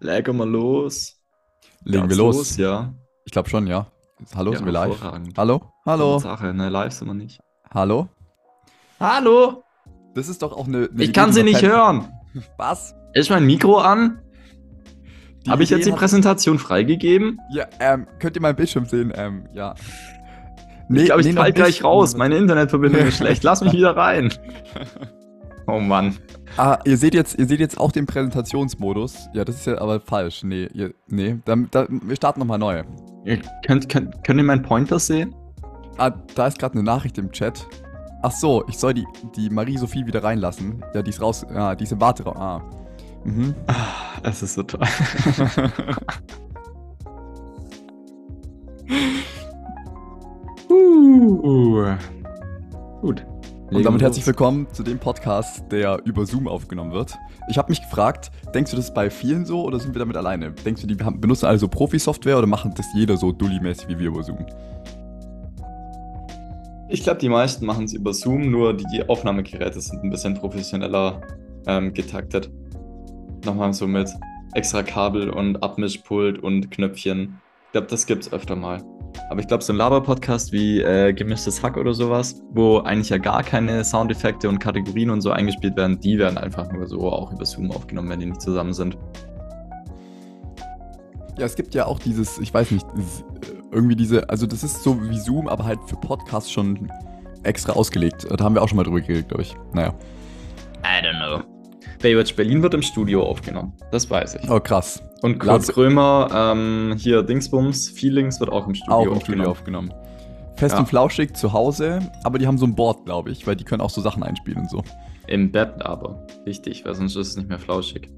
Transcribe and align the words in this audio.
Legen 0.00 0.36
wir 0.36 0.46
los. 0.46 1.16
Legen 1.84 2.02
wir 2.04 2.08
Geht's 2.08 2.18
los. 2.18 2.56
Ja. 2.56 2.94
Ich 3.24 3.32
glaube 3.32 3.48
schon, 3.48 3.66
ja. 3.66 3.86
Hallo, 4.34 4.52
Ja, 4.52 4.58
sind 4.58 4.66
wir 4.66 4.72
live? 4.72 5.00
Hallo? 5.36 5.60
Hallo? 5.86 6.18
Sache, 6.18 6.52
ne, 6.54 6.68
live 6.68 6.92
sind 6.92 7.08
wir 7.08 7.14
nicht. 7.14 7.40
Hallo? 7.72 8.08
Hallo? 8.98 9.62
Das 10.14 10.28
ist 10.28 10.42
doch 10.42 10.52
auch 10.52 10.66
eine. 10.66 10.88
eine 10.92 11.02
Ich 11.04 11.12
kann 11.12 11.32
sie 11.32 11.42
nicht 11.42 11.60
kennt. 11.60 11.72
hören. 11.72 12.08
Was? 12.56 12.94
Ist 13.14 13.30
mein 13.30 13.46
Mikro 13.46 13.78
an? 13.78 14.20
Habe 15.48 15.62
ich 15.62 15.70
jetzt 15.70 15.86
die 15.86 15.92
Präsentation 15.92 16.58
freigegeben? 16.58 17.40
Ja, 17.50 17.66
ähm, 17.80 18.06
könnt 18.18 18.36
ihr 18.36 18.42
meinen 18.42 18.56
Bildschirm 18.56 18.84
sehen? 18.86 19.12
Ähm, 19.14 19.48
ja. 19.54 19.74
ich 20.90 21.04
glaube, 21.06 21.22
ich 21.22 21.32
noch 21.34 21.42
fall 21.42 21.52
gleich 21.52 21.82
raus. 21.84 22.16
Meine 22.16 22.36
Internetverbindung 22.36 23.06
ist 23.06 23.16
schlecht. 23.16 23.44
Lass 23.44 23.62
mich 23.62 23.72
wieder 23.74 23.96
rein. 23.96 24.32
Oh 25.68 25.78
Mann. 25.80 26.16
Ah, 26.56 26.78
ihr 26.86 26.96
seht 26.96 27.12
jetzt, 27.12 27.38
ihr 27.38 27.46
seht 27.46 27.60
jetzt 27.60 27.78
auch 27.78 27.92
den 27.92 28.06
Präsentationsmodus. 28.06 29.28
Ja, 29.34 29.44
das 29.44 29.56
ist 29.56 29.66
ja 29.66 29.78
aber 29.78 30.00
falsch. 30.00 30.42
Nee, 30.42 30.66
ihr, 30.72 30.94
nee, 31.08 31.36
dann, 31.44 31.68
da, 31.70 31.86
wir 31.90 32.16
starten 32.16 32.40
nochmal 32.40 32.58
neu. 32.58 32.84
Ihr 33.26 33.40
könnt, 33.66 33.90
könnt, 33.90 34.24
könnt 34.24 34.40
ihr 34.40 34.44
meinen 34.44 34.62
Pointer 34.62 34.98
sehen? 34.98 35.34
Ah, 35.98 36.10
da 36.34 36.46
ist 36.46 36.58
gerade 36.58 36.72
eine 36.72 36.84
Nachricht 36.84 37.18
im 37.18 37.30
Chat. 37.32 37.66
Ach 38.22 38.32
so, 38.32 38.64
ich 38.66 38.78
soll 38.78 38.94
die, 38.94 39.06
die 39.36 39.50
Marie-Sophie 39.50 40.06
wieder 40.06 40.24
reinlassen. 40.24 40.82
Ja, 40.94 41.02
die 41.02 41.10
ist 41.10 41.20
raus. 41.20 41.44
Ah, 41.44 41.74
die 41.74 41.84
ist 41.84 41.92
im 41.92 42.00
Warteraum. 42.00 42.38
Ah. 42.38 42.62
Mhm. 43.24 43.54
Ah, 43.66 43.74
Es 44.22 44.42
ist 44.42 44.54
so 44.54 44.62
toll. 44.62 44.80
uh. 50.70 51.94
Gut. 53.02 53.26
Und 53.70 53.84
damit 53.84 54.00
herzlich 54.00 54.26
willkommen 54.26 54.66
zu 54.72 54.82
dem 54.82 54.98
Podcast, 54.98 55.62
der 55.70 56.00
über 56.06 56.24
Zoom 56.24 56.48
aufgenommen 56.48 56.92
wird. 56.92 57.18
Ich 57.50 57.58
habe 57.58 57.70
mich 57.70 57.82
gefragt, 57.82 58.30
denkst 58.54 58.70
du, 58.70 58.78
das 58.78 58.86
ist 58.86 58.94
bei 58.94 59.10
vielen 59.10 59.44
so 59.44 59.62
oder 59.62 59.78
sind 59.78 59.94
wir 59.94 59.98
damit 59.98 60.16
alleine? 60.16 60.52
Denkst 60.52 60.80
du, 60.80 60.86
die 60.86 60.94
benutzen 60.94 61.44
alle 61.44 61.58
so 61.58 61.68
Profi-Software 61.68 62.38
oder 62.38 62.46
machen 62.46 62.72
das 62.74 62.86
jeder 62.94 63.18
so 63.18 63.30
dulli-mäßig 63.30 63.88
wie 63.88 63.98
wir 63.98 64.08
über 64.08 64.22
Zoom? 64.22 64.46
Ich 66.88 67.02
glaube, 67.02 67.18
die 67.18 67.28
meisten 67.28 67.66
machen 67.66 67.84
es 67.84 67.92
über 67.92 68.14
Zoom, 68.14 68.50
nur 68.50 68.74
die 68.74 69.06
Aufnahmegeräte 69.06 69.82
sind 69.82 70.02
ein 70.02 70.08
bisschen 70.08 70.32
professioneller 70.32 71.20
ähm, 71.66 71.92
getaktet. 71.92 72.50
Nochmal 73.44 73.74
so 73.74 73.86
mit 73.86 74.08
extra 74.54 74.82
Kabel 74.82 75.28
und 75.28 75.62
Abmischpult 75.62 76.42
und 76.42 76.70
Knöpfchen. 76.70 77.38
Ich 77.66 77.72
glaube, 77.72 77.88
das 77.88 78.06
gibt's 78.06 78.32
öfter 78.32 78.56
mal. 78.56 78.82
Aber 79.30 79.40
ich 79.40 79.46
glaube, 79.46 79.62
so 79.62 79.72
ein 79.72 79.76
Laber-Podcast 79.76 80.52
wie 80.52 80.80
äh, 80.80 81.12
Gemischtes 81.12 81.62
Hack 81.62 81.76
oder 81.76 81.92
sowas, 81.94 82.42
wo 82.50 82.78
eigentlich 82.78 83.10
ja 83.10 83.18
gar 83.18 83.42
keine 83.42 83.84
Soundeffekte 83.84 84.48
und 84.48 84.58
Kategorien 84.58 85.10
und 85.10 85.20
so 85.20 85.30
eingespielt 85.30 85.76
werden, 85.76 86.00
die 86.00 86.18
werden 86.18 86.38
einfach 86.38 86.70
nur 86.72 86.86
so 86.86 87.10
auch 87.10 87.32
über 87.32 87.44
Zoom 87.44 87.70
aufgenommen, 87.70 88.08
wenn 88.08 88.20
die 88.20 88.26
nicht 88.26 88.40
zusammen 88.40 88.72
sind. 88.72 88.96
Ja, 91.38 91.46
es 91.46 91.54
gibt 91.54 91.74
ja 91.74 91.86
auch 91.86 91.98
dieses, 91.98 92.38
ich 92.38 92.52
weiß 92.52 92.70
nicht, 92.70 92.86
irgendwie 93.70 93.96
diese, 93.96 94.28
also 94.28 94.46
das 94.46 94.64
ist 94.64 94.82
so 94.82 95.00
wie 95.08 95.18
Zoom, 95.18 95.48
aber 95.48 95.64
halt 95.64 95.78
für 95.86 95.96
Podcasts 95.96 96.50
schon 96.50 96.90
extra 97.42 97.74
ausgelegt. 97.74 98.26
Da 98.28 98.42
haben 98.44 98.54
wir 98.54 98.62
auch 98.62 98.68
schon 98.68 98.76
mal 98.76 98.84
drüber 98.84 99.00
geredet, 99.00 99.28
glaube 99.28 99.42
ich. 99.42 99.56
Naja. 99.72 99.94
I 100.82 101.04
don't 101.04 101.18
know. 101.18 101.57
Baywatch 101.98 102.36
Berlin 102.36 102.62
wird 102.62 102.74
im 102.74 102.82
Studio 102.82 103.24
aufgenommen. 103.24 103.72
Das 103.90 104.08
weiß 104.08 104.36
ich. 104.36 104.50
Oh, 104.50 104.60
krass. 104.60 105.02
Und 105.22 105.38
Kurt 105.40 105.46
Lass- 105.62 105.68
Krömer, 105.68 106.28
ähm, 106.32 106.94
hier 106.96 107.22
Dingsbums, 107.24 107.88
Feelings 107.88 108.38
wird 108.40 108.50
auch 108.50 108.66
im 108.68 108.74
Studio 108.74 108.94
Auch 108.94 109.02
im 109.06 109.12
aufgenommen. 109.12 109.22
Studio 109.24 109.50
aufgenommen. 109.50 109.94
Fest 110.56 110.74
Ja. 110.74 110.80
und 110.80 110.86
flauschig 110.86 111.34
zu 111.36 111.52
Hause, 111.52 112.00
aber 112.24 112.38
die 112.38 112.46
haben 112.46 112.58
so 112.58 112.66
ein 112.66 112.74
Board, 112.74 113.04
glaube 113.04 113.30
ich, 113.30 113.46
weil 113.46 113.56
die 113.56 113.64
können 113.64 113.80
auch 113.80 113.90
so 113.90 114.00
Sachen 114.00 114.22
einspielen 114.22 114.60
und 114.60 114.70
so. 114.70 114.82
Im 115.26 115.50
Bett 115.52 115.82
aber. 115.82 116.26
Wichtig, 116.44 116.84
weil 116.84 116.94
sonst 116.94 117.16
ist 117.16 117.28
es 117.28 117.36
nicht 117.36 117.48
mehr 117.48 117.58
flauschig. 117.58 118.08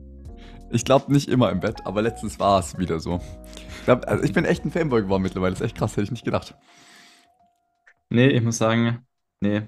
Ich 0.70 0.84
glaube 0.84 1.12
nicht 1.12 1.28
immer 1.28 1.50
im 1.50 1.60
Bett, 1.60 1.84
aber 1.84 2.00
letztens 2.02 2.38
war 2.38 2.60
es 2.60 2.78
wieder 2.78 3.00
so. 3.00 3.20
Ich, 3.80 3.84
glaub, 3.86 4.06
also 4.06 4.22
ich 4.22 4.32
bin 4.32 4.44
echt 4.44 4.64
ein 4.64 4.70
Fanboy 4.70 5.02
geworden 5.02 5.22
mittlerweile. 5.22 5.52
Das 5.52 5.60
ist 5.60 5.66
echt 5.66 5.76
krass, 5.76 5.92
hätte 5.92 6.02
ich 6.04 6.10
nicht 6.12 6.24
gedacht. 6.24 6.54
Nee, 8.08 8.28
ich 8.28 8.42
muss 8.42 8.58
sagen, 8.58 9.04
nee. 9.40 9.62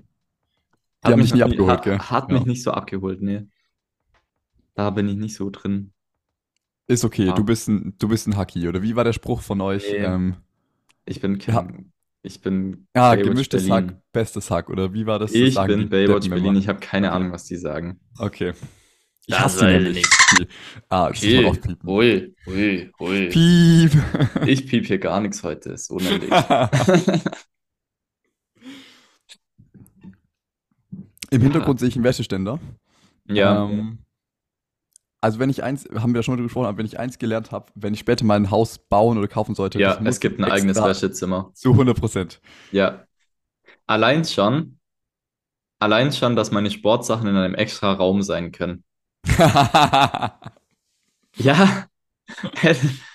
Die 1.04 1.10
haben 1.12 1.20
mich 1.20 1.34
nie 1.34 1.42
abgeholt, 1.42 1.70
hat, 1.70 1.82
gell? 1.82 1.98
Hat 1.98 2.28
Ja. 2.28 2.34
mich 2.34 2.46
nicht 2.46 2.62
so 2.62 2.70
abgeholt, 2.70 3.20
nee. 3.22 3.42
Da 4.74 4.90
bin 4.90 5.08
ich 5.08 5.16
nicht 5.16 5.34
so 5.36 5.50
drin. 5.50 5.92
Ist 6.88 7.04
okay, 7.04 7.26
Ja. 7.26 7.32
du 7.34 7.44
bist 7.44 7.68
ein, 7.68 7.94
du 7.98 8.08
bist 8.08 8.26
ein 8.26 8.36
Hacki, 8.36 8.68
oder 8.68 8.82
wie 8.82 8.96
war 8.96 9.04
der 9.04 9.12
Spruch 9.12 9.40
von 9.42 9.60
euch? 9.60 9.84
Nee. 9.90 9.98
Ähm, 9.98 10.36
Ich 11.04 11.20
bin 11.20 11.38
Ja. 11.40 11.62
kein, 11.62 11.92
ich 12.22 12.40
bin 12.40 12.86
ja, 12.94 13.10
Baywatch 13.14 13.28
gemischtes 13.28 13.66
Berlin. 13.68 13.88
Hack, 13.90 14.12
bestes 14.12 14.50
Hack, 14.50 14.70
oder 14.70 14.92
wie 14.94 15.04
war 15.06 15.18
das? 15.18 15.32
Das 15.32 15.40
Ich 15.40 15.54
sagen 15.54 15.68
die 15.72 15.76
bin 15.76 15.88
Baywatch 15.88 16.28
Berlin, 16.28 16.46
immer. 16.50 16.58
ich 16.58 16.68
habe 16.68 16.78
keine 16.80 17.12
Ahnung, 17.12 17.32
was 17.32 17.44
die 17.44 17.56
sagen. 17.56 18.00
Okay. 18.18 18.52
Ich 19.26 19.34
Das 19.34 19.40
hasse 19.40 19.78
die 19.78 20.00
ich 20.00 20.06
Ah, 20.88 21.08
das 21.10 21.22
muss 21.22 21.32
man 21.34 21.44
aufpiepen. 21.46 21.88
ui, 21.88 22.34
ui, 22.46 22.90
ui. 23.00 23.28
Piep. 23.28 23.92
Ich 24.46 24.66
piep 24.66 24.86
hier 24.86 24.98
gar 24.98 25.20
nichts 25.20 25.42
heute, 25.44 25.70
ist 25.70 25.90
unnötig. 25.90 26.30
Im 31.30 31.40
Hintergrund 31.40 31.80
sehe 31.80 31.88
ich 31.88 31.94
einen 31.96 32.04
Wäscheständer. 32.04 32.58
ja, 33.28 33.64
Ähm, 33.68 33.98
also 35.22 35.38
wenn 35.38 35.48
ich 35.48 35.62
eins, 35.62 35.88
haben 35.94 36.12
wir 36.12 36.18
ja 36.18 36.22
schon 36.22 36.32
mal 36.32 36.36
drüber 36.36 36.48
gesprochen, 36.48 36.66
aber 36.66 36.78
wenn 36.78 36.86
ich 36.86 36.98
eins 36.98 37.18
gelernt 37.18 37.52
habe, 37.52 37.66
wenn 37.74 37.94
ich 37.94 38.00
später 38.00 38.24
mal 38.24 38.34
ein 38.36 38.50
Haus 38.50 38.78
bauen 38.78 39.16
oder 39.16 39.28
kaufen 39.28 39.54
sollte, 39.54 39.80
ja, 39.80 39.94
das 39.96 40.16
es 40.16 40.20
gibt 40.20 40.38
ein 40.38 40.44
eigenes 40.44 40.76
Wäschezimmer. 40.76 41.50
Zu 41.54 41.70
100 41.72 41.98
Prozent. 41.98 42.40
Ja. 42.72 43.06
Allein 43.86 44.24
schon, 44.24 44.78
allein 45.78 46.12
schon, 46.12 46.36
dass 46.36 46.50
meine 46.50 46.70
Sportsachen 46.70 47.26
in 47.28 47.36
einem 47.36 47.54
extra 47.54 47.92
Raum 47.92 48.22
sein 48.22 48.52
können. 48.52 48.84
Ja, 51.36 51.86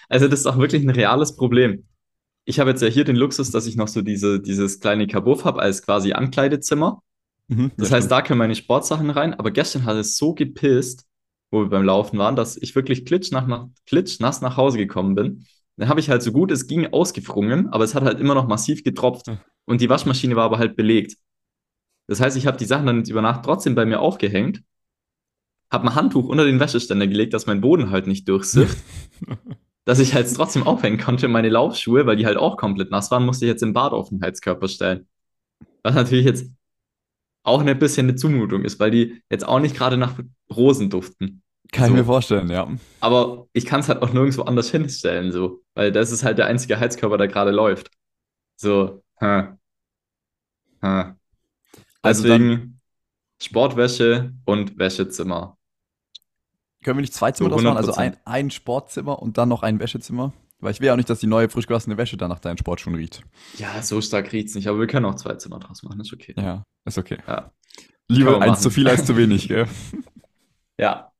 also 0.09 0.27
das 0.27 0.39
ist 0.39 0.47
auch 0.47 0.57
wirklich 0.57 0.83
ein 0.83 0.89
reales 0.89 1.35
Problem. 1.35 1.85
Ich 2.45 2.59
habe 2.59 2.69
jetzt 2.69 2.81
ja 2.81 2.87
hier 2.87 3.03
den 3.03 3.15
Luxus, 3.15 3.51
dass 3.51 3.67
ich 3.67 3.75
noch 3.75 3.87
so 3.87 4.01
diese, 4.01 4.39
dieses 4.39 4.79
kleine 4.79 5.07
Kabuff 5.07 5.45
habe 5.45 5.61
als 5.61 5.83
quasi 5.83 6.13
Ankleidezimmer. 6.13 7.01
Mhm, 7.47 7.71
Das 7.77 7.89
ja, 7.89 7.95
heißt, 7.95 8.05
stimmt. 8.07 8.11
da 8.11 8.21
können 8.21 8.39
meine 8.39 8.55
Sportsachen 8.55 9.09
rein. 9.09 9.33
Aber 9.33 9.51
gestern 9.51 9.85
hat 9.85 9.97
es 9.97 10.17
so 10.17 10.33
gepisst, 10.33 11.06
wo 11.51 11.61
wir 11.61 11.69
beim 11.69 11.83
Laufen 11.83 12.17
waren, 12.19 12.35
dass 12.35 12.57
ich 12.57 12.75
wirklich 12.75 13.05
klitschnass 13.05 13.47
nach, 13.47 13.67
klitschnass 13.85 14.41
nach 14.41 14.57
Hause 14.57 14.77
gekommen 14.77 15.15
bin. 15.15 15.45
Dann 15.77 15.89
habe 15.89 15.99
ich 15.99 16.09
halt 16.09 16.23
so 16.23 16.31
gut 16.31 16.51
es 16.51 16.67
ging 16.67 16.87
ausgefrungen, 16.87 17.69
aber 17.69 17.83
es 17.83 17.95
hat 17.95 18.03
halt 18.03 18.19
immer 18.19 18.35
noch 18.35 18.47
massiv 18.47 18.83
getropft. 18.83 19.27
Und 19.65 19.81
die 19.81 19.89
Waschmaschine 19.89 20.35
war 20.35 20.45
aber 20.45 20.57
halt 20.57 20.75
belegt. 20.75 21.17
Das 22.07 22.19
heißt, 22.21 22.37
ich 22.37 22.47
habe 22.47 22.57
die 22.57 22.65
Sachen 22.65 22.85
dann 22.85 23.03
über 23.03 23.21
Nacht 23.21 23.43
trotzdem 23.43 23.75
bei 23.75 23.85
mir 23.85 23.99
aufgehängt, 23.99 24.63
habe 25.71 25.87
ein 25.87 25.95
Handtuch 25.95 26.27
unter 26.27 26.45
den 26.45 26.59
Wäscheständer 26.59 27.07
gelegt, 27.07 27.33
dass 27.33 27.45
mein 27.45 27.61
Boden 27.61 27.91
halt 27.91 28.07
nicht 28.07 28.27
durchsifft, 28.27 28.77
dass 29.85 29.99
ich 29.99 30.13
halt 30.13 30.33
trotzdem 30.33 30.63
aufhängen 30.63 30.99
konnte. 30.99 31.27
Meine 31.27 31.49
Laufschuhe, 31.49 32.05
weil 32.05 32.15
die 32.15 32.25
halt 32.25 32.37
auch 32.37 32.57
komplett 32.57 32.91
nass 32.91 33.11
waren, 33.11 33.25
musste 33.25 33.45
ich 33.45 33.49
jetzt 33.49 33.63
im 33.63 33.73
Bad 33.73 33.91
auf 33.91 34.09
den 34.09 34.21
Heizkörper 34.21 34.67
stellen. 34.69 35.07
Was 35.83 35.95
natürlich 35.95 36.25
jetzt 36.25 36.49
auch 37.47 37.65
ein 37.65 37.79
bisschen 37.79 38.07
eine 38.07 38.15
Zumutung 38.15 38.63
ist, 38.63 38.79
weil 38.79 38.91
die 38.91 39.21
jetzt 39.29 39.47
auch 39.47 39.59
nicht 39.59 39.75
gerade 39.75 39.97
nach 39.97 40.13
Rosen 40.53 40.89
duften. 40.89 41.41
Kann 41.71 41.87
so. 41.87 41.91
ich 41.91 41.97
mir 41.97 42.05
vorstellen, 42.05 42.49
ja. 42.49 42.67
Aber 42.99 43.47
ich 43.53 43.65
kann 43.65 43.79
es 43.79 43.89
halt 43.89 44.01
auch 44.01 44.13
nirgendwo 44.13 44.43
anders 44.43 44.69
hinstellen, 44.69 45.31
so. 45.31 45.61
Weil 45.73 45.91
das 45.91 46.11
ist 46.11 46.23
halt 46.23 46.37
der 46.37 46.47
einzige 46.47 46.79
Heizkörper, 46.79 47.17
der 47.17 47.27
gerade 47.27 47.51
läuft. 47.51 47.91
So, 48.55 49.03
hä. 49.19 49.47
Hä. 50.81 51.13
Also 52.01 52.23
Deswegen 52.23 52.79
Sportwäsche 53.41 54.33
und 54.45 54.77
Wäschezimmer. 54.77 55.57
Können 56.83 56.97
wir 56.97 57.01
nicht 57.01 57.13
zwei 57.13 57.31
Zimmer 57.31 57.49
Zu 57.49 57.55
draus 57.55 57.63
machen? 57.63 57.77
Also 57.77 57.91
100%. 57.93 57.97
ein, 57.97 58.17
ein 58.25 58.51
Sportzimmer 58.51 59.21
und 59.21 59.37
dann 59.37 59.49
noch 59.49 59.63
ein 59.63 59.79
Wäschezimmer? 59.79 60.33
Weil 60.59 60.71
ich 60.71 60.79
will 60.79 60.87
ja 60.87 60.93
auch 60.93 60.97
nicht, 60.97 61.09
dass 61.09 61.19
die 61.19 61.27
neue 61.27 61.49
frisch 61.49 61.67
gewaschene 61.67 61.97
Wäsche 61.97 62.17
dann 62.17 62.29
nach 62.29 62.39
deinen 62.39 62.57
Sportschuhen 62.57 62.95
riecht. 62.95 63.21
Ja, 63.57 63.81
so 63.81 64.01
stark 64.01 64.31
riecht's 64.33 64.55
nicht, 64.55 64.67
aber 64.67 64.79
wir 64.79 64.87
können 64.87 65.05
auch 65.05 65.15
zwei 65.15 65.35
Zimmer 65.35 65.59
draus 65.59 65.83
machen, 65.83 65.99
ist 65.99 66.13
okay. 66.13 66.33
Ja, 66.35 66.63
ist 66.85 66.97
okay. 66.97 67.17
Ja. 67.27 67.51
Lieber 68.09 68.37
eins 68.41 68.47
machen. 68.47 68.61
zu 68.61 68.69
viel 68.71 68.87
als 68.87 69.05
zu 69.05 69.15
wenig, 69.17 69.47
gell? 69.47 69.67
Ja. 70.79 71.11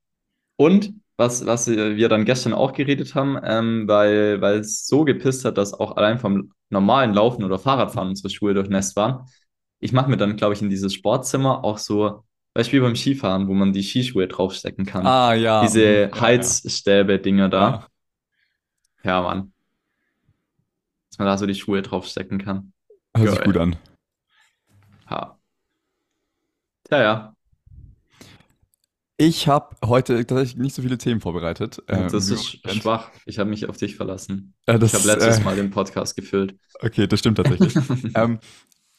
Und 0.57 0.93
was, 1.17 1.45
was 1.45 1.67
wir 1.67 2.09
dann 2.09 2.25
gestern 2.25 2.53
auch 2.53 2.73
geredet 2.73 3.16
haben, 3.16 3.39
ähm, 3.43 3.87
weil, 3.87 4.39
weil 4.41 4.59
es 4.59 4.85
so 4.85 5.03
gepisst 5.03 5.45
hat, 5.45 5.57
dass 5.57 5.73
auch 5.73 5.97
allein 5.97 6.19
vom 6.19 6.51
normalen 6.69 7.13
Laufen 7.13 7.43
oder 7.43 7.57
Fahrradfahren 7.57 8.09
unsere 8.09 8.29
Schuhe 8.29 8.53
durchnässt 8.53 8.95
waren. 8.95 9.25
Ich 9.79 9.93
mache 9.93 10.09
mir 10.09 10.17
dann, 10.17 10.35
glaube 10.35 10.53
ich, 10.53 10.61
in 10.61 10.69
dieses 10.69 10.93
Sportzimmer 10.93 11.63
auch 11.63 11.79
so, 11.79 12.23
Beispiel 12.53 12.81
beim 12.81 12.95
Skifahren, 12.95 13.47
wo 13.47 13.53
man 13.53 13.73
die 13.73 13.83
Skischuhe 13.83 14.28
draufstecken 14.28 14.85
kann. 14.85 15.05
Ah, 15.07 15.33
ja. 15.33 15.61
Diese 15.61 16.07
Mhm, 16.07 16.16
ja, 16.16 16.22
Heizstäbe-Dinger 16.22 17.49
da. 17.49 17.69
Ja. 17.69 17.87
Ja, 19.07 19.21
Mann. 19.21 19.53
Dass 21.09 21.17
man 21.17 21.27
da 21.27 21.37
so 21.37 21.45
die 21.45 21.55
Schuhe 21.55 21.81
draufstecken 21.81 22.39
kann. 22.39 22.73
Hört 23.15 23.29
sich 23.35 23.43
gut 23.43 23.57
an. 23.57 23.77
Ja. 25.09 25.39
Tja, 26.83 27.01
ja. 27.01 27.33
Ich 29.15 29.47
habe 29.47 29.75
heute 29.83 30.25
tatsächlich 30.27 30.57
nicht 30.57 30.75
so 30.75 30.81
viele 30.81 30.97
Themen 30.97 31.21
vorbereitet. 31.21 31.81
Ähm, 31.87 32.09
das 32.11 32.29
wie 32.29 32.33
ist 32.35 32.69
schwach. 32.81 33.09
Ich 33.25 33.39
habe 33.39 33.49
mich 33.49 33.67
auf 33.67 33.77
dich 33.77 33.95
verlassen. 33.95 34.53
Äh, 34.67 34.77
das, 34.77 34.93
Ich 34.93 34.99
habe 34.99 35.07
letztes 35.07 35.39
äh, 35.39 35.43
Mal 35.43 35.55
den 35.55 35.71
Podcast 35.71 36.15
gefüllt. 36.15 36.55
Okay, 36.81 37.07
das 37.07 37.19
stimmt 37.19 37.37
tatsächlich. 37.37 37.75
ähm, 38.15 38.39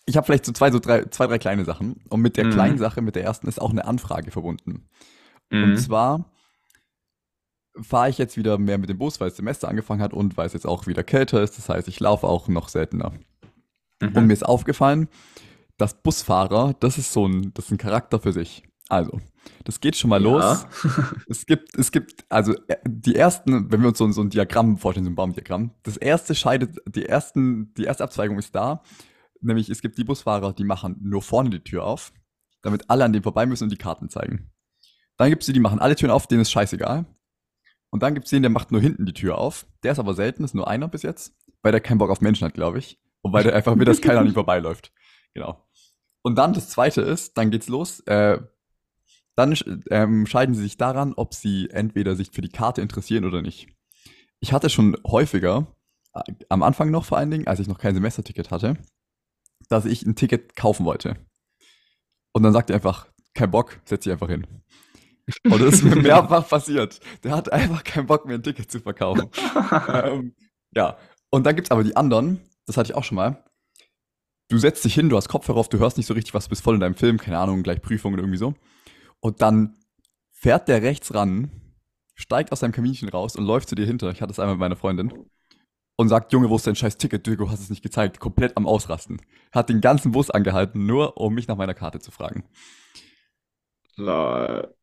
ich 0.06 0.16
habe 0.16 0.24
vielleicht 0.24 0.46
so 0.46 0.52
zwei, 0.52 0.70
so 0.72 0.78
drei, 0.80 1.04
zwei, 1.04 1.26
drei 1.26 1.38
kleine 1.38 1.64
Sachen. 1.66 2.02
Und 2.08 2.22
mit 2.22 2.36
der 2.38 2.46
Mhm. 2.46 2.50
kleinen 2.52 2.78
Sache, 2.78 3.02
mit 3.02 3.14
der 3.14 3.24
ersten, 3.24 3.46
ist 3.46 3.60
auch 3.60 3.70
eine 3.70 3.84
Anfrage 3.84 4.30
verbunden. 4.30 4.88
Mhm. 5.50 5.62
Und 5.64 5.76
zwar 5.76 6.24
fahre 7.82 8.10
ich 8.10 8.18
jetzt 8.18 8.36
wieder 8.36 8.58
mehr 8.58 8.78
mit 8.78 8.88
dem 8.88 8.98
Bus, 8.98 9.20
weil 9.20 9.28
das 9.28 9.36
Semester 9.36 9.68
angefangen 9.68 10.00
hat 10.02 10.12
und 10.12 10.36
weil 10.36 10.46
es 10.46 10.52
jetzt 10.52 10.66
auch 10.66 10.86
wieder 10.86 11.02
kälter 11.04 11.42
ist. 11.42 11.56
Das 11.58 11.68
heißt, 11.68 11.88
ich 11.88 12.00
laufe 12.00 12.26
auch 12.26 12.48
noch 12.48 12.68
seltener. 12.68 13.12
Mhm. 14.00 14.16
Und 14.16 14.26
mir 14.26 14.32
ist 14.32 14.44
aufgefallen, 14.46 15.08
dass 15.76 16.02
Busfahrer, 16.02 16.74
das 16.80 16.98
ist 16.98 17.12
so 17.12 17.26
ein, 17.26 17.52
das 17.54 17.66
ist 17.66 17.70
ein 17.72 17.78
Charakter 17.78 18.18
für 18.20 18.32
sich. 18.32 18.64
Also, 18.88 19.20
das 19.64 19.80
geht 19.80 19.96
schon 19.96 20.10
mal 20.10 20.22
los. 20.22 20.42
Ja. 20.42 20.68
Es 21.28 21.44
gibt, 21.46 21.76
es 21.78 21.92
gibt, 21.92 22.24
also 22.30 22.54
äh, 22.68 22.76
die 22.86 23.14
ersten, 23.16 23.70
wenn 23.70 23.80
wir 23.82 23.88
uns 23.88 23.98
so, 23.98 24.04
ein- 24.04 24.12
so 24.12 24.22
ein 24.22 24.30
Diagramm 24.30 24.78
vorstellen, 24.78 25.04
so 25.04 25.10
ein 25.10 25.14
Baumdiagramm, 25.14 25.72
das 25.82 25.96
erste 25.96 26.34
scheidet, 26.34 26.76
die 26.86 27.04
ersten, 27.06 27.74
die 27.74 27.84
erste 27.84 28.02
Abzweigung 28.04 28.38
ist 28.38 28.54
da, 28.54 28.82
nämlich 29.40 29.68
es 29.68 29.82
gibt 29.82 29.98
die 29.98 30.04
Busfahrer, 30.04 30.52
die 30.54 30.64
machen 30.64 30.96
nur 31.00 31.22
vorne 31.22 31.50
die 31.50 31.60
Tür 31.60 31.84
auf, 31.84 32.12
damit 32.62 32.88
alle 32.88 33.04
an 33.04 33.12
dem 33.12 33.22
vorbei 33.22 33.44
müssen 33.46 33.64
und 33.64 33.70
die 33.70 33.76
Karten 33.76 34.08
zeigen. 34.08 34.50
Dann 35.18 35.30
gibt 35.30 35.42
es 35.42 35.46
die, 35.46 35.52
die 35.52 35.60
machen 35.60 35.80
alle 35.80 35.96
Türen 35.96 36.10
auf, 36.12 36.26
denen 36.26 36.40
ist 36.42 36.50
scheißegal. 36.50 37.04
Und 37.90 38.02
dann 38.02 38.14
gibt 38.14 38.26
es 38.26 38.30
den, 38.30 38.42
der 38.42 38.50
macht 38.50 38.70
nur 38.70 38.80
hinten 38.80 39.06
die 39.06 39.14
Tür 39.14 39.38
auf. 39.38 39.66
Der 39.82 39.92
ist 39.92 39.98
aber 39.98 40.14
selten, 40.14 40.44
ist 40.44 40.54
nur 40.54 40.68
einer 40.68 40.88
bis 40.88 41.02
jetzt, 41.02 41.34
weil 41.62 41.72
der 41.72 41.80
keinen 41.80 41.98
Bock 41.98 42.10
auf 42.10 42.20
Menschen 42.20 42.44
hat, 42.44 42.54
glaube 42.54 42.78
ich. 42.78 42.98
Und 43.22 43.32
weil 43.32 43.44
der 43.44 43.54
einfach 43.54 43.76
will, 43.76 43.84
dass 43.84 44.00
keiner 44.00 44.20
an 44.20 44.26
ihm 44.26 44.34
vorbeiläuft. 44.34 44.92
Genau. 45.34 45.64
Und 46.22 46.36
dann 46.36 46.52
das 46.52 46.68
zweite 46.68 47.00
ist, 47.00 47.38
dann 47.38 47.50
geht's 47.50 47.68
los. 47.68 48.00
Äh, 48.00 48.38
dann 49.34 49.56
ähm, 49.90 50.26
scheiden 50.26 50.54
sie 50.54 50.62
sich 50.62 50.76
daran, 50.76 51.14
ob 51.14 51.32
sie 51.32 51.70
entweder 51.70 52.16
sich 52.16 52.30
für 52.32 52.40
die 52.40 52.48
Karte 52.48 52.80
interessieren 52.80 53.24
oder 53.24 53.40
nicht. 53.40 53.68
Ich 54.40 54.52
hatte 54.52 54.68
schon 54.68 54.96
häufiger, 55.06 55.66
äh, 56.12 56.22
am 56.48 56.62
Anfang 56.62 56.90
noch 56.90 57.04
vor 57.04 57.18
allen 57.18 57.30
Dingen, 57.30 57.46
als 57.46 57.60
ich 57.60 57.68
noch 57.68 57.78
kein 57.78 57.94
Semesterticket 57.94 58.50
hatte, 58.50 58.76
dass 59.68 59.84
ich 59.84 60.04
ein 60.04 60.16
Ticket 60.16 60.56
kaufen 60.56 60.84
wollte. 60.84 61.16
Und 62.32 62.42
dann 62.42 62.52
sagt 62.52 62.70
er 62.70 62.76
einfach, 62.76 63.08
kein 63.34 63.50
Bock, 63.50 63.80
setz 63.84 64.04
dich 64.04 64.12
einfach 64.12 64.28
hin. 64.28 64.46
Und 65.44 65.62
das 65.62 65.74
ist 65.74 65.84
mir 65.84 65.96
mehrfach 66.02 66.48
passiert. 66.48 67.00
Der 67.22 67.32
hat 67.32 67.52
einfach 67.52 67.84
keinen 67.84 68.06
Bock 68.06 68.26
mehr, 68.26 68.36
ein 68.36 68.42
Ticket 68.42 68.70
zu 68.70 68.80
verkaufen. 68.80 69.30
ähm, 69.92 70.34
ja, 70.74 70.96
und 71.30 71.44
dann 71.44 71.56
gibt's 71.56 71.70
aber 71.70 71.84
die 71.84 71.96
anderen, 71.96 72.40
das 72.66 72.76
hatte 72.76 72.90
ich 72.90 72.96
auch 72.96 73.04
schon 73.04 73.16
mal. 73.16 73.44
Du 74.48 74.58
setzt 74.58 74.84
dich 74.84 74.94
hin, 74.94 75.10
du 75.10 75.16
hast 75.16 75.28
Kopfhörer 75.28 75.58
auf, 75.58 75.68
du 75.68 75.78
hörst 75.78 75.98
nicht 75.98 76.06
so 76.06 76.14
richtig 76.14 76.32
was, 76.32 76.44
du 76.44 76.50
bist 76.50 76.62
voll 76.62 76.74
in 76.74 76.80
deinem 76.80 76.94
Film, 76.94 77.18
keine 77.18 77.38
Ahnung, 77.38 77.62
gleich 77.62 77.82
Prüfung 77.82 78.14
oder 78.14 78.22
irgendwie 78.22 78.38
so. 78.38 78.54
Und 79.20 79.42
dann 79.42 79.76
fährt 80.30 80.68
der 80.68 80.82
rechts 80.82 81.12
ran, 81.14 81.50
steigt 82.14 82.52
aus 82.52 82.60
seinem 82.60 82.72
Kaminchen 82.72 83.08
raus 83.08 83.36
und 83.36 83.44
läuft 83.44 83.68
zu 83.68 83.74
dir 83.74 83.84
hinter. 83.84 84.10
Ich 84.10 84.22
hatte 84.22 84.32
es 84.32 84.38
einmal 84.38 84.54
mit 84.54 84.60
meiner 84.60 84.76
Freundin. 84.76 85.12
Und 86.00 86.08
sagt, 86.08 86.32
Junge, 86.32 86.48
wo 86.48 86.54
ist 86.54 86.66
dein 86.66 86.76
scheiß 86.76 86.96
Ticket? 86.96 87.26
Du 87.26 87.50
hast 87.50 87.58
es 87.58 87.70
nicht 87.70 87.82
gezeigt. 87.82 88.20
Komplett 88.20 88.56
am 88.56 88.68
Ausrasten. 88.68 89.20
Hat 89.50 89.68
den 89.68 89.80
ganzen 89.80 90.12
Bus 90.12 90.30
angehalten, 90.30 90.86
nur 90.86 91.16
um 91.16 91.34
mich 91.34 91.48
nach 91.48 91.56
meiner 91.56 91.74
Karte 91.74 91.98
zu 91.98 92.12
fragen. 92.12 92.44
Lol. 93.96 94.77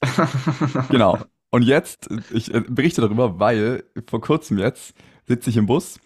Genau. 0.90 1.18
Und 1.50 1.62
jetzt, 1.62 2.08
ich 2.30 2.52
äh, 2.52 2.60
berichte 2.60 3.00
darüber, 3.00 3.40
weil 3.40 3.84
vor 4.06 4.20
kurzem 4.20 4.58
jetzt 4.58 4.94
sitze 5.26 5.50
ich 5.50 5.56
im 5.56 5.66
Bus 5.66 5.98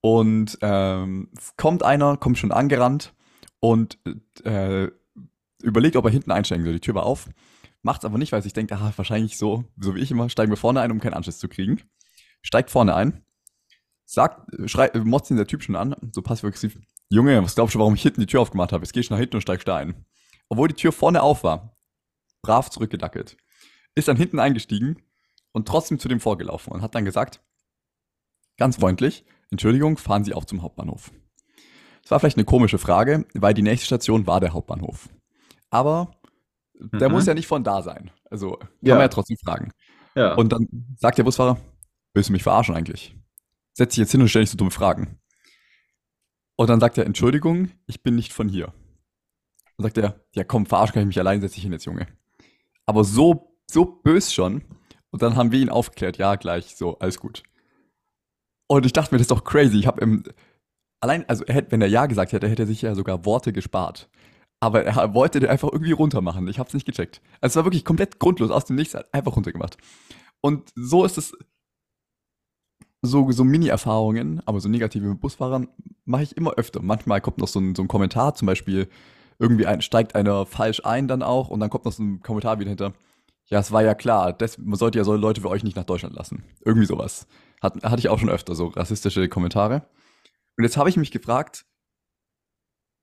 und 0.00 0.58
ähm, 0.62 1.28
es 1.36 1.56
kommt 1.56 1.84
einer, 1.84 2.16
kommt 2.16 2.38
schon 2.38 2.50
angerannt 2.50 3.14
und 3.60 3.98
äh, 4.44 4.88
überlegt, 5.62 5.96
ob 5.96 6.04
er 6.06 6.10
hinten 6.10 6.32
einsteigen 6.32 6.64
soll. 6.64 6.74
Die 6.74 6.80
Tür 6.80 6.96
war 6.96 7.06
auf, 7.06 7.28
macht 7.82 8.00
es 8.00 8.04
aber 8.04 8.18
nicht, 8.18 8.32
weil 8.32 8.42
sich 8.42 8.52
denkt, 8.52 8.72
ah, 8.72 8.92
wahrscheinlich 8.96 9.38
so, 9.38 9.64
so 9.78 9.94
wie 9.94 10.00
ich 10.00 10.10
immer, 10.10 10.28
steigen 10.28 10.50
wir 10.50 10.56
vorne 10.56 10.80
ein, 10.80 10.90
um 10.90 11.00
keinen 11.00 11.14
Anschluss 11.14 11.38
zu 11.38 11.48
kriegen. 11.48 11.80
Steigt 12.42 12.70
vorne 12.70 12.94
ein, 12.94 13.22
sagt, 14.04 14.50
schreit, 14.68 14.96
motzt 15.04 15.30
ihn 15.30 15.36
der 15.36 15.46
Typ 15.46 15.62
schon 15.62 15.76
an, 15.76 15.94
so 16.12 16.22
passiv-aggressiv, 16.22 16.76
Junge, 17.12 17.42
was 17.42 17.56
glaubst 17.56 17.74
du, 17.74 17.80
warum 17.80 17.94
ich 17.94 18.02
hinten 18.02 18.20
die 18.20 18.26
Tür 18.26 18.40
aufgemacht 18.40 18.72
habe? 18.72 18.84
Jetzt 18.84 18.92
geh 18.92 19.00
ich 19.00 19.10
nach 19.10 19.18
hinten 19.18 19.36
und 19.36 19.42
steigst 19.42 19.66
da 19.66 19.76
ein. 19.76 20.06
Obwohl 20.48 20.68
die 20.68 20.74
Tür 20.74 20.92
vorne 20.92 21.22
auf 21.22 21.42
war, 21.42 21.76
brav 22.42 22.70
zurückgedackelt 22.70 23.36
ist 23.96 24.08
dann 24.08 24.16
hinten 24.16 24.38
eingestiegen 24.38 25.02
und 25.52 25.66
trotzdem 25.66 25.98
zu 25.98 26.08
dem 26.08 26.20
vorgelaufen 26.20 26.72
und 26.72 26.80
hat 26.82 26.94
dann 26.94 27.04
gesagt, 27.04 27.42
ganz 28.56 28.76
freundlich, 28.76 29.24
Entschuldigung, 29.50 29.98
fahren 29.98 30.24
Sie 30.24 30.32
auch 30.32 30.44
zum 30.44 30.62
Hauptbahnhof. 30.62 31.10
Das 32.02 32.10
war 32.12 32.20
vielleicht 32.20 32.36
eine 32.36 32.44
komische 32.44 32.78
Frage, 32.78 33.26
weil 33.34 33.52
die 33.52 33.62
nächste 33.62 33.86
Station 33.86 34.26
war 34.26 34.40
der 34.40 34.52
Hauptbahnhof. 34.52 35.08
Aber 35.70 36.20
der 36.74 37.08
Mhm. 37.08 37.14
muss 37.14 37.26
ja 37.26 37.34
nicht 37.34 37.46
von 37.48 37.64
da 37.64 37.82
sein. 37.82 38.10
Also 38.30 38.52
kann 38.52 38.68
Ja. 38.82 38.94
man 38.94 39.02
ja 39.02 39.08
trotzdem 39.08 39.36
fragen. 39.44 39.72
Ja. 40.14 40.34
Und 40.34 40.52
dann 40.52 40.66
sagt 40.96 41.18
der 41.18 41.24
Busfahrer, 41.24 41.58
willst 42.14 42.28
du 42.28 42.32
mich 42.32 42.42
verarschen 42.44 42.74
eigentlich? 42.76 43.16
Setz 43.74 43.94
dich 43.94 43.98
jetzt 43.98 44.12
hin 44.12 44.22
und 44.22 44.28
stell 44.28 44.42
nicht 44.42 44.50
so 44.50 44.56
dumme 44.56 44.70
Fragen. 44.70 45.18
Und 46.56 46.68
dann 46.70 46.80
sagt 46.80 46.96
er, 46.98 47.06
Entschuldigung, 47.06 47.70
ich 47.86 48.02
bin 48.02 48.14
nicht 48.14 48.32
von 48.32 48.48
hier. 48.48 48.72
Dann 49.76 49.84
sagt 49.84 49.98
er, 49.98 50.24
ja 50.34 50.44
komm, 50.44 50.66
verarschen 50.66 50.94
kann 50.94 51.02
ich 51.02 51.06
mich 51.08 51.18
allein, 51.18 51.40
setz 51.40 51.52
dich 51.54 51.62
hin 51.62 51.72
jetzt, 51.72 51.86
Junge. 51.86 52.06
Aber 52.90 53.04
so, 53.04 53.56
so 53.70 53.84
bös 53.84 54.34
schon. 54.34 54.64
Und 55.12 55.22
dann 55.22 55.36
haben 55.36 55.52
wir 55.52 55.60
ihn 55.60 55.68
aufgeklärt, 55.68 56.18
ja, 56.18 56.34
gleich, 56.34 56.74
so, 56.74 56.98
alles 56.98 57.20
gut. 57.20 57.44
Und 58.68 58.84
ich 58.84 58.92
dachte 58.92 59.14
mir, 59.14 59.18
das 59.18 59.26
ist 59.26 59.30
doch 59.30 59.44
crazy. 59.44 59.78
Ich 59.78 59.86
habe 59.86 60.00
im, 60.00 60.24
allein, 61.00 61.24
also 61.28 61.44
er 61.44 61.54
hätte, 61.54 61.70
wenn 61.70 61.82
er 61.82 61.86
Ja 61.86 62.06
gesagt 62.06 62.32
hätte, 62.32 62.48
hätte 62.48 62.64
er 62.64 62.66
sich 62.66 62.82
ja 62.82 62.96
sogar 62.96 63.24
Worte 63.24 63.52
gespart. 63.52 64.10
Aber 64.58 64.82
er 64.82 65.14
wollte 65.14 65.38
den 65.38 65.50
einfach 65.50 65.68
irgendwie 65.70 65.92
runter 65.92 66.20
machen. 66.20 66.48
Ich 66.48 66.58
habe 66.58 66.66
es 66.66 66.74
nicht 66.74 66.84
gecheckt. 66.84 67.22
Also 67.40 67.52
es 67.52 67.56
war 67.58 67.64
wirklich 67.64 67.84
komplett 67.84 68.18
grundlos, 68.18 68.50
aus 68.50 68.64
dem 68.64 68.74
Nichts 68.74 68.96
einfach 68.96 69.36
runtergemacht. 69.36 69.76
Und 70.40 70.72
so 70.74 71.04
ist 71.04 71.16
es, 71.16 71.32
so, 73.02 73.30
so 73.30 73.44
Mini-Erfahrungen, 73.44 74.42
aber 74.46 74.58
so 74.58 74.68
negative 74.68 75.06
mit 75.06 75.20
Busfahrern, 75.20 75.68
mache 76.06 76.24
ich 76.24 76.36
immer 76.36 76.54
öfter. 76.54 76.82
Manchmal 76.82 77.20
kommt 77.20 77.38
noch 77.38 77.46
so 77.46 77.60
ein, 77.60 77.76
so 77.76 77.82
ein 77.82 77.88
Kommentar, 77.88 78.34
zum 78.34 78.46
Beispiel, 78.46 78.88
irgendwie 79.40 79.66
ein, 79.66 79.82
steigt 79.82 80.16
einer 80.16 80.46
falsch 80.46 80.82
ein 80.84 81.08
dann 81.08 81.24
auch 81.24 81.50
und 81.50 81.60
dann 81.60 81.70
kommt 81.70 81.86
noch 81.86 81.92
so 81.92 82.04
ein 82.04 82.22
Kommentar 82.22 82.60
wieder 82.60 82.70
hinter. 82.70 82.94
Ja, 83.48 83.60
es 83.60 83.72
war 83.72 83.82
ja 83.84 83.94
klar, 83.94 84.32
das, 84.34 84.58
man 84.58 84.76
sollte 84.78 84.98
ja 84.98 85.04
so 85.04 85.14
Leute 85.16 85.44
wie 85.44 85.48
euch 85.48 85.64
nicht 85.64 85.76
nach 85.76 85.84
Deutschland 85.84 86.16
lassen. 86.16 86.44
Irgendwie 86.64 86.86
sowas. 86.86 87.26
Hat, 87.62 87.82
hatte 87.84 88.00
ich 88.00 88.10
auch 88.10 88.18
schon 88.20 88.30
öfter, 88.30 88.54
so 88.56 88.68
rassistische 88.68 89.28
Kommentare. 89.28 89.82
Und 90.58 90.64
jetzt 90.64 90.76
habe 90.78 90.90
ich 90.90 90.96
mich 90.98 91.10
gefragt, 91.12 91.66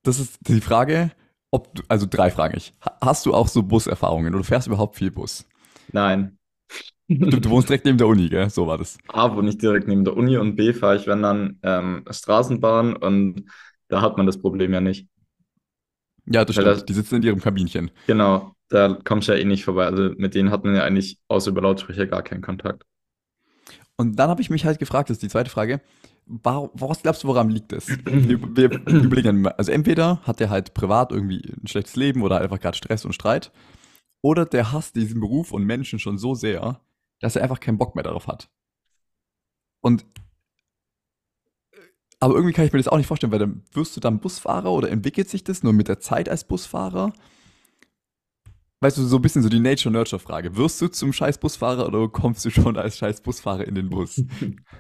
das 0.04 0.20
ist 0.20 0.40
die 0.48 0.62
Frage, 0.62 1.12
ob 1.52 1.74
du, 1.76 1.84
also 1.88 2.08
drei 2.10 2.32
Fragen 2.32 2.58
ich. 2.58 2.74
Ha- 2.86 2.98
Hast 3.02 3.26
du 3.26 3.34
auch 3.34 3.48
so 3.48 3.64
Buserfahrungen 3.64 4.34
oder 4.36 4.44
fährst 4.44 4.68
du 4.68 4.72
überhaupt 4.72 4.96
viel 4.96 5.12
Bus? 5.12 5.46
Nein. 5.94 6.38
Du, 7.10 7.40
du 7.40 7.50
wohnst 7.50 7.70
direkt 7.70 7.86
neben 7.86 7.98
der 7.98 8.08
Uni, 8.08 8.30
gell? 8.30 8.50
So 8.50 8.68
war 8.68 8.78
das. 8.78 8.98
A, 9.08 9.36
wohne 9.36 9.50
ich 9.50 9.58
direkt 9.58 9.88
neben 9.88 10.04
der 10.04 10.16
Uni 10.18 10.38
und 10.38 10.56
B, 10.56 10.74
fahre 10.74 10.98
ich, 10.98 11.08
wenn 11.08 11.22
dann, 11.22 11.60
ähm, 11.64 12.04
Straßenbahn 12.10 12.96
und 12.96 13.46
da 13.88 14.02
hat 14.02 14.18
man 14.18 14.26
das 14.26 14.42
Problem 14.42 14.74
ja 14.74 14.82
nicht. 14.82 15.08
Ja, 16.30 16.46
das 16.46 16.56
Weil 16.58 16.64
stimmt. 16.64 16.78
das- 16.78 16.86
Die 16.86 16.94
sitzen 16.94 17.16
in 17.16 17.24
ihrem 17.24 17.40
Kabinchen. 17.42 17.92
Genau, 18.08 18.54
da 18.70 18.98
kommst 19.04 19.28
du 19.28 19.34
ja 19.34 19.40
eh 19.40 19.46
nicht 19.46 19.64
vorbei. 19.64 19.86
Also 19.86 20.12
mit 20.18 20.36
denen 20.36 20.52
hat 20.52 20.64
man 20.64 20.76
ja 20.76 20.84
eigentlich 20.84 21.20
außer 21.28 21.52
über 21.52 21.62
Lautsprecher 21.62 22.06
gar 22.08 22.22
keinen 22.22 22.42
Kontakt. 22.42 22.84
Und 23.96 24.18
dann 24.18 24.30
habe 24.30 24.42
ich 24.42 24.50
mich 24.50 24.66
halt 24.66 24.80
gefragt, 24.80 25.10
das 25.10 25.16
ist 25.18 25.24
die 25.24 25.30
zweite 25.30 25.50
Frage, 25.50 25.82
warum, 26.26 26.70
was 26.74 27.02
glaubst 27.02 27.24
du, 27.24 27.28
woran 27.30 27.50
liegt 27.50 27.72
das? 27.72 27.88
Wir, 28.06 28.70
überlegen 28.72 29.48
also 29.48 29.72
entweder 29.72 30.22
hat 30.24 30.40
der 30.40 30.50
halt 30.50 30.74
privat 30.74 31.12
irgendwie 31.12 31.42
ein 31.62 31.68
schlechtes 31.68 31.96
Leben 31.96 32.22
oder 32.22 32.42
einfach 32.42 32.60
gerade 32.60 32.78
Stress 32.78 33.06
und 33.06 33.14
Streit, 33.14 33.52
oder 34.22 34.46
der 34.46 34.72
hasst 34.72 34.96
diesen 34.96 35.20
Beruf 35.22 35.52
und 35.52 35.64
Menschen 35.64 36.00
schon 36.00 36.18
so 36.18 36.36
sehr, 36.36 36.82
dass 37.22 37.36
er 37.36 37.44
einfach 37.44 37.60
keinen 37.60 37.78
Bock 37.78 37.96
mehr 37.96 38.04
darauf 38.04 38.28
hat. 38.28 38.50
Und 39.82 40.06
aber 42.20 42.36
irgendwie 42.36 42.54
kann 42.54 42.66
ich 42.66 42.74
mir 42.74 42.80
das 42.80 42.88
auch 42.88 42.98
nicht 42.98 43.08
vorstellen, 43.08 43.32
weil 43.32 43.40
dann 43.40 43.64
wirst 43.74 43.96
du 43.96 44.00
dann 44.00 44.20
Busfahrer 44.20 44.72
oder 44.72 44.90
entwickelt 44.90 45.30
sich 45.30 45.44
das 45.44 45.64
nur 45.64 45.74
mit 45.74 45.88
der 45.88 46.00
Zeit 46.00 46.30
als 46.30 46.44
Busfahrer? 46.46 47.14
Weißt 48.80 48.98
du, 48.98 49.04
so 49.06 49.16
ein 49.16 49.22
bisschen 49.24 49.42
so 49.42 49.50
die 49.50 49.60
Nature-Nurture-Frage. 49.60 50.56
Wirst 50.56 50.80
du 50.82 50.88
zum 50.88 51.12
scheiß 51.12 51.40
Busfahrer 51.40 51.88
oder 51.88 52.08
kommst 52.10 52.46
du 52.46 52.52
schon 52.52 52.78
als 52.78 52.98
scheiß 52.98 53.22
Busfahrer 53.22 53.66
in 53.68 53.74
den 53.76 53.90
Bus? 53.90 54.24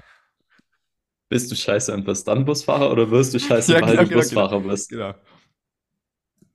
Bist 1.29 1.51
du 1.51 1.56
scheiße 1.56 1.94
und 1.94 2.06
bist 2.06 2.27
dann 2.27 2.46
Busfahrer 2.46 2.91
oder 2.91 3.10
wirst 3.12 3.34
du 3.34 3.39
scheiße, 3.39 3.74
Ja, 3.74 3.82
weil 3.82 3.91
genau, 3.91 4.01
du 4.03 4.08
genau, 4.10 4.20
Busfahrer 4.20 4.60
bist? 4.62 4.89
Genau. 4.89 5.13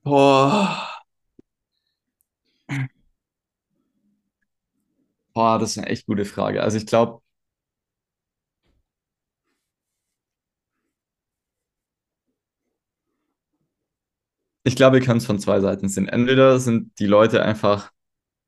Boah. 0.05 1.03
Boah, 5.33 5.57
das 5.59 5.71
ist 5.71 5.77
eine 5.79 5.87
echt 5.87 6.05
gute 6.05 6.25
Frage. 6.25 6.61
Also 6.63 6.77
ich 6.77 6.85
glaube, 6.85 7.21
ich 14.63 14.75
glaube, 14.75 14.99
wir 14.99 15.05
können 15.05 15.17
es 15.17 15.25
von 15.25 15.39
zwei 15.39 15.59
Seiten 15.59 15.89
sehen. 15.89 16.07
Entweder 16.07 16.59
sind 16.59 16.97
die 16.99 17.05
Leute 17.05 17.43
einfach 17.43 17.91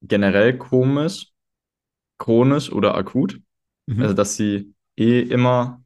generell 0.02 0.58
komisch, 0.58 1.32
chronisch 2.18 2.72
oder 2.72 2.96
akut. 2.96 3.42
Mhm. 3.88 4.02
Also 4.02 4.14
dass 4.14 4.36
sie 4.36 4.74
eh 4.98 5.22
immer 5.22 5.84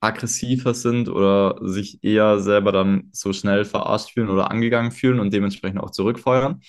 aggressiver 0.00 0.74
sind 0.74 1.08
oder 1.08 1.58
sich 1.62 2.02
eher 2.04 2.40
selber 2.40 2.72
dann 2.72 3.10
so 3.12 3.32
schnell 3.32 3.64
verarscht 3.64 4.12
fühlen 4.12 4.30
oder 4.30 4.50
angegangen 4.50 4.92
fühlen 4.92 5.20
und 5.20 5.32
dementsprechend 5.32 5.80
auch 5.80 5.90
zurückfeuern. 5.90 6.62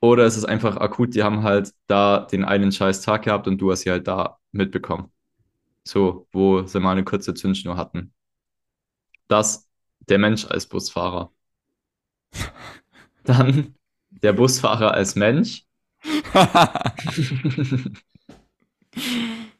Oder 0.00 0.24
es 0.24 0.36
ist 0.36 0.44
einfach 0.44 0.76
akut, 0.76 1.14
die 1.14 1.22
haben 1.22 1.42
halt 1.42 1.72
da 1.86 2.20
den 2.20 2.44
einen 2.44 2.70
scheiß 2.70 3.02
Tag 3.02 3.22
gehabt 3.22 3.48
und 3.48 3.58
du 3.58 3.70
hast 3.72 3.80
sie 3.80 3.90
halt 3.90 4.06
da 4.06 4.38
mitbekommen. 4.52 5.10
So, 5.84 6.28
wo 6.32 6.62
sie 6.64 6.80
mal 6.80 6.92
eine 6.92 7.04
kurze 7.04 7.34
Zündschnur 7.34 7.76
hatten. 7.76 8.12
Das 9.28 9.65
der 10.08 10.18
Mensch 10.18 10.44
als 10.46 10.66
Busfahrer. 10.66 11.32
Dann 13.24 13.74
der 14.10 14.32
Busfahrer 14.32 14.94
als 14.94 15.16
Mensch. 15.16 15.64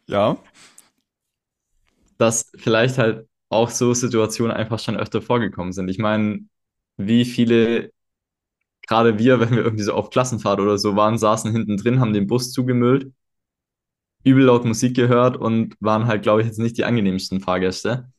ja. 0.06 0.36
Dass 2.18 2.50
vielleicht 2.56 2.98
halt 2.98 3.28
auch 3.48 3.70
so 3.70 3.94
Situationen 3.94 4.56
einfach 4.56 4.78
schon 4.78 4.96
öfter 4.96 5.22
vorgekommen 5.22 5.72
sind. 5.72 5.88
Ich 5.88 5.98
meine, 5.98 6.46
wie 6.96 7.24
viele, 7.24 7.92
gerade 8.86 9.18
wir, 9.18 9.40
wenn 9.40 9.50
wir 9.50 9.64
irgendwie 9.64 9.84
so 9.84 9.94
auf 9.94 10.10
Klassenfahrt 10.10 10.60
oder 10.60 10.78
so 10.78 10.96
waren, 10.96 11.18
saßen 11.18 11.52
hinten 11.52 11.76
drin, 11.76 12.00
haben 12.00 12.12
den 12.12 12.26
Bus 12.26 12.52
zugemüllt, 12.52 13.12
übel 14.24 14.44
laut 14.44 14.64
Musik 14.64 14.94
gehört 14.96 15.36
und 15.36 15.76
waren 15.80 16.06
halt, 16.06 16.22
glaube 16.22 16.40
ich, 16.42 16.46
jetzt 16.48 16.58
nicht 16.58 16.76
die 16.78 16.84
angenehmsten 16.84 17.40
Fahrgäste. 17.40 18.10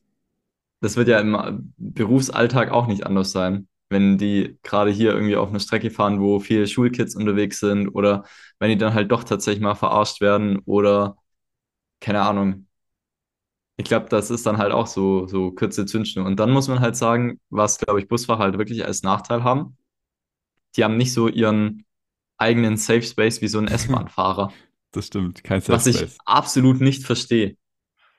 Das 0.79 0.95
wird 0.95 1.07
ja 1.07 1.19
im 1.19 1.73
Berufsalltag 1.77 2.71
auch 2.71 2.87
nicht 2.87 3.05
anders 3.05 3.31
sein, 3.31 3.67
wenn 3.89 4.17
die 4.17 4.59
gerade 4.63 4.91
hier 4.91 5.13
irgendwie 5.13 5.35
auf 5.35 5.49
eine 5.49 5.59
Strecke 5.59 5.89
fahren, 5.91 6.19
wo 6.21 6.39
viele 6.39 6.67
Schulkids 6.67 7.15
unterwegs 7.15 7.59
sind 7.59 7.89
oder 7.89 8.25
wenn 8.59 8.69
die 8.69 8.77
dann 8.77 8.93
halt 8.93 9.11
doch 9.11 9.23
tatsächlich 9.23 9.63
mal 9.63 9.75
verarscht 9.75 10.21
werden 10.21 10.59
oder 10.65 11.17
keine 12.01 12.21
Ahnung, 12.23 12.67
ich 13.77 13.85
glaube, 13.85 14.07
das 14.09 14.31
ist 14.31 14.45
dann 14.45 14.57
halt 14.57 14.71
auch 14.71 14.87
so, 14.87 15.27
so 15.27 15.51
kurze 15.51 15.85
Zündschnur. 15.85 16.25
Und 16.25 16.39
dann 16.39 16.51
muss 16.51 16.67
man 16.67 16.79
halt 16.79 16.95
sagen, 16.95 17.39
was, 17.49 17.77
glaube 17.77 17.99
ich, 17.99 18.07
Busfahrer 18.07 18.39
halt 18.39 18.57
wirklich 18.57 18.85
als 18.85 19.03
Nachteil 19.03 19.43
haben. 19.43 19.77
Die 20.75 20.83
haben 20.83 20.97
nicht 20.97 21.13
so 21.13 21.27
ihren 21.27 21.85
eigenen 22.37 22.77
Safe 22.77 23.03
Space 23.03 23.41
wie 23.41 23.47
so 23.47 23.59
ein 23.59 23.67
S-Bahn-Fahrer. 23.69 24.53
Das 24.91 25.07
stimmt, 25.07 25.43
kein 25.43 25.61
Safe 25.61 25.73
Was 25.73 25.87
ich 25.87 25.97
Space. 25.97 26.17
absolut 26.25 26.81
nicht 26.81 27.03
verstehe. 27.03 27.57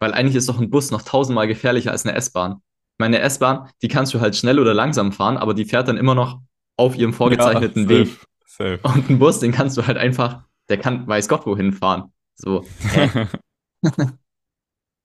Weil 0.01 0.15
eigentlich 0.15 0.37
ist 0.37 0.49
doch 0.49 0.61
ein 0.61 0.71
Bus 0.71 0.91
noch 0.91 1.03
tausendmal 1.03 1.49
gefährlicher 1.49 1.91
als 1.91 2.07
eine 2.07 2.17
S-Bahn. 2.17 2.63
Meine 2.99 3.21
S-Bahn, 3.21 3.71
die 3.83 3.89
kannst 3.89 4.15
du 4.15 4.21
halt 4.21 4.37
schnell 4.37 4.59
oder 4.59 4.75
langsam 4.75 5.13
fahren, 5.13 5.37
aber 5.37 5.55
die 5.55 5.65
fährt 5.65 5.89
dann 5.89 5.97
immer 5.97 6.15
noch 6.15 6.41
auf 6.77 6.97
ihrem 6.97 7.13
vorgezeichneten 7.13 7.85
ja, 7.85 7.89
Weg. 7.89 8.09
Safe. 8.47 8.81
Und 8.83 9.11
ein 9.11 9.19
Bus, 9.19 9.41
den 9.41 9.53
kannst 9.53 9.77
du 9.77 9.87
halt 9.87 9.97
einfach, 9.97 10.43
der 10.69 10.79
kann 10.79 11.07
weiß 11.07 11.29
Gott 11.29 11.47
wohin 11.47 11.73
fahren. 11.73 12.13
So. 12.35 12.65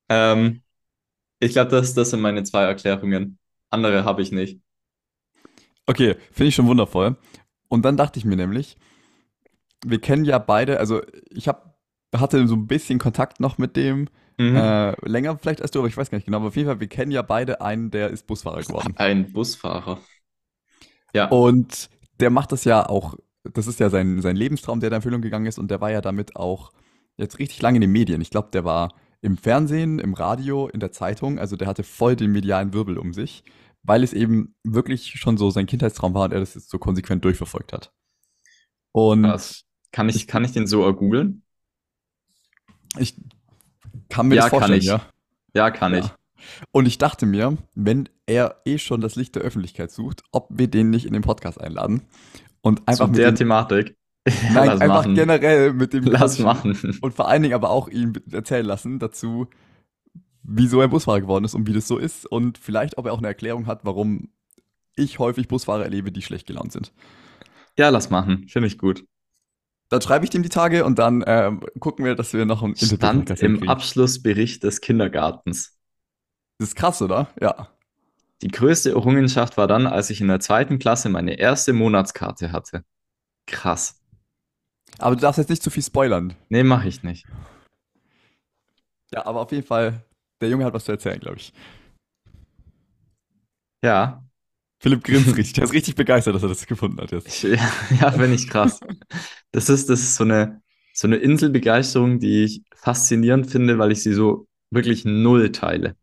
Ähm, 0.09 0.61
ich 1.39 1.53
glaube, 1.53 1.71
das, 1.71 1.93
das 1.93 2.11
sind 2.11 2.21
meine 2.21 2.43
zwei 2.43 2.63
Erklärungen. 2.63 3.39
Andere 3.69 4.05
habe 4.05 4.21
ich 4.21 4.31
nicht. 4.31 4.61
Okay, 5.85 6.15
finde 6.31 6.49
ich 6.49 6.55
schon 6.55 6.67
wundervoll. 6.67 7.17
Und 7.67 7.83
dann 7.83 7.97
dachte 7.97 8.19
ich 8.19 8.25
mir 8.25 8.35
nämlich, 8.35 8.77
wir 9.85 9.99
kennen 9.99 10.25
ja 10.25 10.37
beide, 10.37 10.79
also 10.79 11.01
ich 11.29 11.47
hab, 11.47 11.72
hatte 12.13 12.47
so 12.47 12.55
ein 12.55 12.67
bisschen 12.67 12.99
Kontakt 12.99 13.39
noch 13.39 13.57
mit 13.57 13.75
dem, 13.75 14.09
Mhm. 14.39 14.55
äh, 14.55 14.91
länger 15.07 15.37
vielleicht 15.39 15.61
als 15.61 15.71
du, 15.71 15.79
aber 15.79 15.87
ich 15.87 15.97
weiß 15.97 16.09
gar 16.11 16.17
nicht 16.17 16.25
genau, 16.25 16.37
aber 16.37 16.47
auf 16.47 16.55
jeden 16.55 16.67
Fall, 16.69 16.79
wir 16.79 16.87
kennen 16.87 17.11
ja 17.11 17.21
beide 17.21 17.61
einen, 17.61 17.91
der 17.91 18.09
ist 18.09 18.27
Busfahrer 18.27 18.63
geworden. 18.63 18.97
Ein 18.97 19.31
Busfahrer. 19.31 19.99
Ja, 21.13 21.29
Und 21.29 21.89
der 22.19 22.29
macht 22.29 22.51
das 22.51 22.63
ja 22.65 22.87
auch, 22.87 23.15
das 23.43 23.67
ist 23.67 23.79
ja 23.79 23.89
sein, 23.89 24.21
sein 24.21 24.35
Lebenstraum, 24.35 24.79
der 24.79 24.89
da 24.89 24.97
in 24.97 24.99
Erfüllung 25.01 25.21
gegangen 25.21 25.45
ist 25.45 25.59
und 25.59 25.69
der 25.71 25.81
war 25.81 25.91
ja 25.91 26.01
damit 26.01 26.35
auch 26.35 26.71
jetzt 27.17 27.39
richtig 27.39 27.61
lange 27.61 27.77
in 27.77 27.81
den 27.81 27.91
Medien. 27.91 28.21
Ich 28.21 28.29
glaube, 28.29 28.49
der 28.51 28.63
war 28.65 28.93
im 29.21 29.37
Fernsehen, 29.37 29.99
im 29.99 30.13
Radio, 30.13 30.67
in 30.67 30.79
der 30.79 30.91
Zeitung, 30.91 31.39
also 31.39 31.55
der 31.55 31.67
hatte 31.67 31.83
voll 31.83 32.15
den 32.15 32.31
medialen 32.31 32.73
Wirbel 32.73 32.97
um 32.97 33.13
sich, 33.13 33.43
weil 33.83 34.03
es 34.03 34.13
eben 34.13 34.55
wirklich 34.63 35.11
schon 35.19 35.37
so 35.37 35.49
sein 35.49 35.65
Kindheitstraum 35.65 36.13
war 36.13 36.25
und 36.25 36.33
er 36.33 36.39
das 36.39 36.55
jetzt 36.55 36.69
so 36.69 36.77
konsequent 36.79 37.23
durchverfolgt 37.25 37.73
hat. 37.73 37.91
Und 38.91 39.23
krass. 39.23 39.65
Kann 39.91 40.09
ich, 40.09 40.27
kann 40.27 40.43
ich 40.43 40.51
den 40.53 40.65
so 40.67 40.83
ergoogeln? 40.83 41.42
Ich 42.97 43.15
kann 44.09 44.27
mir 44.27 44.35
Ja, 44.35 44.41
das 44.43 44.49
kann 44.51 44.59
vorstellen, 44.59 44.79
ich. 44.79 44.85
ja. 44.85 45.01
Ja, 45.53 45.71
kann 45.71 45.93
Ja. 45.93 45.99
ich. 45.99 46.05
Und 46.71 46.85
ich 46.87 46.97
dachte 46.97 47.25
mir, 47.25 47.57
wenn 47.75 48.09
er 48.25 48.61
eh 48.65 48.77
schon 48.77 48.99
das 49.01 49.15
Licht 49.15 49.35
der 49.35 49.43
Öffentlichkeit 49.43 49.91
sucht, 49.91 50.23
ob 50.31 50.47
wir 50.49 50.67
den 50.67 50.89
nicht 50.89 51.05
in 51.05 51.13
den 51.13 51.21
Podcast 51.21 51.59
einladen 51.61 52.01
und 52.61 52.81
einfach 52.87 53.05
Zu 53.05 53.11
mit 53.11 53.19
der 53.19 53.31
dem, 53.31 53.35
Thematik. 53.35 53.95
nein, 54.53 54.67
Lass 54.67 54.81
einfach 54.81 54.87
machen. 55.03 55.15
generell 55.15 55.73
mit 55.73 55.93
dem 55.93 56.03
Lass 56.05 56.37
quatschen 56.37 56.45
machen. 56.45 56.97
und 57.01 57.13
vor 57.13 57.27
allen 57.27 57.43
Dingen 57.43 57.55
aber 57.55 57.69
auch 57.69 57.87
ihn 57.89 58.13
erzählen 58.31 58.65
lassen 58.65 58.99
dazu, 58.99 59.47
wieso 60.43 60.81
er 60.81 60.87
Busfahrer 60.89 61.21
geworden 61.21 61.45
ist 61.45 61.55
und 61.55 61.67
wie 61.67 61.73
das 61.73 61.87
so 61.87 61.97
ist 61.97 62.25
und 62.25 62.57
vielleicht, 62.57 62.97
ob 62.97 63.05
er 63.05 63.13
auch 63.13 63.17
eine 63.19 63.27
Erklärung 63.27 63.65
hat, 63.65 63.85
warum 63.85 64.29
ich 64.95 65.19
häufig 65.19 65.47
Busfahrer 65.47 65.83
erlebe, 65.83 66.11
die 66.11 66.21
schlecht 66.21 66.45
gelaunt 66.47 66.71
sind. 66.73 66.91
Ja, 67.77 67.89
lass 67.89 68.09
machen. 68.09 68.47
Finde 68.47 68.67
ich 68.67 68.77
gut. 68.77 69.05
Dann 69.93 70.01
schreibe 70.01 70.25
ich 70.25 70.31
dem 70.31 70.41
die 70.41 70.49
Tage 70.49 70.85
und 70.85 70.97
dann 70.97 71.23
ähm, 71.27 71.61
gucken 71.79 72.03
wir, 72.03 72.15
dass 72.15 72.33
wir 72.33 72.47
noch 72.47 72.63
ein 72.63 72.75
Stand 72.75 73.29
im 73.29 73.35
hinkriegen. 73.37 73.69
Abschlussbericht 73.69 74.63
des 74.63 74.81
Kindergartens. 74.81 75.77
Das 76.57 76.69
ist 76.69 76.75
krass, 76.75 77.03
oder? 77.03 77.27
Ja. 77.39 77.69
Die 78.41 78.47
größte 78.47 78.89
Errungenschaft 78.89 79.55
war 79.55 79.67
dann, 79.67 79.85
als 79.85 80.09
ich 80.09 80.19
in 80.19 80.29
der 80.29 80.39
zweiten 80.39 80.79
Klasse 80.79 81.09
meine 81.09 81.35
erste 81.35 81.73
Monatskarte 81.73 82.51
hatte. 82.51 82.83
Krass. 83.45 84.01
Aber 84.97 85.13
du 85.13 85.21
darfst 85.21 85.37
jetzt 85.37 85.51
nicht 85.51 85.61
zu 85.61 85.69
viel 85.69 85.83
spoilern. 85.83 86.33
Nee, 86.49 86.63
mache 86.63 86.87
ich 86.87 87.03
nicht. 87.03 87.27
Ja, 89.11 89.27
aber 89.27 89.41
auf 89.41 89.51
jeden 89.51 89.67
Fall, 89.67 90.03
der 90.41 90.49
Junge 90.49 90.65
hat 90.65 90.73
was 90.73 90.85
zu 90.85 90.91
erzählen, 90.91 91.19
glaube 91.19 91.37
ich. 91.37 91.53
Ja, 93.83 94.23
Philipp 94.83 95.05
grinst 95.05 95.37
richtig. 95.37 95.53
Der 95.53 95.63
ist 95.63 95.71
richtig 95.71 95.95
begeistert, 95.95 96.35
dass 96.35 96.43
er 96.43 96.49
das 96.49 96.67
gefunden 96.67 96.99
hat 96.99 97.11
jetzt. 97.13 97.25
ich, 97.27 97.43
ja, 98.01 98.11
finde 98.11 98.33
ich 98.35 98.49
krass. 98.49 98.81
Das 99.53 99.69
ist, 99.69 99.89
das 99.89 100.01
ist 100.01 100.15
so 100.17 100.25
eine, 100.25 100.61
so 100.93 101.07
eine 101.07 101.15
Inselbegeisterung, 101.15 102.19
die 102.19 102.43
ich 102.43 102.63
faszinierend 102.75 103.49
finde, 103.49 103.79
weil 103.79 103.93
ich 103.93 104.03
sie 104.03 104.13
so 104.13 104.45
wirklich 104.71 105.05
null 105.05 105.53
teile. 105.53 105.95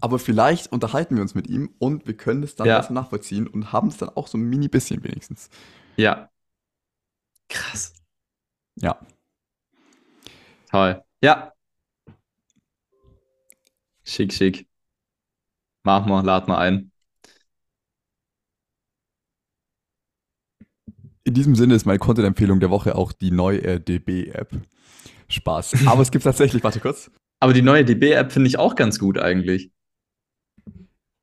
Aber 0.00 0.18
vielleicht 0.18 0.72
unterhalten 0.72 1.16
wir 1.16 1.22
uns 1.22 1.34
mit 1.34 1.46
ihm 1.46 1.74
und 1.78 2.06
wir 2.06 2.16
können 2.16 2.42
es 2.42 2.54
dann 2.54 2.66
Ja. 2.66 2.78
besser 2.78 2.94
nachvollziehen 2.94 3.46
und 3.48 3.70
haben 3.70 3.88
es 3.88 3.98
dann 3.98 4.08
auch 4.08 4.26
so 4.26 4.38
ein 4.38 4.44
mini 4.44 4.68
bisschen 4.68 5.04
wenigstens. 5.04 5.50
Ja. 5.98 6.30
Krass. 7.50 7.92
Ja. 8.76 8.98
Toll. 10.70 11.02
Ja. 11.22 11.52
Schick, 14.04 14.32
schick. 14.32 14.66
Mach 15.88 16.04
mal, 16.04 16.22
lad 16.22 16.48
mal 16.48 16.58
ein. 16.58 16.92
In 21.24 21.32
diesem 21.32 21.54
Sinne 21.54 21.76
ist 21.76 21.86
meine 21.86 21.98
Content-Empfehlung 21.98 22.60
der 22.60 22.68
Woche 22.68 22.94
auch 22.94 23.10
die 23.10 23.30
neue 23.30 23.62
RDB-App. 23.64 24.50
Spaß. 25.30 25.86
Aber 25.86 26.02
es 26.02 26.10
gibt 26.10 26.24
tatsächlich, 26.24 26.62
warte 26.62 26.80
kurz. 26.80 27.10
Aber 27.40 27.54
die 27.54 27.62
neue 27.62 27.86
DB-App 27.86 28.32
finde 28.32 28.48
ich 28.48 28.58
auch 28.58 28.74
ganz 28.74 28.98
gut 28.98 29.18
eigentlich. 29.18 29.70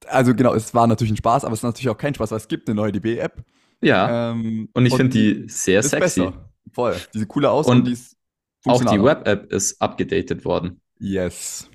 Also 0.07 0.34
genau, 0.34 0.55
es 0.55 0.74
war 0.74 0.88
natürlich 0.88 1.13
ein 1.13 1.17
Spaß, 1.17 1.45
aber 1.45 1.53
es 1.53 1.60
ist 1.60 1.63
natürlich 1.63 1.89
auch 1.89 2.00
kein 2.00 2.15
Spaß, 2.15 2.31
weil 2.31 2.38
es 2.38 2.48
gibt 2.48 2.67
eine 2.67 2.74
neue 2.74 2.91
DB-App. 2.91 3.45
Ja. 3.84 4.31
Ähm, 4.31 4.69
und 4.74 4.86
ich 4.88 4.95
finde 4.95 5.15
die 5.15 5.48
sehr 5.48 5.84
sexy. 5.84 6.22
besser. 6.22 6.51
Voll. 6.72 6.95
Die 7.13 7.19
sieht 7.19 7.27
cooler 7.27 7.51
aus 7.51 7.67
Und 7.67 7.77
und, 7.77 7.86
die 7.86 7.91
ist 7.91 8.17
Auch 8.65 8.84
die. 8.84 9.03
Web-App 9.03 9.51
ist 9.51 9.79
abgedatet 9.79 10.43
worden. 10.43 10.81
Yes. 10.98 11.69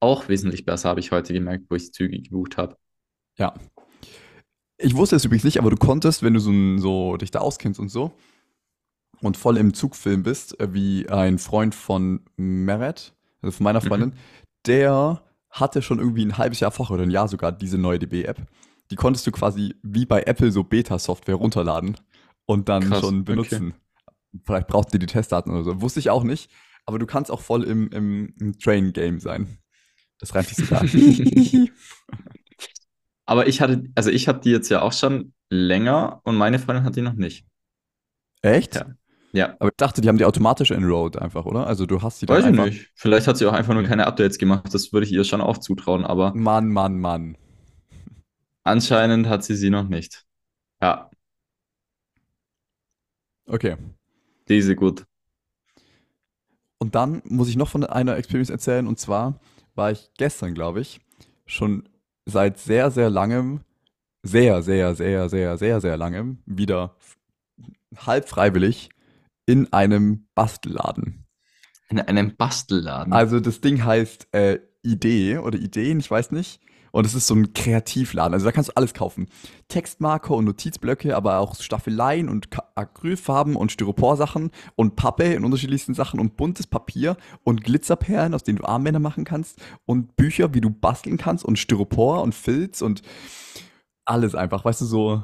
Auch 0.00 0.28
wesentlich 0.28 0.64
besser, 0.64 0.88
habe 0.88 1.00
ich 1.00 1.10
heute 1.12 1.32
gemerkt, 1.32 1.66
wo 1.70 1.74
ich 1.74 1.92
Züge 1.92 2.20
gebucht 2.20 2.56
habe. 2.56 2.76
Ja. 3.38 3.54
Ich 4.78 4.94
wusste 4.94 5.16
es 5.16 5.24
übrigens 5.24 5.44
nicht, 5.44 5.58
aber 5.58 5.70
du 5.70 5.76
konntest, 5.76 6.22
wenn 6.22 6.34
du 6.34 6.40
so, 6.40 6.52
so 6.78 7.16
dich 7.16 7.30
da 7.30 7.40
auskennst 7.40 7.80
und 7.80 7.88
so 7.88 8.12
und 9.20 9.36
voll 9.36 9.56
im 9.56 9.74
Zugfilm 9.74 10.22
bist, 10.22 10.58
äh, 10.60 10.72
wie 10.74 11.08
ein 11.08 11.38
Freund 11.38 11.74
von 11.74 12.20
Meret, 12.36 13.14
also 13.40 13.56
von 13.56 13.64
meiner 13.64 13.82
Mhm. 13.82 13.88
Freundin, 13.88 14.12
der 14.66 15.22
hatte 15.50 15.80
schon 15.80 15.98
irgendwie 15.98 16.24
ein 16.24 16.36
halbes 16.36 16.60
Jahr 16.60 16.70
vorher 16.70 16.94
oder 16.94 17.04
ein 17.04 17.10
Jahr 17.10 17.28
sogar 17.28 17.52
diese 17.52 17.78
neue 17.78 17.98
DB-App. 17.98 18.46
Die 18.90 18.96
konntest 18.96 19.26
du 19.26 19.32
quasi 19.32 19.74
wie 19.82 20.04
bei 20.06 20.22
Apple 20.22 20.52
so 20.52 20.62
Beta-Software 20.62 21.36
runterladen 21.36 21.96
und 22.44 22.68
dann 22.68 22.84
Krass, 22.84 23.00
schon 23.00 23.20
okay. 23.20 23.24
benutzen. 23.24 23.74
Vielleicht 24.44 24.68
braucht 24.68 24.92
die 24.92 24.98
die 24.98 25.06
Testdaten 25.06 25.52
oder 25.52 25.64
so. 25.64 25.80
Wusste 25.80 26.00
ich 26.00 26.10
auch 26.10 26.22
nicht, 26.22 26.50
aber 26.84 26.98
du 26.98 27.06
kannst 27.06 27.30
auch 27.30 27.40
voll 27.40 27.64
im, 27.64 27.88
im, 27.88 28.34
im 28.38 28.58
Train-Game 28.58 29.18
sein. 29.18 29.58
Das 30.18 30.34
reimt 30.34 30.48
sich 30.48 30.56
sogar. 30.66 30.82
Aber 33.26 33.46
ich 33.48 33.60
hatte, 33.60 33.84
also 33.94 34.10
ich 34.10 34.28
habe 34.28 34.40
die 34.40 34.50
jetzt 34.50 34.68
ja 34.68 34.82
auch 34.82 34.92
schon 34.92 35.32
länger 35.50 36.20
und 36.24 36.36
meine 36.36 36.58
Freundin 36.58 36.84
hat 36.84 36.96
die 36.96 37.02
noch 37.02 37.14
nicht. 37.14 37.46
Echt? 38.42 38.76
Ja. 38.76 38.86
Ja. 39.32 39.56
Aber 39.58 39.68
ich 39.68 39.76
dachte, 39.76 40.00
die 40.00 40.08
haben 40.08 40.16
die 40.18 40.24
automatisch 40.24 40.70
enrolled 40.70 41.16
einfach, 41.18 41.44
oder? 41.44 41.66
Also 41.66 41.84
du 41.84 42.00
hast 42.00 42.22
die 42.22 42.26
dann 42.26 42.36
Weiß 42.36 42.44
ich 42.44 42.48
einfach. 42.50 42.64
nicht. 42.66 42.90
Vielleicht 42.94 43.26
hat 43.26 43.36
sie 43.36 43.46
auch 43.46 43.52
einfach 43.52 43.74
nur 43.74 43.82
keine 43.82 44.06
Updates 44.06 44.38
gemacht. 44.38 44.72
Das 44.72 44.92
würde 44.92 45.04
ich 45.06 45.12
ihr 45.12 45.24
schon 45.24 45.40
auch 45.40 45.58
zutrauen, 45.58 46.04
aber 46.04 46.32
Mann, 46.34 46.68
Mann, 46.68 46.98
Mann. 46.98 47.36
anscheinend 48.62 49.26
hat 49.28 49.44
sie 49.44 49.56
sie 49.56 49.70
noch 49.70 49.88
nicht. 49.88 50.24
Ja, 50.80 51.10
Okay. 53.48 53.76
diese 54.48 54.74
gut. 54.74 55.04
Und 56.78 56.94
dann 56.94 57.22
muss 57.24 57.48
ich 57.48 57.56
noch 57.56 57.68
von 57.68 57.84
einer 57.84 58.16
Experience 58.16 58.50
erzählen. 58.50 58.86
Und 58.86 58.98
zwar 58.98 59.38
war 59.76 59.92
ich 59.92 60.10
gestern, 60.16 60.54
glaube 60.54 60.80
ich, 60.80 61.00
schon 61.46 61.88
seit 62.24 62.58
sehr, 62.58 62.90
sehr 62.90 63.10
langem, 63.10 63.60
sehr, 64.22 64.62
sehr, 64.62 64.94
sehr, 64.94 65.28
sehr, 65.28 65.58
sehr, 65.58 65.80
sehr 65.80 65.96
langem 65.96 66.38
wieder 66.46 66.96
halb 67.96 68.28
freiwillig 68.28 68.90
in 69.46 69.72
einem 69.72 70.26
Bastelladen. 70.34 71.24
In 71.88 72.00
einem 72.00 72.36
Bastelladen. 72.36 73.12
Also 73.12 73.38
das 73.38 73.60
Ding 73.60 73.84
heißt 73.84 74.34
äh, 74.34 74.58
Idee 74.82 75.38
oder 75.38 75.58
Ideen, 75.58 76.00
ich 76.00 76.10
weiß 76.10 76.32
nicht. 76.32 76.60
Und 76.96 77.04
es 77.04 77.12
ist 77.14 77.26
so 77.26 77.34
ein 77.34 77.52
Kreativladen. 77.52 78.32
Also 78.32 78.46
da 78.46 78.52
kannst 78.52 78.70
du 78.70 78.72
alles 78.74 78.94
kaufen. 78.94 79.28
Textmarker 79.68 80.34
und 80.34 80.46
Notizblöcke, 80.46 81.14
aber 81.14 81.40
auch 81.40 81.54
Staffeleien 81.56 82.30
und 82.30 82.48
Acrylfarben 82.74 83.54
und 83.54 83.70
Styroporsachen 83.70 84.50
und 84.76 84.96
Pappe 84.96 85.24
in 85.24 85.44
unterschiedlichsten 85.44 85.92
Sachen 85.92 86.18
und 86.18 86.38
buntes 86.38 86.66
Papier 86.66 87.18
und 87.44 87.62
Glitzerperlen, 87.64 88.32
aus 88.32 88.44
denen 88.44 88.56
du 88.56 88.64
Armbänder 88.64 88.98
machen 88.98 89.24
kannst 89.24 89.60
und 89.84 90.16
Bücher, 90.16 90.54
wie 90.54 90.62
du 90.62 90.70
basteln 90.70 91.18
kannst 91.18 91.44
und 91.44 91.58
Styropor 91.58 92.22
und 92.22 92.34
Filz 92.34 92.80
und 92.80 93.02
alles 94.06 94.34
einfach, 94.34 94.64
weißt 94.64 94.80
du, 94.80 94.86
so, 94.86 95.22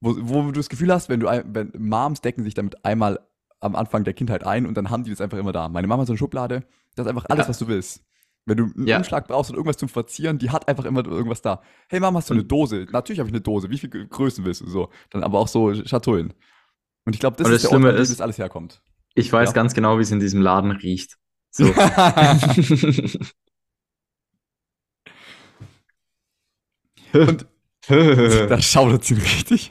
wo, 0.00 0.16
wo 0.18 0.42
du 0.44 0.52
das 0.52 0.70
Gefühl 0.70 0.90
hast, 0.90 1.10
wenn 1.10 1.20
du, 1.20 1.26
wenn 1.26 1.72
Moms 1.76 2.22
decken 2.22 2.42
sich 2.42 2.54
damit 2.54 2.86
einmal 2.86 3.20
am 3.60 3.76
Anfang 3.76 4.04
der 4.04 4.14
Kindheit 4.14 4.46
ein 4.46 4.64
und 4.64 4.78
dann 4.78 4.88
haben 4.88 5.04
die 5.04 5.10
das 5.10 5.20
einfach 5.20 5.36
immer 5.36 5.52
da. 5.52 5.68
Meine 5.68 5.88
Mama 5.88 6.00
hat 6.00 6.06
so 6.06 6.14
eine 6.14 6.18
Schublade, 6.18 6.62
das 6.96 7.04
ist 7.04 7.10
einfach 7.10 7.26
alles, 7.28 7.44
Ja. 7.44 7.48
was 7.50 7.58
du 7.58 7.68
willst. 7.68 8.02
Wenn 8.50 8.56
du 8.56 8.64
einen 8.64 8.86
Ja. 8.88 8.96
Umschlag 8.96 9.28
brauchst 9.28 9.50
und 9.50 9.56
irgendwas 9.56 9.76
zum 9.76 9.88
Verzieren, 9.88 10.38
die 10.38 10.50
hat 10.50 10.66
einfach 10.66 10.84
immer 10.84 11.06
irgendwas 11.06 11.40
da. 11.40 11.62
Hey 11.88 12.00
Mama, 12.00 12.18
hast 12.18 12.30
du 12.30 12.34
Und- 12.34 12.40
eine 12.40 12.48
Dose? 12.48 12.84
Natürlich 12.90 13.20
habe 13.20 13.28
ich 13.28 13.32
eine 13.32 13.40
Dose. 13.40 13.70
Wie 13.70 13.78
viele 13.78 14.08
Größen 14.08 14.44
willst 14.44 14.60
du 14.62 14.66
so? 14.68 14.90
Dann 15.10 15.22
aber 15.22 15.38
auch 15.38 15.46
so 15.46 15.72
Schatullen. 15.84 16.32
Und 17.06 17.14
ich 17.14 17.20
glaube, 17.20 17.36
das 17.36 17.46
Und 17.46 17.52
ist 17.52 17.62
das 17.62 17.70
der 17.70 17.76
Ort, 17.76 17.82
Schlimme 17.82 17.96
dem 17.96 18.02
ist- 18.02 18.10
das 18.10 18.20
alles 18.20 18.38
herkommt. 18.38 18.82
Ich 19.14 19.32
weiß 19.32 19.50
Ja. 19.50 19.52
ganz 19.52 19.72
genau, 19.72 19.98
wie 19.98 20.02
es 20.02 20.10
in 20.10 20.18
diesem 20.18 20.42
Laden 20.42 20.72
riecht. 20.72 21.16
So. 21.52 21.64
Und 27.12 27.46
da 27.88 28.60
schaudert 28.60 29.04
sie 29.04 29.14
richtig. 29.14 29.70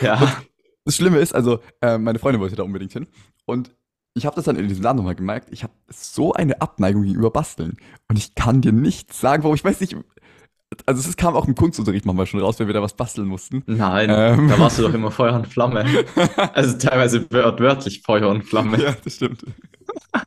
ja. 0.00 0.36
Das 0.84 0.96
Schlimme 0.96 1.18
ist, 1.18 1.34
also, 1.34 1.60
äh, 1.80 1.96
meine 1.98 2.18
Freundin 2.18 2.40
wollte 2.40 2.56
da 2.56 2.62
unbedingt 2.62 2.92
hin. 2.92 3.06
Und 3.46 3.74
ich 4.14 4.26
habe 4.26 4.36
das 4.36 4.44
dann 4.44 4.56
in 4.56 4.68
diesem 4.68 4.82
Laden 4.84 4.96
nochmal 4.98 5.14
gemerkt. 5.16 5.48
Ich 5.50 5.62
habe 5.64 5.72
so 5.88 6.32
eine 6.32 6.60
Abneigung 6.60 7.02
gegenüber 7.02 7.30
Basteln. 7.30 7.76
Und 8.08 8.16
ich 8.16 8.34
kann 8.34 8.60
dir 8.60 8.72
nicht 8.72 9.12
sagen, 9.12 9.42
warum. 9.42 9.54
Ich 9.56 9.64
weiß 9.64 9.80
nicht. 9.80 9.96
Also, 10.86 11.08
es 11.08 11.16
kam 11.16 11.34
auch 11.36 11.46
im 11.46 11.54
Kunstunterricht 11.54 12.04
manchmal 12.04 12.26
schon 12.26 12.40
raus, 12.40 12.58
wenn 12.58 12.66
wir 12.66 12.74
da 12.74 12.82
was 12.82 12.94
basteln 12.94 13.28
mussten. 13.28 13.62
Nein, 13.66 14.10
Ähm. 14.10 14.48
da 14.48 14.58
warst 14.58 14.78
du 14.78 14.82
doch 14.82 14.94
immer 14.94 15.10
Feuer 15.10 15.34
und 15.34 15.46
Flamme. 15.46 15.84
Also 16.52 16.76
teilweise 16.78 17.30
wört- 17.30 17.60
wörtlich 17.60 18.02
Feuer 18.02 18.28
und 18.28 18.42
Flamme. 18.42 18.80
ja, 18.82 18.94
das 19.04 19.14
stimmt. 19.16 19.44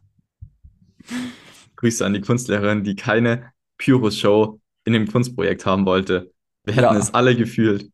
Grüße 1.76 2.06
an 2.06 2.14
die 2.14 2.22
Kunstlehrerin, 2.22 2.84
die 2.84 2.96
keine 2.96 3.52
Pyro-Show 3.78 4.60
in 4.86 4.94
dem 4.94 5.08
Kunstprojekt 5.12 5.66
haben 5.66 5.86
wollte. 5.86 6.32
Wir 6.64 6.74
hätten 6.76 6.94
Ja. 6.94 6.98
es 7.00 7.14
alle 7.14 7.36
gefühlt. 7.36 7.90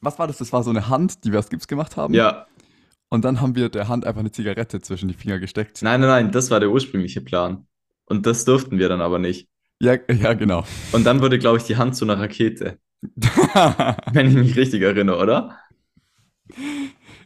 Was 0.00 0.18
war 0.18 0.26
das? 0.26 0.38
Das 0.38 0.52
war 0.52 0.62
so 0.62 0.70
eine 0.70 0.88
Hand, 0.88 1.24
die 1.24 1.32
wir 1.32 1.38
aus 1.38 1.48
Gips 1.50 1.66
gemacht 1.68 1.96
haben. 1.96 2.14
Ja. 2.14 2.46
Und 3.10 3.24
dann 3.24 3.40
haben 3.40 3.54
wir 3.56 3.68
der 3.68 3.88
Hand 3.88 4.06
einfach 4.06 4.20
eine 4.20 4.30
Zigarette 4.30 4.80
zwischen 4.80 5.08
die 5.08 5.14
Finger 5.14 5.38
gesteckt. 5.38 5.82
Nein, 5.82 6.00
nein, 6.00 6.08
nein, 6.08 6.30
das 6.32 6.50
war 6.50 6.60
der 6.60 6.70
ursprüngliche 6.70 7.20
Plan. 7.20 7.66
Und 8.06 8.24
das 8.26 8.44
durften 8.44 8.78
wir 8.78 8.88
dann 8.88 9.00
aber 9.00 9.18
nicht. 9.18 9.48
Ja, 9.82 9.96
ja, 10.10 10.32
genau. 10.34 10.64
Und 10.92 11.04
dann 11.04 11.20
wurde, 11.20 11.38
glaube 11.38 11.58
ich, 11.58 11.64
die 11.64 11.76
Hand 11.76 11.96
zu 11.96 12.04
einer 12.04 12.18
Rakete. 12.18 12.78
Wenn 14.12 14.28
ich 14.28 14.34
mich 14.34 14.56
richtig 14.56 14.82
erinnere, 14.82 15.18
oder? 15.18 15.56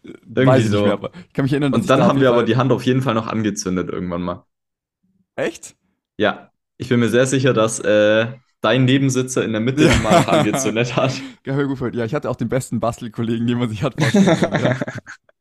Irgendwie 0.02 0.46
Weiß 0.46 0.64
ich 0.64 0.70
so. 0.70 0.76
nicht 0.78 0.84
mehr, 0.86 0.92
aber 0.94 1.10
ich 1.26 1.32
kann 1.32 1.44
mich 1.44 1.52
erinnern, 1.52 1.72
Und 1.74 1.88
dann 1.88 2.00
da 2.00 2.06
haben 2.06 2.20
wir 2.20 2.28
aber 2.28 2.38
Fall- 2.38 2.44
die 2.46 2.56
Hand 2.56 2.72
auf 2.72 2.84
jeden 2.84 3.02
Fall 3.02 3.14
noch 3.14 3.26
angezündet 3.26 3.88
irgendwann 3.90 4.22
mal. 4.22 4.44
Echt? 5.36 5.74
Ja, 6.18 6.50
ich 6.76 6.88
bin 6.88 7.00
mir 7.00 7.08
sehr 7.08 7.26
sicher, 7.26 7.52
dass 7.54 7.80
äh, 7.80 8.26
dein 8.60 8.84
Nebensitzer 8.84 9.44
in 9.44 9.52
der 9.52 9.60
Mitte 9.60 9.84
Ja. 9.84 9.92
die 9.92 10.02
mal 10.02 10.16
angezündet 10.28 10.94
hat. 10.96 11.12
Gut, 11.44 11.94
ja, 11.94 12.04
ich 12.04 12.14
hatte 12.14 12.30
auch 12.30 12.36
den 12.36 12.48
besten 12.48 12.80
Bastelkollegen, 12.80 13.46
den 13.46 13.58
man 13.58 13.68
sich 13.68 13.82
hat 13.82 14.00
vorstellen 14.00 14.26
können. 14.50 14.76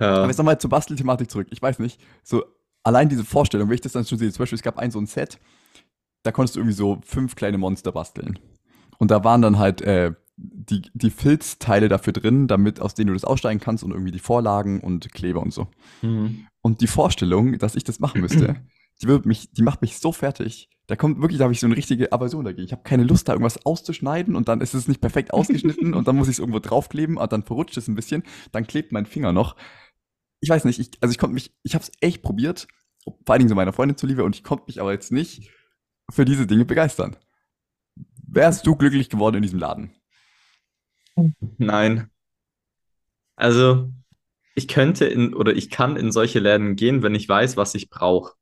ja. 0.00 0.16
Aber 0.16 0.26
jetzt 0.26 0.38
nochmal 0.38 0.58
zur 0.58 0.70
Bastelthematik 0.70 1.30
zurück. 1.30 1.48
Ich 1.50 1.62
weiß 1.62 1.78
nicht, 1.78 2.00
so 2.22 2.44
allein 2.82 3.08
diese 3.08 3.24
Vorstellung, 3.24 3.68
wenn 3.68 3.74
ich 3.74 3.80
das 3.80 3.92
dann 3.92 4.04
schon 4.04 4.18
sehe, 4.18 4.32
zum 4.32 4.42
Beispiel, 4.42 4.56
es 4.56 4.62
gab 4.62 4.78
ein 4.78 4.90
so 4.90 4.98
ein 4.98 5.06
Set, 5.06 5.38
da 6.22 6.32
konntest 6.32 6.56
du 6.56 6.60
irgendwie 6.60 6.76
so 6.76 7.00
fünf 7.04 7.34
kleine 7.34 7.58
Monster 7.58 7.92
basteln. 7.92 8.38
Und 8.98 9.10
da 9.10 9.24
waren 9.24 9.42
dann 9.42 9.58
halt 9.58 9.80
äh, 9.82 10.12
die, 10.36 10.82
die 10.94 11.10
Filzteile 11.10 11.88
dafür 11.88 12.12
drin, 12.12 12.48
damit, 12.48 12.80
aus 12.80 12.94
denen 12.94 13.08
du 13.08 13.14
das 13.14 13.24
aussteigen 13.24 13.60
kannst 13.60 13.84
und 13.84 13.90
irgendwie 13.90 14.12
die 14.12 14.18
Vorlagen 14.18 14.80
und 14.80 15.12
Kleber 15.12 15.42
und 15.42 15.52
so. 15.52 15.68
Mhm. 16.02 16.46
Und 16.62 16.80
die 16.80 16.86
Vorstellung, 16.86 17.58
dass 17.58 17.74
ich 17.74 17.84
das 17.84 18.00
machen 18.00 18.20
müsste, 18.20 18.56
die, 19.02 19.06
wird 19.06 19.26
mich, 19.26 19.52
die 19.52 19.62
macht 19.62 19.82
mich 19.82 19.98
so 19.98 20.12
fertig. 20.12 20.68
Da 20.86 20.96
kommt 20.96 21.20
wirklich, 21.20 21.38
da 21.38 21.44
habe 21.44 21.52
ich 21.52 21.60
so 21.60 21.66
eine 21.66 21.76
richtige 21.76 22.12
Aversion 22.12 22.44
dagegen. 22.44 22.64
Ich 22.64 22.72
habe 22.72 22.82
keine 22.82 23.04
Lust, 23.04 23.28
da 23.28 23.32
irgendwas 23.32 23.64
auszuschneiden 23.64 24.34
und 24.34 24.48
dann 24.48 24.60
ist 24.60 24.74
es 24.74 24.88
nicht 24.88 25.00
perfekt 25.00 25.32
ausgeschnitten 25.32 25.94
und 25.94 26.08
dann 26.08 26.16
muss 26.16 26.28
ich 26.28 26.34
es 26.34 26.38
irgendwo 26.38 26.58
draufkleben 26.58 27.16
und 27.16 27.32
dann 27.32 27.42
verrutscht 27.42 27.76
es 27.76 27.88
ein 27.88 27.94
bisschen, 27.94 28.22
dann 28.52 28.66
klebt 28.66 28.92
mein 28.92 29.06
Finger 29.06 29.32
noch. 29.32 29.56
Ich 30.40 30.48
weiß 30.48 30.64
nicht, 30.64 30.78
ich, 30.78 30.90
also 31.00 31.12
ich 31.12 31.18
konnte 31.18 31.34
mich, 31.34 31.52
ich 31.62 31.74
habe 31.74 31.84
es 31.84 31.92
echt 32.00 32.22
probiert, 32.22 32.66
vor 33.04 33.16
allen 33.26 33.40
Dingen 33.40 33.48
so 33.48 33.54
meiner 33.54 33.72
Freundin 33.72 33.96
zuliebe 33.96 34.24
und 34.24 34.34
ich 34.34 34.44
konnte 34.44 34.64
mich 34.66 34.80
aber 34.80 34.92
jetzt 34.92 35.12
nicht 35.12 35.50
für 36.10 36.24
diese 36.24 36.46
Dinge 36.46 36.64
begeistern. 36.64 37.16
Wärst 38.26 38.66
du 38.66 38.76
glücklich 38.76 39.08
geworden 39.08 39.36
in 39.36 39.42
diesem 39.42 39.58
Laden? 39.58 39.92
Nein. 41.58 42.10
Also, 43.36 43.90
ich 44.54 44.68
könnte 44.68 45.06
in 45.06 45.34
oder 45.34 45.54
ich 45.54 45.70
kann 45.70 45.96
in 45.96 46.12
solche 46.12 46.38
Läden 46.38 46.76
gehen, 46.76 47.02
wenn 47.02 47.14
ich 47.14 47.28
weiß, 47.28 47.56
was 47.56 47.74
ich 47.74 47.90
brauche. 47.90 48.34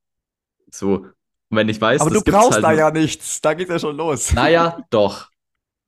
So, 0.71 1.05
und 1.49 1.57
wenn 1.57 1.69
ich 1.69 1.81
weiß, 1.81 2.01
Aber 2.01 2.11
du 2.11 2.21
brauchst 2.21 2.53
halt 2.53 2.63
da 2.63 2.71
ja 2.73 2.91
nichts, 2.91 3.41
da 3.41 3.53
geht's 3.53 3.71
ja 3.71 3.79
schon 3.79 3.97
los. 3.97 4.33
Naja, 4.33 4.85
doch. 4.91 5.29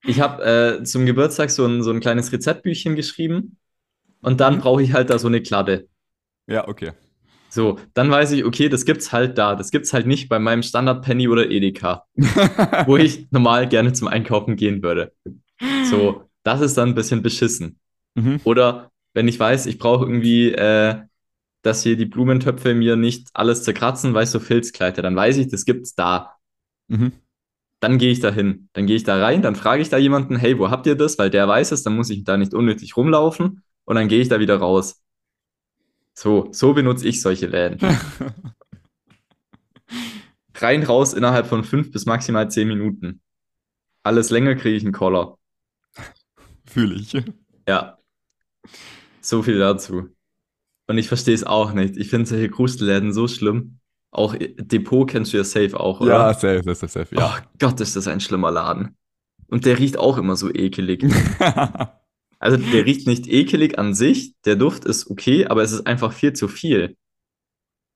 Ich 0.04 0.19
habe 0.19 0.43
äh, 0.80 0.84
zum 0.84 1.06
Geburtstag 1.06 1.52
so 1.52 1.65
ein, 1.65 1.84
so 1.84 1.91
ein 1.91 2.00
kleines 2.00 2.32
Rezeptbüchchen 2.32 2.95
geschrieben 2.95 3.58
und 4.21 4.39
dann 4.39 4.60
brauche 4.60 4.82
ich 4.82 4.93
halt 4.93 5.12
da 5.12 5.19
so 5.19 5.28
eine 5.28 5.43
Kladde. 5.43 5.88
Ja, 6.51 6.67
okay. 6.67 6.91
So, 7.49 7.79
dann 7.93 8.09
weiß 8.09 8.31
ich, 8.31 8.45
okay, 8.45 8.69
das 8.69 8.85
gibt's 8.85 9.11
halt 9.11 9.37
da. 9.37 9.55
Das 9.55 9.71
gibt's 9.71 9.91
halt 9.91 10.07
nicht 10.07 10.29
bei 10.29 10.39
meinem 10.39 10.63
Standard 10.63 11.03
Penny 11.03 11.27
oder 11.27 11.49
Edeka, 11.49 12.05
wo 12.85 12.95
ich 12.95 13.27
normal 13.31 13.67
gerne 13.67 13.91
zum 13.91 14.07
Einkaufen 14.07 14.55
gehen 14.55 14.81
würde. 14.81 15.13
So, 15.89 16.29
das 16.43 16.61
ist 16.61 16.77
dann 16.77 16.89
ein 16.89 16.95
bisschen 16.95 17.21
beschissen. 17.21 17.77
Mhm. 18.15 18.39
Oder 18.45 18.91
wenn 19.13 19.27
ich 19.27 19.39
weiß, 19.39 19.65
ich 19.65 19.77
brauche 19.77 20.05
irgendwie, 20.05 20.53
äh, 20.53 21.01
dass 21.61 21.83
hier 21.83 21.97
die 21.97 22.05
Blumentöpfe 22.05 22.73
mir 22.73 22.95
nicht 22.95 23.29
alles 23.33 23.63
zerkratzen, 23.63 24.13
weißt 24.13 24.33
du, 24.33 24.39
Filzkleider, 24.39 25.01
dann 25.01 25.15
weiß 25.15 25.37
ich, 25.37 25.49
das 25.49 25.65
gibt's 25.65 25.93
da. 25.93 26.37
Mhm. 26.87 27.11
Dann 27.81 27.97
gehe 27.97 28.11
ich 28.11 28.21
da 28.21 28.31
hin. 28.31 28.69
Dann 28.73 28.87
gehe 28.87 28.95
ich 28.95 29.03
da 29.03 29.21
rein, 29.21 29.41
dann 29.41 29.55
frage 29.55 29.81
ich 29.81 29.89
da 29.89 29.97
jemanden, 29.97 30.37
hey, 30.37 30.57
wo 30.57 30.69
habt 30.69 30.87
ihr 30.87 30.95
das? 30.95 31.17
Weil 31.17 31.29
der 31.29 31.47
weiß 31.47 31.71
es, 31.73 31.83
dann 31.83 31.95
muss 31.95 32.09
ich 32.09 32.23
da 32.23 32.37
nicht 32.37 32.53
unnötig 32.53 32.95
rumlaufen 32.95 33.63
und 33.85 33.95
dann 33.95 34.07
gehe 34.07 34.21
ich 34.21 34.29
da 34.29 34.39
wieder 34.39 34.57
raus. 34.57 35.01
So, 36.21 36.49
so 36.51 36.73
benutze 36.73 37.07
ich 37.07 37.19
solche 37.19 37.47
Läden. 37.47 37.79
Rein, 40.53 40.84
raus 40.84 41.15
innerhalb 41.15 41.47
von 41.47 41.63
fünf 41.63 41.91
bis 41.91 42.05
maximal 42.05 42.47
zehn 42.51 42.67
Minuten. 42.67 43.21
Alles 44.03 44.29
länger 44.29 44.53
kriege 44.53 44.75
ich 44.77 44.84
einen 44.84 44.93
Collar. 44.93 45.39
Fühle 46.67 46.93
ich. 46.93 47.17
Ja. 47.67 47.97
So 49.19 49.41
viel 49.41 49.57
dazu. 49.57 50.10
Und 50.86 50.99
ich 50.99 51.07
verstehe 51.07 51.34
es 51.34 51.43
auch 51.43 51.73
nicht. 51.73 51.97
Ich 51.97 52.12
finde 52.12 52.29
solche 52.29 52.49
Gruselläden 52.49 53.13
so 53.13 53.27
schlimm. 53.27 53.79
Auch 54.12 54.36
Depot 54.38 55.10
kennst 55.10 55.34
du 55.34 55.38
ja 55.38 55.43
safe 55.43 55.79
auch, 55.79 56.01
oder? 56.01 56.12
Ja, 56.12 56.34
safe, 56.36 56.62
safe, 56.75 56.88
safe, 56.88 57.15
ja. 57.15 57.36
Oh 57.36 57.47
Gott, 57.57 57.81
ist 57.81 57.95
das 57.95 58.07
ein 58.07 58.19
schlimmer 58.19 58.51
Laden. 58.51 58.95
Und 59.47 59.65
der 59.65 59.79
riecht 59.79 59.97
auch 59.97 60.19
immer 60.19 60.36
so 60.36 60.53
ekelig. 60.53 61.03
Also 62.41 62.58
der 62.58 62.86
riecht 62.86 63.06
nicht 63.08 63.27
ekelig 63.27 63.77
an 63.77 63.93
sich, 63.93 64.34
der 64.45 64.56
Duft 64.56 64.86
ist 64.86 65.10
okay, 65.12 65.45
aber 65.45 65.62
es 65.62 65.71
ist 65.71 65.86
einfach 65.86 66.12
viel 66.12 66.34
zu 66.34 66.47
viel. 66.47 66.97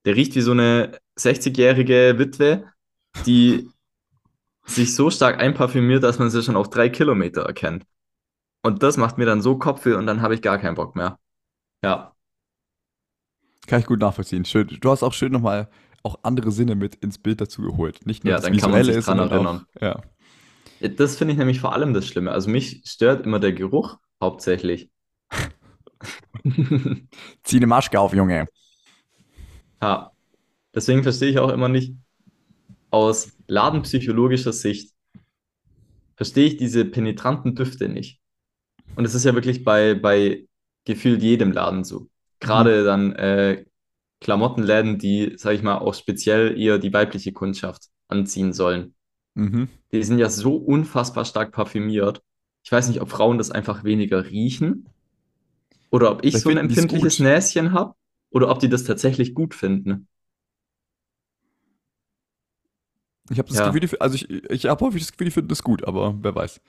Der 0.04 0.14
riecht 0.14 0.36
wie 0.36 0.40
so 0.40 0.52
eine 0.52 1.00
60-jährige 1.18 2.14
Witwe, 2.18 2.64
die 3.26 3.68
sich 4.64 4.94
so 4.94 5.10
stark 5.10 5.40
einparfümiert, 5.40 6.04
dass 6.04 6.20
man 6.20 6.30
sie 6.30 6.44
schon 6.44 6.56
auf 6.56 6.70
drei 6.70 6.88
Kilometer 6.88 7.42
erkennt. 7.42 7.84
Und 8.62 8.84
das 8.84 8.96
macht 8.96 9.18
mir 9.18 9.26
dann 9.26 9.42
so 9.42 9.58
Kopfweh 9.58 9.94
und 9.94 10.06
dann 10.06 10.22
habe 10.22 10.34
ich 10.34 10.42
gar 10.42 10.58
keinen 10.58 10.76
Bock 10.76 10.94
mehr. 10.94 11.18
Ja, 11.84 12.14
Kann 13.66 13.80
ich 13.80 13.86
gut 13.86 14.00
nachvollziehen. 14.00 14.44
Schön. 14.44 14.68
Du 14.80 14.90
hast 14.90 15.02
auch 15.02 15.12
schön 15.12 15.32
nochmal 15.32 15.68
auch 16.02 16.20
andere 16.22 16.52
Sinne 16.52 16.76
mit 16.76 16.94
ins 16.96 17.18
Bild 17.18 17.40
dazu 17.40 17.62
geholt. 17.62 18.06
Nicht 18.06 18.24
nur 18.24 18.32
Ja, 18.32 18.38
das 18.38 18.44
dann 18.44 18.56
kann 18.56 18.70
man 18.70 18.80
Visuelle 18.80 18.92
sich 18.92 18.98
ist, 19.00 19.08
dran 19.08 19.18
sondern 19.18 19.32
erinnern. 19.32 19.66
Auch, 19.76 19.82
ja. 19.82 20.04
das 20.88 21.16
finde 21.16 21.32
ich 21.32 21.38
nämlich 21.38 21.60
vor 21.60 21.72
allem 21.72 21.94
das 21.94 22.06
Schlimme. 22.06 22.30
Also 22.30 22.50
mich 22.50 22.82
stört 22.84 23.24
immer 23.26 23.40
der 23.40 23.52
Geruch 23.52 23.98
hauptsächlich. 24.20 24.90
Zieh 27.42 27.56
eine 27.56 27.66
Maschke 27.66 27.98
auf, 27.98 28.14
Junge. 28.14 28.46
Ja, 29.82 30.12
deswegen 30.74 31.02
verstehe 31.02 31.30
ich 31.30 31.38
auch 31.38 31.50
immer 31.50 31.68
nicht, 31.68 31.94
aus 32.90 33.36
ladenpsychologischer 33.46 34.52
Sicht, 34.52 34.94
verstehe 36.16 36.46
ich 36.46 36.56
diese 36.56 36.84
penetranten 36.84 37.54
Düfte 37.54 37.88
nicht. 37.88 38.20
Und 38.94 39.04
es 39.04 39.14
ist 39.14 39.24
ja 39.24 39.34
wirklich 39.34 39.64
bei, 39.64 39.94
bei 39.94 40.46
gefühlt 40.84 41.22
jedem 41.22 41.52
Laden 41.52 41.84
so. 41.84 42.08
Gerade 42.40 42.84
dann 42.84 43.12
äh, 43.14 43.64
Klamottenläden, 44.20 44.98
die, 44.98 45.34
sag 45.36 45.54
ich 45.54 45.62
mal, 45.62 45.78
auch 45.78 45.94
speziell 45.94 46.58
eher 46.58 46.78
die 46.78 46.92
weibliche 46.92 47.32
Kundschaft 47.32 47.88
anziehen 48.08 48.52
sollen. 48.52 48.94
Mhm. 49.34 49.68
Die 49.92 50.02
sind 50.02 50.18
ja 50.18 50.30
so 50.30 50.56
unfassbar 50.56 51.24
stark 51.24 51.52
parfümiert. 51.52 52.22
Ich 52.66 52.72
weiß 52.72 52.88
nicht, 52.88 53.00
ob 53.00 53.08
Frauen 53.10 53.38
das 53.38 53.50
einfach 53.50 53.82
weniger 53.84 54.26
riechen 54.26 54.90
oder 55.90 56.12
ob 56.12 56.24
ich 56.24 56.40
Vielleicht 56.40 56.42
so 56.42 56.50
ein 56.50 56.58
empfindliches. 56.58 57.18
Näschen 57.18 57.72
habe 57.72 57.94
oder 58.30 58.48
ob 58.50 58.60
die 58.60 58.68
das 58.68 58.84
tatsächlich 58.84 59.34
gut 59.34 59.54
finden. 59.54 60.08
Ich 63.30 63.38
habe 63.38 63.48
das 63.48 63.60
Ja, 63.60 63.62
Gefühl, 63.62 63.88
also 63.98 64.14
ich, 64.14 64.30
ich 64.50 64.66
habe 64.66 64.84
häufig 64.84 65.02
das 65.02 65.12
Gefühl, 65.12 65.26
die 65.26 65.30
finden 65.32 65.48
das 65.48 65.62
gut, 65.62 65.84
aber 65.86 66.14
wer 66.22 66.34
weiß. 66.34 66.60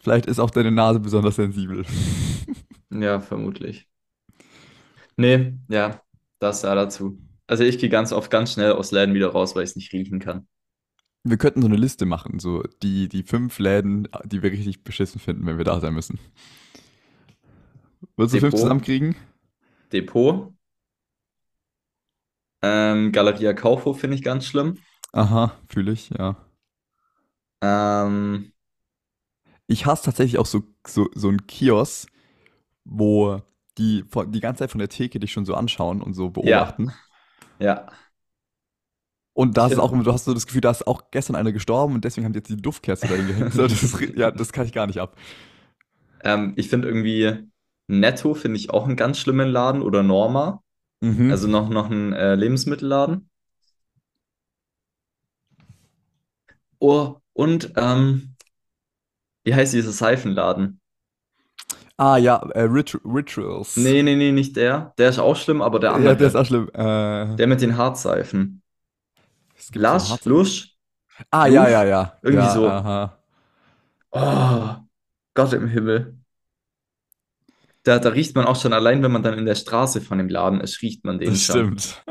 Vielleicht 0.00 0.26
ist 0.26 0.38
auch 0.40 0.50
deine 0.50 0.70
Nase 0.70 1.00
besonders 1.00 1.36
sensibel. 1.36 1.84
ja, 2.90 3.20
vermutlich. 3.20 3.88
Nee, 5.16 5.54
ja, 5.68 6.02
das 6.38 6.62
da 6.62 6.74
dazu. 6.74 7.18
Also 7.46 7.64
ich 7.64 7.78
gehe 7.78 7.88
ganz 7.88 8.12
oft 8.12 8.30
ganz 8.30 8.52
schnell 8.52 8.72
aus 8.72 8.92
Läden 8.92 9.14
wieder 9.14 9.28
raus, 9.28 9.54
weil 9.54 9.64
ich 9.64 9.70
es 9.70 9.76
nicht 9.76 9.92
riechen 9.92 10.20
kann. 10.20 10.46
Wir 11.22 11.36
könnten 11.36 11.60
so 11.62 11.68
eine 11.68 11.76
Liste 11.76 12.06
machen, 12.06 12.38
so 12.40 12.62
die, 12.82 13.08
die 13.08 13.22
fünf 13.22 13.58
Läden, 13.58 14.08
die 14.24 14.42
wir 14.42 14.52
richtig 14.52 14.84
beschissen 14.84 15.20
finden, 15.20 15.46
wenn 15.46 15.58
wir 15.58 15.64
da 15.64 15.78
sein 15.80 15.94
müssen. 15.94 16.18
Würdest 18.16 18.34
du 18.34 18.38
fünf 18.38 18.54
zusammenkriegen? 18.54 19.16
Depot, 19.92 20.52
ähm, 22.62 23.12
Galeria 23.12 23.52
Kaufhof 23.52 24.00
finde 24.00 24.16
ich 24.16 24.22
ganz 24.22 24.46
schlimm. 24.46 24.78
Aha, 25.12 25.52
fühle 25.68 25.92
ich, 25.92 26.10
ja. 26.10 26.36
Ähm, 27.62 28.52
Ich 29.66 29.86
hasse 29.86 30.04
tatsächlich 30.04 30.38
auch 30.38 30.46
so, 30.46 30.62
so, 30.86 31.08
so 31.14 31.28
einen 31.28 31.46
Kiosk, 31.46 32.08
wo 32.84 33.42
die 33.78 34.04
die 34.28 34.40
ganze 34.40 34.60
Zeit 34.60 34.70
von 34.72 34.80
der 34.80 34.88
Theke 34.88 35.20
dich 35.20 35.32
schon 35.32 35.46
so 35.46 35.54
anschauen 35.54 36.02
und 36.02 36.14
so 36.14 36.30
ja, 36.40 36.80
beobachten. 36.80 36.92
ja. 37.60 37.86
Und 39.40 39.56
da 39.56 39.66
ist 39.68 39.78
auch, 39.78 39.90
du 39.92 40.12
hast 40.12 40.26
so 40.26 40.34
das 40.34 40.46
Gefühl, 40.46 40.60
da 40.60 40.70
ist 40.70 40.86
auch 40.86 41.10
gestern 41.10 41.34
einer 41.34 41.50
gestorben 41.50 41.94
und 41.94 42.04
deswegen 42.04 42.26
haben 42.26 42.34
die 42.34 42.40
jetzt 42.40 42.50
die 42.50 42.60
Duftkerze 42.60 43.08
dahin 43.08 43.26
gehängt. 43.26 43.54
So, 43.54 43.62
das 43.66 43.82
ist, 43.82 43.98
ja, 44.14 44.30
das 44.30 44.52
kann 44.52 44.66
ich 44.66 44.72
gar 44.74 44.86
nicht 44.86 44.98
ab. 44.98 45.16
ähm, 46.24 46.52
ich 46.56 46.68
finde 46.68 46.88
irgendwie 46.88 47.48
Netto 47.88 48.34
finde 48.34 48.58
ich 48.58 48.70
auch 48.70 48.86
einen 48.86 48.96
ganz 48.96 49.18
schlimmen 49.18 49.48
Laden 49.48 49.82
oder 49.82 50.02
Norma. 50.02 50.62
Mhm. 51.00 51.30
Also 51.30 51.48
noch, 51.48 51.68
noch 51.70 51.90
ein 51.90 52.12
äh, 52.12 52.34
Lebensmittelladen. 52.34 53.28
Oh, 56.80 57.16
und 57.32 57.72
ähm, 57.76 58.36
wie 59.44 59.54
heißt 59.54 59.74
dieser 59.74 59.92
Seifenladen? 59.92 60.80
Ah 61.96 62.16
ja, 62.16 62.36
äh, 62.54 62.62
Rit 62.62 62.98
Rituals. 63.04 63.76
Nee, 63.76 64.02
nee, 64.02 64.16
nee, 64.16 64.32
nicht 64.32 64.56
der. 64.56 64.94
Der 64.98 65.10
ist 65.10 65.18
auch 65.18 65.36
schlimm, 65.36 65.62
aber 65.62 65.78
der 65.80 65.90
Ja, 65.96 66.14
der 66.14 66.26
ist 66.28 66.34
andere. 66.34 66.40
auch 66.42 66.46
schlimm. 66.46 66.68
Äh, 66.72 67.36
Der 67.36 67.46
mit 67.46 67.60
den 67.60 67.76
Hartseifen. 67.76 68.59
Es 69.60 69.72
gibt 69.72 69.88
so. 69.88 69.98
Lush, 70.24 70.76
Ah, 71.30 71.46
ja, 71.48 71.68
ja, 71.68 71.84
Luf? 71.84 71.84
ja. 71.84 72.12
Irgendwie 72.22 72.48
Ja, 72.48 72.48
so. 72.48 72.78
aha. 72.78 73.18
Oh, 74.12 74.76
Gott 75.34 75.52
im 75.54 75.68
Himmel. 75.68 76.16
Da, 77.82 77.98
da 77.98 78.08
riecht 78.10 78.34
man 78.36 78.46
auch 78.46 78.56
schon 78.60 78.72
allein, 78.72 79.02
wenn 79.02 79.12
man 79.12 79.22
dann 79.22 79.38
in 79.38 79.44
der 79.46 79.54
Straße 79.54 80.00
von 80.00 80.18
dem 80.18 80.28
Laden 80.28 80.60
ist, 80.60 80.80
riecht 80.82 81.04
man 81.04 81.18
den 81.18 81.34
Das 81.34 81.40
schon. 81.40 81.74
stimmt. 81.74 82.02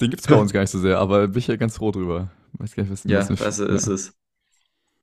Den 0.00 0.10
gibt's 0.10 0.28
bei 0.28 0.36
uns 0.36 0.52
gar 0.52 0.60
nicht 0.60 0.70
so 0.70 0.78
sehr, 0.78 0.98
aber 0.98 1.28
bin 1.28 1.38
ich 1.38 1.46
ja 1.46 1.56
ganz 1.56 1.76
froh 1.76 1.90
drüber. 1.90 2.30
Weiß 2.52 2.74
gar 2.74 2.82
nicht, 2.84 2.92
was, 2.92 3.04
Ja, 3.04 3.24
das 3.24 3.58
Sch- 3.60 3.60
ist 3.60 3.86
ja. 3.86 3.88
es. 3.88 4.14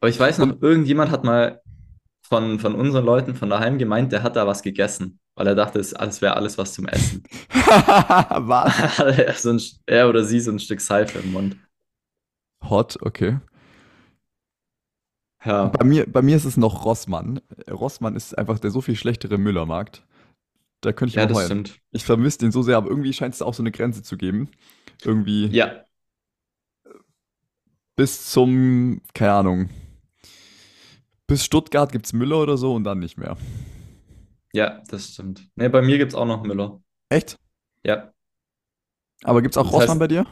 Aber 0.02 0.10
ich 0.10 0.20
weiß 0.20 0.40
noch, 0.40 0.62
irgendjemand 0.62 1.12
hat 1.12 1.24
mal 1.24 1.62
von, 2.24 2.60
von 2.60 2.76
unseren 2.76 3.06
Leuten 3.06 3.36
von 3.36 3.50
daheim 3.50 3.80
gemeint, 3.80 4.12
der 4.12 4.24
hat 4.24 4.36
da 4.38 4.48
was 4.48 4.64
gegessen, 4.64 5.20
weil 5.36 5.48
er 5.48 5.56
dachte, 5.56 5.80
es 5.80 5.94
wäre 6.22 6.36
alles 6.36 6.58
was 6.58 6.74
zum 6.74 6.88
Essen. 6.88 7.24
was? 7.54 8.74
Er, 9.00 9.34
so 9.34 9.52
ein, 9.52 9.62
er 9.86 10.10
oder 10.10 10.24
sie 10.24 10.40
so 10.40 10.52
ein 10.52 10.60
Stück 10.60 10.82
Seife 10.82 11.20
im 11.20 11.32
Mund. 11.32 11.58
Hot, 12.62 12.98
okay. 13.04 13.38
Ja, 15.46 15.78
Bei 15.78 15.84
mir, 15.84 16.06
bei 16.12 16.22
mir 16.22 16.36
ist 16.36 16.46
es 16.46 16.58
noch 16.58 16.86
Rossmann. 16.86 17.42
Rossmann 17.70 18.16
ist 18.16 18.38
einfach 18.38 18.60
der 18.60 18.72
so 18.72 18.82
viel 18.82 18.96
schlechtere 18.96 19.38
Müllermarkt. 19.38 20.06
Da 20.82 20.94
könnte 20.94 21.12
ich 21.12 21.16
ja, 21.16 21.24
immer 21.24 21.28
das 21.28 21.38
heulen. 21.38 21.48
stimmt. 21.48 21.80
Ich 21.92 22.06
vermisse 22.06 22.40
den 22.40 22.52
so 22.52 22.64
sehr, 22.64 22.78
aber 22.78 22.90
irgendwie 22.90 23.14
scheint 23.14 23.36
es 23.36 23.42
auch 23.42 23.54
so 23.54 23.64
eine 23.64 23.72
Grenze 23.72 24.04
zu 24.04 24.18
geben. 24.18 24.50
Irgendwie 25.04 25.48
Ja, 25.50 25.86
bis 27.96 28.30
zum, 28.32 29.02
keine 29.14 29.34
Ahnung, 29.34 29.70
bis 31.28 31.44
Stuttgart 31.46 31.92
gibt 31.92 32.06
es 32.06 32.14
Müller 32.14 32.38
oder 32.42 32.58
so 32.58 32.74
und 32.74 32.84
dann 32.84 33.00
nicht 33.00 33.18
mehr. 33.18 33.38
Ja, 34.54 34.82
das 34.90 35.14
stimmt. 35.14 35.50
Ne, 35.56 35.70
bei 35.70 35.82
mir 35.82 35.98
gibt 35.98 36.12
es 36.14 36.16
auch 36.16 36.26
noch 36.26 36.44
Müller. 36.44 36.82
Echt? 37.10 37.38
Ja, 37.84 38.14
Aber 39.24 39.42
gibt 39.42 39.54
es 39.56 39.58
auch 39.58 39.72
das 39.72 39.74
Rossmann 39.74 40.00
heißt, 40.00 40.00
bei 40.00 40.08
dir? 40.08 40.26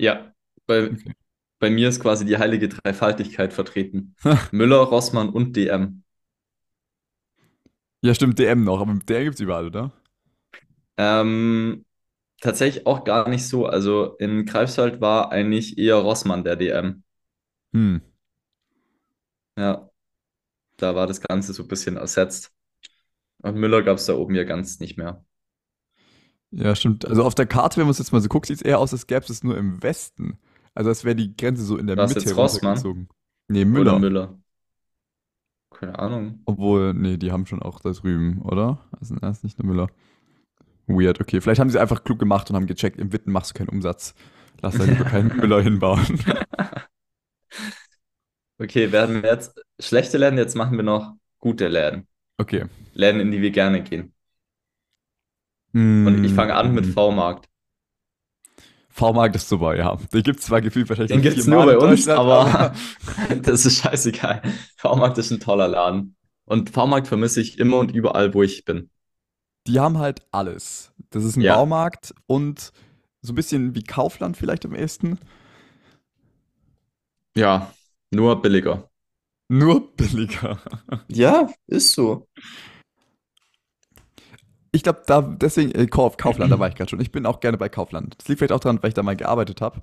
ja, 0.00 0.32
bei, 0.66 0.92
Okay. 0.92 1.12
bei 1.60 1.70
mir 1.70 1.88
ist 1.90 2.00
quasi 2.00 2.24
die 2.26 2.38
heilige 2.38 2.68
Dreifaltigkeit 2.70 3.52
vertreten. 3.54 4.16
Müller, 4.52 4.78
Rossmann 4.78 5.30
und 5.30 5.56
DM. 5.56 6.04
Ja, 8.02 8.14
stimmt, 8.14 8.38
DM 8.38 8.64
noch, 8.64 8.80
aber 8.80 8.94
DM 8.94 9.24
gibt 9.24 9.34
es 9.34 9.40
überall, 9.40 9.66
oder? 9.66 9.92
Ähm, 10.96 11.84
tatsächlich 12.40 12.86
auch 12.86 13.04
gar 13.04 13.28
nicht 13.28 13.48
so. 13.48 13.66
Also 13.66 14.16
in 14.18 14.46
Greifswald 14.46 15.00
war 15.00 15.32
eigentlich 15.32 15.78
eher 15.78 15.96
Rossmann 15.96 16.44
der 16.44 16.56
DM. 16.56 17.04
Hm. 17.72 17.98
Ja, 19.58 19.90
da 20.78 20.94
war 20.96 21.06
das 21.08 21.20
Ganze 21.22 21.52
so 21.54 21.64
ein 21.64 21.68
bisschen 21.68 21.96
ersetzt. 21.98 22.52
Und 23.46 23.56
Müller 23.56 23.82
gab 23.82 23.96
es 23.96 24.06
da 24.06 24.14
oben 24.14 24.34
ja 24.34 24.42
ganz 24.42 24.80
nicht 24.80 24.96
mehr. 24.96 25.24
Ja, 26.50 26.74
stimmt. 26.74 27.06
Also 27.06 27.22
auf 27.22 27.34
der 27.36 27.46
Karte, 27.46 27.76
wenn 27.76 27.84
man 27.84 27.92
es 27.92 27.98
jetzt 27.98 28.12
mal 28.12 28.20
so 28.20 28.28
guckt, 28.28 28.46
sieht 28.46 28.56
es 28.56 28.62
eher 28.62 28.80
aus, 28.80 28.92
als 28.92 29.06
gäbe 29.06 29.24
es 29.28 29.44
nur 29.44 29.56
im 29.56 29.82
Westen. 29.82 30.38
Also 30.74 30.90
als 30.90 31.04
wäre 31.04 31.14
die 31.14 31.36
Grenze 31.36 31.64
so 31.64 31.76
in 31.76 31.86
der 31.86 31.96
War 31.96 32.06
es 32.06 32.14
Mitte 32.14 32.26
jetzt 32.26 32.36
Rossmann. 32.36 33.08
Nee, 33.48 33.60
oder 33.60 33.70
Müller. 33.70 33.98
Müller? 34.00 34.38
Keine 35.70 35.98
Ahnung. 35.98 36.40
Obwohl, 36.44 36.92
nee, 36.92 37.18
die 37.18 37.30
haben 37.30 37.46
schon 37.46 37.62
auch 37.62 37.78
da 37.80 37.92
drüben, 37.92 38.42
oder? 38.42 38.80
Also 38.98 39.14
erst 39.22 39.44
nicht 39.44 39.58
nur 39.58 39.72
Müller. 39.72 39.90
Weird, 40.88 41.20
okay. 41.20 41.40
Vielleicht 41.40 41.60
haben 41.60 41.70
sie 41.70 41.80
einfach 41.80 42.02
klug 42.02 42.18
gemacht 42.18 42.50
und 42.50 42.56
haben 42.56 42.66
gecheckt, 42.66 42.98
im 42.98 43.12
Witten 43.12 43.30
machst 43.30 43.50
du 43.50 43.58
keinen 43.58 43.68
Umsatz. 43.68 44.14
Lass 44.60 44.76
da 44.76 44.84
lieber 44.84 45.04
keinen 45.04 45.28
Müller 45.36 45.62
hinbauen. 45.62 46.18
Okay, 48.58 48.90
werden 48.90 49.22
wir 49.22 49.30
jetzt 49.30 49.54
schlechte 49.78 50.16
Läden, 50.16 50.38
jetzt 50.38 50.54
machen 50.54 50.78
wir 50.78 50.82
noch 50.82 51.14
gute 51.38 51.68
Läden. 51.68 52.08
Okay. 52.40 52.64
Läden, 52.94 53.20
in 53.20 53.30
die 53.30 53.42
wir 53.42 53.52
gerne 53.52 53.84
gehen. 53.84 54.12
Und 56.04 56.24
ich 56.24 56.32
fange 56.32 56.54
an 56.54 56.72
mit 56.72 56.86
Mm, 56.86 56.92
V-Markt. 56.94 57.50
V-Markt 58.90 59.36
ist 59.36 59.48
super, 59.48 59.76
ja. 59.76 59.96
Den 60.12 60.22
gibt 60.22 60.40
es 60.40 60.46
zwar 60.46 60.60
gefühlt 60.62 60.88
wahrscheinlich 60.88 61.12
Den 61.12 61.22
gibt 61.22 61.36
es 61.38 61.46
nur 61.46 61.64
bei 61.66 61.76
uns, 61.76 62.08
aber 62.08 62.74
das 63.42 63.66
ist 63.66 63.82
scheißegal. 63.82 64.42
V-Markt 64.76 65.18
ist 65.18 65.30
ein 65.30 65.40
toller 65.40 65.68
Laden. 65.68 66.16
Und 66.46 66.70
V-Markt 66.70 67.06
vermisse 67.08 67.40
ich 67.40 67.58
immer 67.58 67.78
und 67.78 67.92
überall, 67.94 68.32
wo 68.32 68.42
ich 68.42 68.64
bin. 68.64 68.90
die 69.66 69.80
haben 69.80 69.98
halt 69.98 70.22
alles. 70.30 70.92
Das 71.10 71.24
ist 71.24 71.36
ein 71.36 71.44
Ja, 71.44 71.46
Baumarkt 71.46 72.14
und 72.26 72.72
so 73.22 73.32
ein 73.32 73.36
bisschen 73.36 73.74
wie 73.74 73.82
Kaufland 73.82 74.36
vielleicht 74.36 74.64
am 74.64 74.74
ehesten. 74.74 75.18
ja, 77.34 77.72
nur 78.10 78.40
billiger. 78.42 78.90
Nur 79.48 79.96
billiger. 79.96 80.58
Ja, 81.08 81.48
ist 81.66 81.92
so. 81.92 82.28
Ich 84.72 84.82
glaube, 84.82 85.02
da 85.06 85.22
deswegen 85.22 85.72
äh, 85.72 85.86
Kauf, 85.86 86.16
Kaufland, 86.16 86.52
da 86.52 86.58
war 86.58 86.68
ich 86.68 86.74
gerade 86.74 86.90
schon. 86.90 87.00
Ich 87.00 87.12
bin 87.12 87.24
auch 87.26 87.40
gerne 87.40 87.56
bei 87.56 87.68
Kaufland. 87.68 88.16
Das 88.18 88.28
liegt 88.28 88.40
vielleicht 88.40 88.52
auch 88.52 88.60
daran, 88.60 88.82
weil 88.82 88.88
ich 88.88 88.94
da 88.94 89.02
mal 89.02 89.16
gearbeitet 89.16 89.60
habe. 89.60 89.82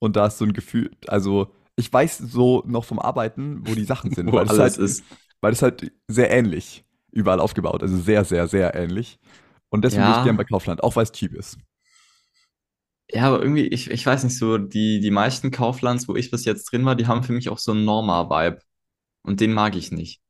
Und 0.00 0.16
da 0.16 0.26
ist 0.26 0.38
so 0.38 0.44
ein 0.44 0.52
Gefühl, 0.54 0.90
also 1.08 1.48
ich 1.76 1.92
weiß 1.92 2.18
so 2.18 2.62
noch 2.66 2.84
vom 2.84 2.98
Arbeiten, 3.00 3.60
wo 3.66 3.74
die 3.74 3.84
Sachen 3.84 4.10
sind, 4.12 4.32
Wo 4.32 4.36
weil 4.36 4.44
das 4.46 4.58
alles 4.58 4.76
halt, 4.76 4.78
ist. 4.78 5.04
weil 5.40 5.52
das 5.52 5.62
halt 5.62 5.92
sehr 6.08 6.30
ähnlich 6.30 6.84
überall 7.12 7.40
aufgebaut, 7.40 7.82
also 7.82 7.96
sehr, 7.98 8.24
sehr, 8.24 8.48
sehr 8.48 8.74
ähnlich. 8.74 9.18
Und 9.70 9.84
deswegen 9.84 10.04
bin 10.06 10.12
ich 10.12 10.22
gern 10.22 10.36
bei 10.36 10.44
Ja, 10.44 10.46
Kaufland, 10.46 10.82
auch 10.84 10.96
weil 10.96 11.04
es 11.04 11.12
cheap 11.12 11.34
ist. 11.34 11.58
ja, 13.10 13.28
aber 13.28 13.42
irgendwie, 13.42 13.66
ich, 13.68 13.90
ich 13.90 14.04
weiß 14.06 14.24
nicht 14.24 14.38
so, 14.38 14.58
die, 14.58 15.00
die 15.00 15.10
meisten 15.10 15.50
Kauflands, 15.50 16.08
wo 16.08 16.16
ich 16.16 16.30
bis 16.30 16.44
jetzt 16.44 16.64
drin 16.72 16.84
war, 16.84 16.96
die 16.96 17.06
haben 17.06 17.22
für 17.22 17.32
mich 17.32 17.48
auch 17.48 17.58
so 17.58 17.72
einen 17.72 17.84
Norma-Vibe. 17.84 18.60
Und 19.24 19.40
den 19.40 19.52
mag 19.52 19.74
ich 19.74 19.90
nicht. 19.90 20.20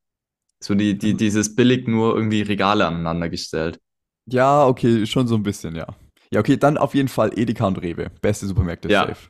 So 0.62 0.74
die, 0.74 0.96
die, 0.96 1.14
dieses 1.14 1.54
billig 1.54 1.86
nur 1.88 2.14
irgendwie 2.14 2.40
Regale 2.42 2.86
aneinander 2.86 3.28
gestellt. 3.28 3.80
Ja, 4.26 4.66
okay, 4.66 5.04
schon 5.06 5.26
so 5.26 5.34
ein 5.34 5.42
bisschen, 5.42 5.74
ja. 5.76 5.94
Ja, 6.30 6.40
okay, 6.40 6.56
dann 6.56 6.78
auf 6.78 6.94
jeden 6.94 7.08
Fall 7.08 7.38
Edeka 7.38 7.66
und 7.66 7.76
Rewe. 7.82 8.10
Beste 8.22 8.46
Supermärkte, 8.46 8.88
Ja, 8.88 9.06
safe. 9.06 9.28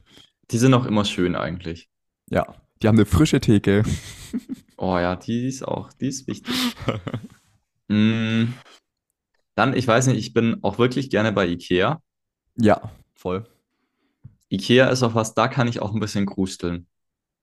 die 0.50 0.59
sind 0.59 0.72
auch 0.74 0.87
immer 0.87 1.05
schön 1.05 1.35
eigentlich. 1.35 1.88
Ja, 2.31 2.55
die 2.83 2.88
haben 2.88 2.96
eine 2.96 3.07
frische 3.07 3.40
Theke. 3.40 3.83
Oh 4.77 4.98
ja, 4.98 5.14
die 5.14 5.46
ist 5.46 5.62
auch, 5.62 5.92
die 5.92 6.09
ist 6.09 6.27
wichtig. 6.27 6.53
Mm, 7.88 8.46
dann, 9.55 9.77
ich 9.77 9.87
weiß 9.87 10.09
nicht, 10.09 10.18
ich 10.18 10.33
bin 10.33 10.59
auch 10.62 10.79
wirklich 10.79 11.11
gerne 11.11 11.31
bei 11.33 11.46
IKEA. 11.46 12.03
Ja, 12.57 12.90
voll. 13.14 13.46
IKEA 14.50 14.88
ist 14.88 15.05
auch 15.05 15.14
was, 15.14 15.35
da 15.35 15.46
kann 15.46 15.68
ich 15.68 15.81
auch 15.81 15.94
ein 15.94 16.00
bisschen 16.00 16.27
grusteln. 16.27 16.88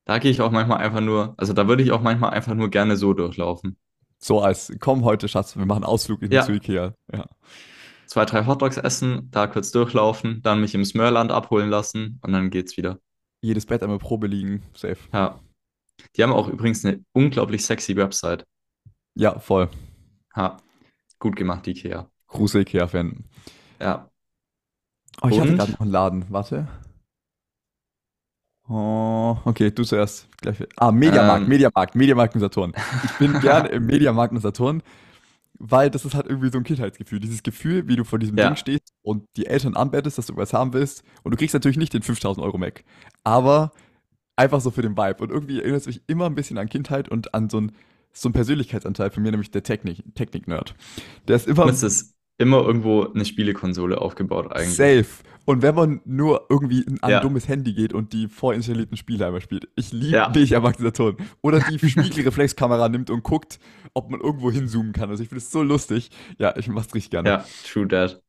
Da 0.04 0.18
gehe 0.18 0.30
ich 0.30 0.40
auch 0.40 0.50
manchmal 0.50 0.78
einfach 0.78 1.00
nur, 1.00 1.34
also 1.36 1.52
da 1.52 1.68
würde 1.68 1.82
ich 1.82 1.92
auch 1.92 2.00
manchmal 2.02 2.30
einfach 2.30 2.54
nur 2.54 2.70
gerne 2.70 2.96
so 2.96 3.14
durchlaufen. 3.14 3.76
So 4.18 4.40
als, 4.40 4.72
komm 4.80 5.04
heute, 5.04 5.28
Schatz, 5.28 5.56
wir 5.56 5.66
machen 5.66 5.84
einen 5.84 5.92
Ausflug 5.92 6.22
in, 6.22 6.30
zu 6.30 6.34
Ja, 6.36 6.48
Ikea. 6.48 6.94
Ja. 7.12 7.28
zwei, 8.06 8.24
drei 8.24 8.46
Hotdogs 8.46 8.76
essen, 8.76 9.28
da 9.30 9.46
kurz 9.46 9.70
durchlaufen, 9.72 10.42
dann 10.42 10.60
mich 10.60 10.74
im 10.74 10.84
Smörland 10.84 11.32
abholen 11.32 11.70
lassen 11.70 12.18
und 12.22 12.32
dann 12.32 12.50
geht's 12.50 12.76
wieder. 12.76 12.98
Jedes 13.40 13.66
Bett 13.66 13.82
einmal 13.82 13.98
Probe 13.98 14.26
liegen, 14.28 14.62
safe. 14.74 14.98
Ja. 15.12 15.40
Die 16.16 16.22
haben 16.22 16.32
auch 16.32 16.48
übrigens 16.48 16.84
eine 16.84 17.04
unglaublich 17.12 17.64
sexy 17.64 17.96
Website. 17.96 18.46
Ja, 19.14 19.38
voll. 19.38 19.68
Ha, 20.34 20.56
gut 21.18 21.36
gemacht, 21.36 21.66
IKEA. 21.66 22.08
Große 22.28 22.60
Ikea-Fan. 22.60 23.24
Ja. 23.80 24.08
Oh, 25.20 25.28
ich 25.28 25.38
hatte 25.38 25.50
Und? 25.50 25.56
gerade 25.58 25.72
noch 25.72 25.80
einen 25.80 25.90
Laden. 25.90 26.24
Warte. 26.30 26.68
Oh, 28.68 29.36
okay, 29.44 29.70
du 29.70 29.82
zuerst. 29.84 30.28
Gleich. 30.40 30.56
Ah, 30.76 30.92
Mediamarkt, 30.92 31.42
Ähm. 31.42 31.48
Mediamarkt, 31.48 31.94
Mediamarkt 31.94 32.34
und 32.34 32.40
Saturn. 32.40 32.72
Ich 33.04 33.12
bin 33.18 33.40
gerne 33.40 33.68
im 33.68 33.86
Mediamarkt 33.86 34.32
und 34.32 34.40
Saturn, 34.40 34.82
weil 35.58 35.90
das 35.90 36.04
ist 36.04 36.14
halt 36.14 36.26
irgendwie 36.26 36.50
so 36.50 36.58
ein 36.58 36.64
Kindheitsgefühl. 36.64 37.20
Dieses 37.20 37.42
Gefühl, 37.42 37.88
wie 37.88 37.96
du 37.96 38.04
vor 38.04 38.18
diesem 38.18 38.38
Ja. 38.38 38.46
Ding 38.48 38.56
stehst 38.56 38.92
und 39.02 39.24
die 39.36 39.46
Eltern 39.46 39.76
anbettest, 39.76 40.18
dass 40.18 40.26
du 40.26 40.36
was 40.36 40.52
haben 40.52 40.72
willst. 40.72 41.02
Und 41.22 41.32
du 41.32 41.36
kriegst 41.36 41.54
natürlich 41.54 41.76
nicht 41.76 41.92
den 41.92 42.02
5000 42.02 42.44
Euro 42.44 42.56
Mac. 42.58 42.84
Aber 43.24 43.72
einfach 44.36 44.60
so 44.60 44.70
für 44.70 44.82
den 44.82 44.96
Vibe. 44.96 45.22
Und 45.24 45.30
irgendwie 45.30 45.60
erinnert 45.60 45.80
es 45.82 45.86
mich 45.86 46.02
immer 46.06 46.26
ein 46.26 46.34
bisschen 46.34 46.58
an 46.58 46.68
Kindheit 46.68 47.08
und 47.08 47.34
an 47.34 47.50
so 47.50 47.60
ein 47.60 47.72
so 48.14 48.28
ein 48.28 48.34
Persönlichkeitsanteil 48.34 49.10
von 49.10 49.22
mir, 49.22 49.30
nämlich 49.30 49.50
der 49.50 49.62
Technik, 49.62 50.02
Technik-Nerd. 50.14 50.74
Der 51.28 51.36
ist 51.36 51.48
immer 51.48 51.64
Es 51.66 51.82
ist 51.82 52.14
immer 52.36 52.58
irgendwo 52.62 53.04
eine 53.04 53.24
Spielekonsole 53.24 53.98
aufgebaut 54.00 54.52
eigentlich. 54.52 54.76
safe. 54.76 55.06
Und 55.44 55.62
wenn 55.62 55.74
man 55.74 56.00
nur 56.04 56.46
irgendwie 56.48 56.84
an 56.86 56.98
ein 57.02 57.10
Ja. 57.10 57.20
dummes 57.20 57.48
Handy 57.48 57.72
geht 57.74 57.92
und 57.92 58.12
die 58.12 58.28
vorinstallierten 58.28 58.96
Spiele 58.96 59.26
einmal 59.26 59.40
spielt. 59.40 59.68
Ich 59.76 59.92
liebe 59.92 60.16
Ja. 60.16 60.28
dich, 60.28 60.52
Erwachsener 60.52 60.92
Oder 61.42 61.60
die 61.60 61.78
Spiegelreflexkamera 61.78 62.88
nimmt 62.88 63.10
und 63.10 63.22
guckt, 63.24 63.58
ob 63.94 64.10
man 64.10 64.20
irgendwo 64.20 64.50
hinzoomen 64.50 64.92
kann. 64.92 65.10
Also 65.10 65.22
ich 65.22 65.28
finde 65.28 65.42
es 65.42 65.50
so 65.50 65.62
lustig. 65.62 66.10
Ja, 66.38 66.56
ich 66.56 66.68
mach's 66.68 66.94
richtig 66.94 67.10
gerne. 67.10 67.28
Ja, 67.28 67.44
true 67.64 67.88
that. 67.88 68.22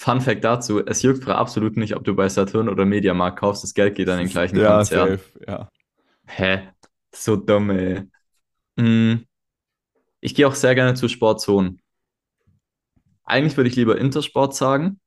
Fun 0.00 0.20
Fact 0.20 0.44
dazu, 0.44 0.84
es 0.84 1.02
juckt 1.02 1.24
Frau 1.24 1.32
absolut 1.32 1.76
nicht, 1.76 1.96
ob 1.96 2.04
du 2.04 2.14
bei 2.14 2.28
Saturn 2.28 2.68
oder 2.68 2.84
Mediamarkt 2.84 3.40
kaufst, 3.40 3.64
das 3.64 3.74
Geld 3.74 3.96
geht 3.96 4.08
an 4.08 4.18
den 4.18 4.28
gleichen 4.28 4.56
ja, 4.56 4.76
Konzern. 4.76 5.08
safe. 5.08 5.24
Ja. 5.46 5.68
Hä? 6.26 6.68
So 7.12 7.34
dumm, 7.34 7.70
ey. 7.70 8.02
Mm. 8.76 9.24
Ich 10.20 10.34
gehe 10.36 10.46
auch 10.46 10.54
sehr 10.54 10.74
gerne 10.76 10.94
zu 10.94 11.08
Sportzonen. 11.08 11.80
Eigentlich 13.24 13.56
würde 13.56 13.70
ich 13.70 13.76
lieber 13.76 13.98
Intersport 13.98 14.54
sagen, 14.54 15.00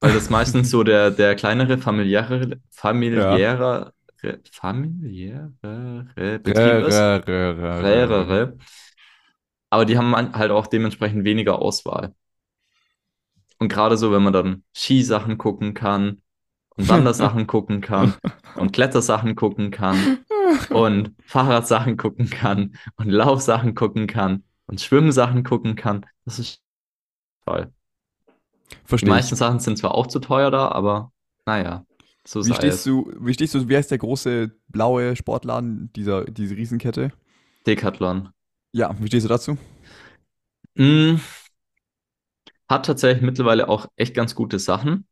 weil 0.00 0.12
das 0.12 0.30
meistens 0.30 0.70
so 0.70 0.84
der, 0.84 1.10
der 1.10 1.34
kleinere, 1.36 1.78
familiärere, 1.78 2.60
familiärere, 2.70 3.94
familiärere 4.52 6.06
Betrieb 6.42 6.80
ist. 6.82 7.08
Mehrere. 7.80 8.56
Aber 9.70 9.84
die 9.84 9.98
haben 9.98 10.14
halt 10.34 10.50
auch 10.50 10.66
dementsprechend 10.66 11.24
weniger 11.24 11.58
Auswahl. 11.58 12.14
Und 13.58 13.68
gerade 13.68 13.96
so, 13.96 14.12
wenn 14.12 14.22
man 14.22 14.32
dann 14.32 14.64
Skisachen 14.74 15.38
gucken 15.38 15.74
kann 15.74 16.22
und 16.76 16.88
Wandersachen 16.88 17.46
gucken 17.46 17.80
kann 17.80 18.14
und 18.56 18.72
Klettersachen 18.72 19.36
gucken 19.36 19.70
kann 19.70 20.10
und 20.70 21.14
Fahrradsachen 21.26 21.96
gucken 21.96 22.30
kann 22.30 22.76
und 22.96 23.10
Laufsachen 23.10 23.74
gucken 23.74 24.06
kann 24.06 24.44
und 24.66 24.80
Schwimmsachen 24.80 25.44
gucken 25.44 25.76
kann, 25.76 26.06
das 26.24 26.38
ist 26.38 26.62
toll. 27.46 27.72
Die 29.00 29.06
Verstehe 29.06 29.06
meisten 29.06 29.36
ich. 29.36 29.36
Sachen 29.36 29.60
sind 29.60 29.78
zwar 29.78 29.94
auch 29.94 30.06
zu 30.08 30.20
teuer 30.20 30.50
da, 30.50 30.68
aber 30.70 31.12
naja, 31.46 31.86
so 32.26 32.42
Wie 32.42 32.52
sei 32.52 32.54
stehst 32.54 32.84
es. 32.84 32.86
du, 32.86 33.10
wie 33.18 33.32
stehst 33.34 33.54
du, 33.54 33.68
wie 33.68 33.76
heißt 33.76 33.90
der 33.90 33.98
große 33.98 34.50
blaue 34.68 35.16
Sportladen, 35.16 35.90
dieser, 35.94 36.24
diese 36.26 36.56
Riesenkette? 36.56 37.12
Decathlon. 37.66 38.32
Ja, 38.72 38.94
wie 39.00 39.06
stehst 39.06 39.24
du 39.24 39.28
dazu? 39.28 39.56
Mm, 40.78 41.18
hat 42.68 42.84
tatsächlich 42.86 43.22
mittlerweile 43.22 43.68
auch 43.70 43.86
echt 43.96 44.12
ganz 44.14 44.34
gute 44.34 44.58
Sachen 44.58 45.06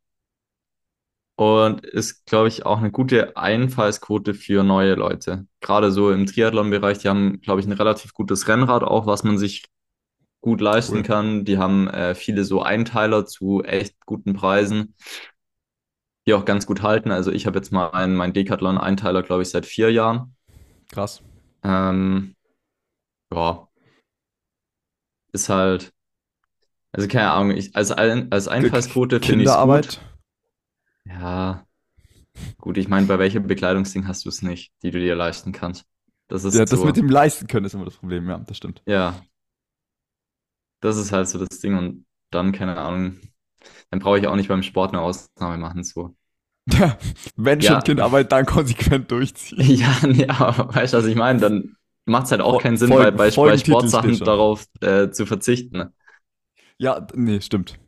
und 1.37 1.85
ist, 1.87 2.27
glaube 2.27 2.49
ich, 2.49 2.67
auch 2.67 2.79
eine 2.79 2.91
gute 2.91 3.37
Einfallsquote 3.37 4.35
für 4.35 4.63
neue 4.63 4.95
Leute. 4.95 5.47
Gerade 5.61 5.91
so 5.91 6.11
im 6.11 6.27
Triathlon-Bereich, 6.27 6.99
die 6.99 7.09
haben, 7.09 7.41
glaube 7.41 7.61
ich, 7.61 7.67
ein 7.67 7.73
relativ 7.73 8.13
gutes 8.15 8.49
Rennrad 8.49 8.83
auch, 8.83 9.07
was 9.07 9.25
man 9.25 9.39
sich 9.39 9.65
gut 10.43 10.63
leisten 10.63 10.99
Cool. 10.99 11.05
kann. 11.05 11.47
Die 11.47 11.59
haben 11.59 11.89
äh, 11.89 12.15
viele 12.17 12.45
so 12.45 12.63
Einteiler 12.63 13.27
zu 13.27 13.65
echt 13.65 13.97
guten 14.07 14.35
Preisen, 14.35 14.97
die 16.27 16.35
auch 16.35 16.45
ganz 16.45 16.67
gut 16.67 16.83
halten. 16.83 17.11
Also 17.13 17.31
ich 17.33 17.47
habe 17.47 17.59
jetzt 17.59 17.71
mal 17.73 17.91
einen, 17.91 18.17
meinen 18.17 18.33
Decathlon-Einteiler, 18.33 19.23
glaube 19.23 19.43
ich, 19.43 19.51
seit 19.51 19.67
vier 19.67 19.91
Jahren. 19.93 20.35
Krass. 20.93 21.23
Ähm, 21.65 22.37
ja, 23.33 23.69
ist 25.33 25.49
halt, 25.49 25.93
also 26.93 27.09
keine 27.09 27.31
Ahnung, 27.33 27.57
ich, 27.57 27.75
als, 27.77 27.91
als 27.93 28.49
Einfallsquote 28.49 29.21
finde 29.21 29.45
ich 29.45 29.53
es 29.53 29.59
gut. 29.59 29.91
Kinderarbeit? 29.91 30.01
Ja, 31.05 31.67
gut, 32.61 32.79
ich 32.79 32.89
meine, 32.89 33.07
bei 33.07 33.19
welchem 33.19 33.47
Bekleidungsding 33.47 34.09
hast 34.09 34.25
du 34.25 34.31
es 34.31 34.43
nicht, 34.43 34.73
die 34.83 34.91
du 34.91 35.01
dir 35.01 35.17
leisten 35.17 35.53
kannst? 35.53 35.87
Das 36.29 36.45
ist 36.45 36.55
Ja, 36.55 36.65
das 36.67 36.81
so, 36.81 36.85
mit 36.85 36.97
dem 36.97 37.09
leisten 37.09 37.47
können 37.49 37.67
ist 37.67 37.75
immer 37.75 37.85
das 37.85 37.97
Problem, 37.97 38.29
ja, 38.29 38.39
das 38.39 38.57
stimmt. 38.57 38.83
ja, 38.87 39.23
das 40.83 40.99
ist 40.99 41.13
halt 41.13 41.29
so 41.29 41.39
das 41.45 41.61
Ding 41.61 41.77
und 41.79 42.07
dann, 42.33 42.53
keine 42.53 42.77
Ahnung, 42.79 43.19
dann 43.91 44.01
brauche 44.01 44.19
ich 44.21 44.27
auch 44.29 44.37
nicht 44.37 44.49
beim 44.49 44.63
Sport 44.65 44.93
eine 44.93 45.03
Ausnahme 45.03 45.59
machen, 45.59 45.85
so. 45.85 46.17
Ja, 46.71 46.97
wenn 47.37 47.61
Ja. 47.61 47.81
Kinderarbeit, 47.81 48.31
dann 48.33 48.47
konsequent 48.47 49.11
durchziehen. 49.11 49.59
Ja, 50.15 50.31
aber 50.39 50.75
weißt 50.75 50.93
du, 50.95 50.99
was 50.99 51.07
ich 51.07 51.17
meine? 51.17 51.41
Dann 51.41 51.77
macht 52.05 52.27
es 52.27 52.31
halt 52.33 52.41
auch 52.41 52.55
Fol- 52.55 52.63
keinen 52.63 52.77
Sinn, 52.77 52.89
Folgen- 52.89 53.17
bei, 53.17 53.31
bei, 53.31 53.37
bei 53.37 53.59
Sportsachen 53.59 54.19
darauf 54.19 54.67
äh, 54.81 55.11
zu 55.11 55.27
verzichten. 55.27 55.93
Ja, 56.79 57.01
d- 57.01 57.15
nee, 57.17 57.41
stimmt. 57.41 57.79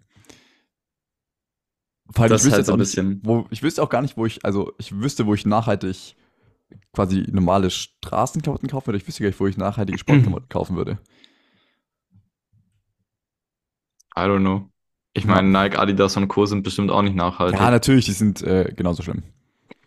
Vor 2.10 2.24
allem, 2.24 2.32
Das 2.32 2.42
ich 2.42 2.48
ist 2.48 2.56
wüsste 2.56 2.56
halt 2.56 2.66
so 2.66 2.72
auch 2.72 2.76
ein 2.76 2.78
nicht, 2.78 2.90
bisschen. 2.90 3.20
wo, 3.22 3.46
ich 3.50 3.62
wüsste 3.62 3.82
auch 3.82 3.88
gar 3.88 4.02
nicht, 4.02 4.16
wo 4.16 4.26
ich, 4.26 4.44
also 4.44 4.72
ich 4.78 4.92
wüsste, 5.00 5.26
wo 5.26 5.34
ich 5.34 5.46
nachhaltig 5.46 6.16
quasi 6.94 7.26
normale 7.30 7.70
Straßenklamotten 7.70 8.68
kaufen 8.70 8.88
würde. 8.88 8.98
Ich 8.98 9.08
wüsste 9.08 9.22
gar 9.24 9.28
nicht, 9.30 9.40
wo 9.40 9.46
ich 9.48 9.56
nachhaltige 9.58 9.98
Sportklamotten 9.98 10.48
kaufen 10.50 10.76
würde. 10.76 10.98
I 14.16 14.20
don't 14.22 14.40
know. 14.40 14.68
Ich 15.12 15.24
meine, 15.24 15.48
Nike, 15.48 15.78
Adidas 15.78 16.16
und 16.16 16.28
Co. 16.28 16.44
sind 16.44 16.62
bestimmt 16.62 16.90
auch 16.90 17.02
nicht 17.02 17.14
nachhaltig. 17.14 17.60
Ja, 17.60 17.70
natürlich, 17.70 18.04
die 18.04 18.12
sind 18.12 18.42
äh, 18.42 18.72
genauso 18.74 19.02
schlimm. 19.02 19.22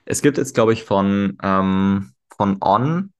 Es 0.06 0.22
gibt 0.22 0.38
jetzt, 0.38 0.56
glaube 0.56 0.72
ich, 0.72 0.86
von, 0.86 1.38
ähm, 1.44 2.12
von 2.38 2.58
On, 2.62 3.12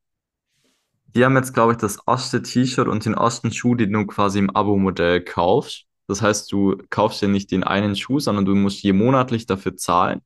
die 1.13 1.26
haben 1.26 1.36
jetzt, 1.36 1.54
glaube 1.54 1.74
ich, 1.74 1.78
das 1.80 2.00
erste 2.08 2.41
T-Shirt 2.41 2.88
und 2.88 3.04
den 3.04 3.15
ersten 3.15 3.52
Schuh, 3.52 3.76
den 3.76 3.91
du 3.91 4.06
quasi 4.06 4.39
im 4.39 4.50
Abo-Modell 4.50 5.22
kaufst. 5.22 5.86
Das 6.08 6.22
heißt, 6.22 6.50
du 6.52 6.78
kaufst 6.89 7.22
dir 7.22 7.28
nicht 7.28 7.52
den 7.52 7.63
einen 7.63 7.96
Schuh, 7.96 8.20
sondern 8.20 8.46
du 8.46 8.56
musst 8.56 8.82
je 8.84 8.93
monatlich 8.93 9.46
dafür 9.46 9.76
zahlen, 9.76 10.22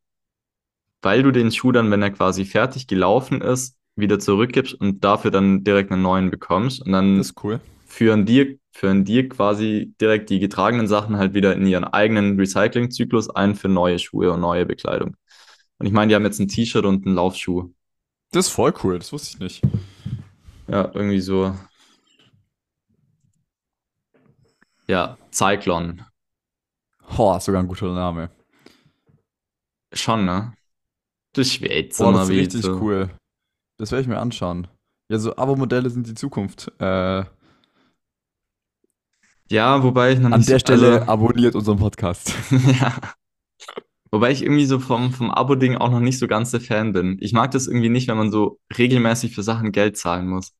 weil 1.02 1.24
du 1.24 1.32
den 1.32 1.52
Schuh 1.52 1.72
dann, 1.72 1.90
wenn 1.90 2.04
er 2.04 2.12
quasi 2.12 2.46
fertig 2.46 2.86
gelaufen 2.86 3.42
ist, 3.42 3.76
wieder 3.96 4.20
zurückgibst 4.20 4.74
und 4.76 5.04
dafür 5.04 5.32
dann 5.32 5.64
direkt 5.64 5.92
einen 5.92 6.04
neuen 6.04 6.30
bekommst. 6.30 6.86
Und 6.86 6.92
dann 6.92 7.18
Das 7.18 7.30
ist 7.30 7.44
cool. 7.44 7.60
Führen 7.92 8.26
dir, 8.26 8.58
führen 8.72 9.04
dir 9.06 9.28
quasi 9.28 9.94
direkt 10.00 10.30
die 10.30 10.40
getragenen 10.40 10.88
Sachen 10.88 11.18
halt 11.18 11.34
wieder 11.34 11.54
in 11.54 11.68
ihren 11.68 11.84
eigenen 11.84 12.40
Recyclingzyklus 12.40 13.30
ein 13.30 13.56
für 13.56 13.68
neue 13.68 14.00
Schuhe 14.00 14.32
und 14.32 14.40
neue 14.40 14.66
Bekleidung. 14.66 15.16
Und 15.78 15.86
ich 15.86 15.92
meine, 15.92 16.10
die 16.10 16.16
haben 16.16 16.24
jetzt 16.24 16.40
ein 16.40 16.48
T-Shirt 16.48 16.86
und 16.86 17.06
einen 17.06 17.16
Laufschuh. 17.16 17.74
Das 18.32 18.48
ist 18.48 18.54
voll 18.54 18.74
cool, 18.84 18.98
das 18.98 19.12
wusste 19.12 19.30
ich 19.34 19.40
nicht. 19.40 19.62
Ja, 20.68 20.90
irgendwie 20.94 21.20
so. 21.20 21.54
Ja, 24.88 25.18
Cyclone. 25.34 26.08
Oh, 27.18 27.38
sogar 27.40 27.62
ein 27.62 27.68
guter 27.68 27.94
Name. 27.94 28.30
Schon, 29.94 30.26
ne? 30.26 30.54
Das 31.34 31.52
Schweizer 31.52 32.06
Boah, 32.06 32.14
das 32.14 32.30
ist 32.30 32.36
richtig 32.36 32.64
wieder. 32.64 32.82
cool. 32.82 33.10
Das 33.78 33.92
werde 33.92 34.04
ich 34.04 34.08
mir 34.08 34.20
anschauen. 34.20 34.68
Ja, 35.10 35.20
so 35.20 35.36
Abo-Modelle 35.36 35.90
sind 35.90 36.08
die 36.08 36.14
Zukunft. 36.14 36.72
Äh, 36.80 37.26
Ja, 39.52 39.84
wobei 39.84 40.14
ich 40.14 40.20
noch 40.20 40.32
an 40.32 40.40
nicht 40.40 40.50
der 40.50 40.60
so, 40.60 40.60
Stelle 40.60 41.00
also, 41.02 41.12
abonniert 41.12 41.56
unseren 41.56 41.78
Podcast. 41.78 42.34
ja. 42.80 42.96
Wobei 44.10 44.32
ich 44.32 44.42
irgendwie 44.44 44.66
so 44.66 44.80
vom, 44.80 45.14
vom 45.14 45.30
Abo-Ding 45.32 45.78
auch 45.78 45.92
noch 45.92 46.00
nicht 46.00 46.20
so 46.20 46.28
ganz 46.28 46.52
der 46.52 46.62
Fan 46.62 46.94
bin. 46.94 47.18
Ich 47.22 47.34
mag 47.34 47.52
das 47.52 47.68
irgendwie 47.68 47.90
nicht, 47.90 48.08
wenn 48.08 48.18
man 48.18 48.32
so 48.32 48.60
regelmäßig 48.78 49.36
für 49.36 49.44
Sachen 49.44 49.72
Geld 49.72 49.98
zahlen 49.98 50.28
muss. 50.28 50.54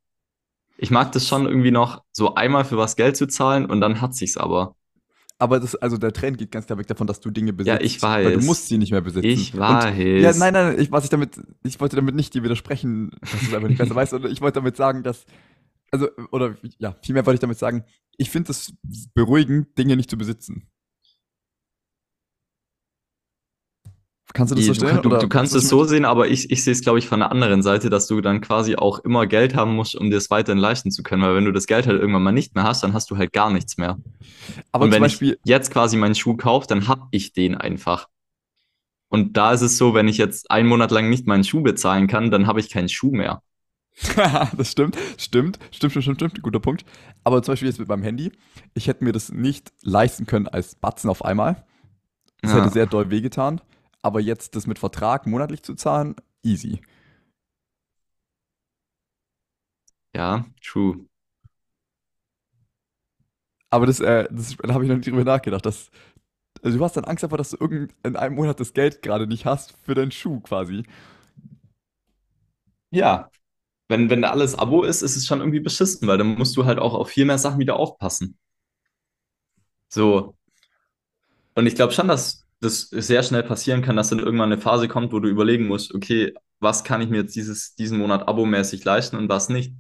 Ich 0.78 0.90
mag 0.92 1.12
das 1.12 1.28
schon 1.28 1.46
irgendwie 1.46 1.72
noch, 1.72 2.04
so 2.12 2.36
einmal 2.36 2.66
für 2.66 2.78
was 2.78 2.96
Geld 2.96 3.16
zu 3.16 3.28
zahlen 3.28 3.66
und 3.66 3.82
dann 3.82 4.02
hat 4.02 4.16
sich's 4.16 4.38
aber. 4.38 4.76
Aber 5.38 5.60
das, 5.60 5.76
also 5.76 5.98
der 5.98 6.14
Trend 6.14 6.38
geht 6.38 6.52
ganz 6.52 6.68
klar 6.68 6.78
weg 6.78 6.88
davon, 6.88 7.08
dass 7.08 7.20
du 7.20 7.32
Dinge 7.32 7.52
besitzt. 7.52 7.80
Ja, 7.80 7.82
ich 7.84 8.02
Weil 8.02 8.32
du 8.34 8.38
weiß. 8.38 8.46
musst 8.46 8.68
sie 8.68 8.78
nicht 8.78 8.92
mehr 8.92 9.02
besitzen. 9.02 9.28
Ich 9.28 9.54
Und, 9.54 9.60
weiß. 9.60 9.96
ja, 9.98 10.34
nein, 10.34 10.54
nein, 10.54 10.80
ich, 10.80 10.92
was 10.92 11.04
ich 11.04 11.10
damit, 11.10 11.42
ich 11.64 11.80
wollte 11.80 11.96
damit 11.96 12.16
nicht 12.16 12.34
dir 12.34 12.44
widersprechen, 12.44 13.12
dass 13.22 13.32
du 13.32 13.38
es 13.48 13.54
einfach 13.54 13.68
nicht 13.68 13.80
besser 13.80 13.96
weißt, 13.96 14.12
sondern 14.12 14.32
ich 14.32 14.42
wollte 14.42 14.60
damit 14.60 14.78
sagen, 14.78 15.02
dass, 15.02 15.26
also, 15.92 16.10
oder, 16.32 16.56
ja, 16.80 16.96
vielmehr 17.04 17.26
wollte 17.26 17.36
ich 17.36 17.42
damit 17.42 17.58
sagen, 17.60 17.84
ich 18.18 18.30
finde 18.30 18.52
es 18.52 18.74
beruhigend, 19.14 19.78
Dinge 19.78 19.96
nicht 19.96 20.10
zu 20.10 20.18
besitzen. 20.18 20.72
Kannst 24.34 24.52
du 24.52 24.56
das 24.56 24.64
Die- 24.64 24.74
verstehen? 24.74 25.02
Du, 25.02 25.10
du, 25.10 25.28
kannst 25.28 25.56
es 25.56 25.68
so 25.68 25.84
sehen, 25.84 26.06
aber 26.06 26.30
ich, 26.30 26.52
ich 26.52 26.64
sehe 26.64 26.72
es, 26.72 26.82
glaube 26.82 27.00
ich, 27.00 27.08
von 27.08 27.20
der 27.20 27.32
anderen 27.32 27.62
Seite, 27.62 27.90
dass 27.90 28.08
du 28.08 28.22
dann 28.22 28.40
quasi 28.40 28.76
auch 28.76 29.00
immer 29.00 29.28
Geld 29.28 29.56
haben 29.56 29.76
musst, 29.76 29.96
um 29.96 30.10
dir 30.10 30.18
es 30.18 30.30
weiterhin 30.30 30.58
leisten 30.58 30.90
zu 30.90 31.04
können. 31.04 31.22
Weil 31.22 31.36
wenn 31.36 31.46
du 31.46 31.52
das 31.52 31.68
Geld 31.68 31.86
halt 31.86 32.00
irgendwann 32.00 32.24
mal 32.24 32.32
nicht 32.32 32.56
mehr 32.56 32.64
hast, 32.64 32.84
dann 32.84 32.94
hast 32.94 33.12
du 33.12 33.18
halt 33.18 33.34
gar 33.34 33.52
nichts 33.52 33.78
mehr. 33.78 33.98
Aber 34.72 34.86
und 34.86 34.92
wenn 34.92 35.02
Beispiel, 35.02 35.34
ich 35.44 35.50
jetzt 35.50 35.72
quasi 35.72 35.98
meinen 35.98 36.16
Schuh 36.16 36.38
kaufe, 36.38 36.68
dann 36.68 36.88
hab 36.88 37.10
ich 37.12 37.34
den 37.34 37.56
einfach. 37.56 38.08
Und 39.10 39.36
da 39.36 39.52
ist 39.52 39.62
es 39.62 39.78
so, 39.78 39.94
wenn 39.94 40.08
ich 40.08 40.18
jetzt 40.18 40.50
einen 40.50 40.70
Monat 40.70 40.92
lang 40.92 41.10
nicht 41.10 41.28
meinen 41.28 41.44
Schuh 41.44 41.62
bezahlen 41.62 42.08
kann, 42.08 42.32
dann 42.32 42.48
habe 42.48 42.62
ich 42.62 42.70
keinen 42.70 42.88
Schuh 42.88 43.12
mehr. 43.12 43.42
das 44.58 44.72
stimmt, 44.72 44.98
stimmt, 45.18 45.60
stimmt, 45.72 45.92
stimmt, 45.94 46.16
stimmt, 46.16 46.42
guter 46.42 46.60
Punkt. 46.60 46.86
Aber 47.24 47.44
zum 47.44 47.54
Beispiel 47.54 47.68
jetzt 47.70 47.80
mit 47.80 47.88
meinem 47.90 48.04
Handy, 48.04 48.32
ich 48.74 48.88
hätte 48.88 49.04
mir 49.04 49.12
das 49.12 49.32
nicht 49.32 49.72
leisten 49.84 50.26
können 50.26 50.48
als 50.48 50.76
Batzen 50.76 51.10
auf 51.10 51.24
einmal. 51.24 51.64
Das 52.42 52.54
Ja. 52.54 52.54
hätte 52.54 52.70
sehr 52.70 52.88
doll 52.88 53.12
wehgetan. 53.12 53.62
aber 54.04 54.22
jetzt 54.22 54.56
das 54.56 54.68
mit 54.68 54.80
Vertrag 54.80 55.28
monatlich 55.28 55.64
zu 55.64 55.76
zahlen, 55.76 56.16
easy. 56.44 56.82
Ja, 60.14 60.46
true. 60.62 61.06
Aber 63.70 63.86
das, 63.86 64.00
äh, 64.00 64.28
das 64.32 64.56
da 64.58 64.74
habe 64.74 64.84
ich 64.84 64.90
noch 64.90 64.98
nicht 64.98 65.08
drüber 65.08 65.24
nachgedacht. 65.24 65.66
Dass, 65.66 65.92
also 66.64 66.78
du 66.80 66.84
hast 66.84 66.98
dann 66.98 67.06
Angst 67.06 67.24
davor, 67.24 67.38
dass 67.40 67.52
du 67.52 67.58
irgend 67.60 67.94
in 68.04 68.16
einem 68.16 68.36
Monat 68.36 68.60
das 68.60 68.74
Geld 68.74 69.02
gerade 69.02 69.28
nicht 69.28 69.46
hast 69.46 69.76
für 69.86 69.96
deinen 69.96 70.12
Schuh 70.12 70.42
quasi. 70.42 70.84
Ja, 72.92 73.30
wenn, 73.92 74.10
wenn 74.10 74.24
alles 74.24 74.56
Abo 74.56 74.84
ist, 74.84 75.02
ist 75.02 75.18
es 75.18 75.28
schon 75.28 75.40
irgendwie 75.40 75.60
beschissen, 75.60 76.08
weil 76.08 76.18
dann 76.18 76.36
musst 76.36 76.56
du 76.58 76.66
halt 76.66 76.80
auch 76.80 76.94
auf 76.94 77.10
viel 77.10 77.26
mehr 77.26 77.38
Sachen 77.38 77.60
wieder 77.60 77.76
aufpassen. 77.76 78.38
So. 79.90 80.36
Und 81.56 81.68
ich 81.68 81.76
glaube 81.76 81.94
schon, 81.94 82.08
dass 82.08 82.48
das 82.62 82.90
sehr 82.90 83.24
schnell 83.24 83.44
passieren 83.44 83.82
kann, 83.82 83.98
dass 83.98 84.10
dann 84.10 84.20
irgendwann 84.20 84.52
eine 84.52 84.62
Phase 84.62 84.88
kommt, 84.88 85.12
wo 85.12 85.20
du 85.20 85.28
überlegen 85.28 85.68
musst, 85.68 85.94
okay, 85.94 86.34
was 86.60 86.84
kann 86.84 87.02
ich 87.02 87.10
mir 87.10 87.18
jetzt 87.18 87.36
dieses, 87.36 87.76
diesen 87.76 87.98
Monat 87.98 88.28
abomäßig 88.28 88.84
leisten 88.86 89.18
und 89.18 89.30
was 89.30 89.50
nicht. 89.50 89.74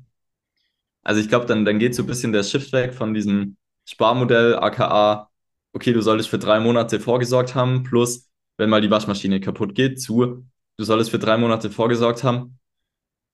Also 1.04 1.21
ich 1.21 1.30
glaube, 1.30 1.45
dann, 1.45 1.63
dann 1.63 1.80
geht 1.80 1.95
so 1.95 2.04
ein 2.04 2.08
bisschen 2.08 2.34
der 2.34 2.43
Shift 2.43 2.74
weg 2.74 2.93
von 2.93 3.13
diesem 3.13 3.58
Sparmodell, 3.86 4.56
aka, 4.58 5.30
okay, 5.74 5.93
du 5.93 6.02
solltest 6.02 6.30
für 6.30 6.39
drei 6.39 6.60
Monate 6.60 7.00
vorgesorgt 7.00 7.56
haben, 7.56 7.84
plus, 7.84 8.30
wenn 8.58 8.69
mal 8.69 8.82
die 8.82 8.91
Waschmaschine 8.91 9.39
kaputt 9.39 9.74
geht, 9.74 10.02
zu, 10.02 10.45
du 10.78 10.84
solltest 10.84 11.12
für 11.12 11.19
drei 11.19 11.38
Monate 11.38 11.71
vorgesorgt 11.71 12.24
haben. 12.24 12.60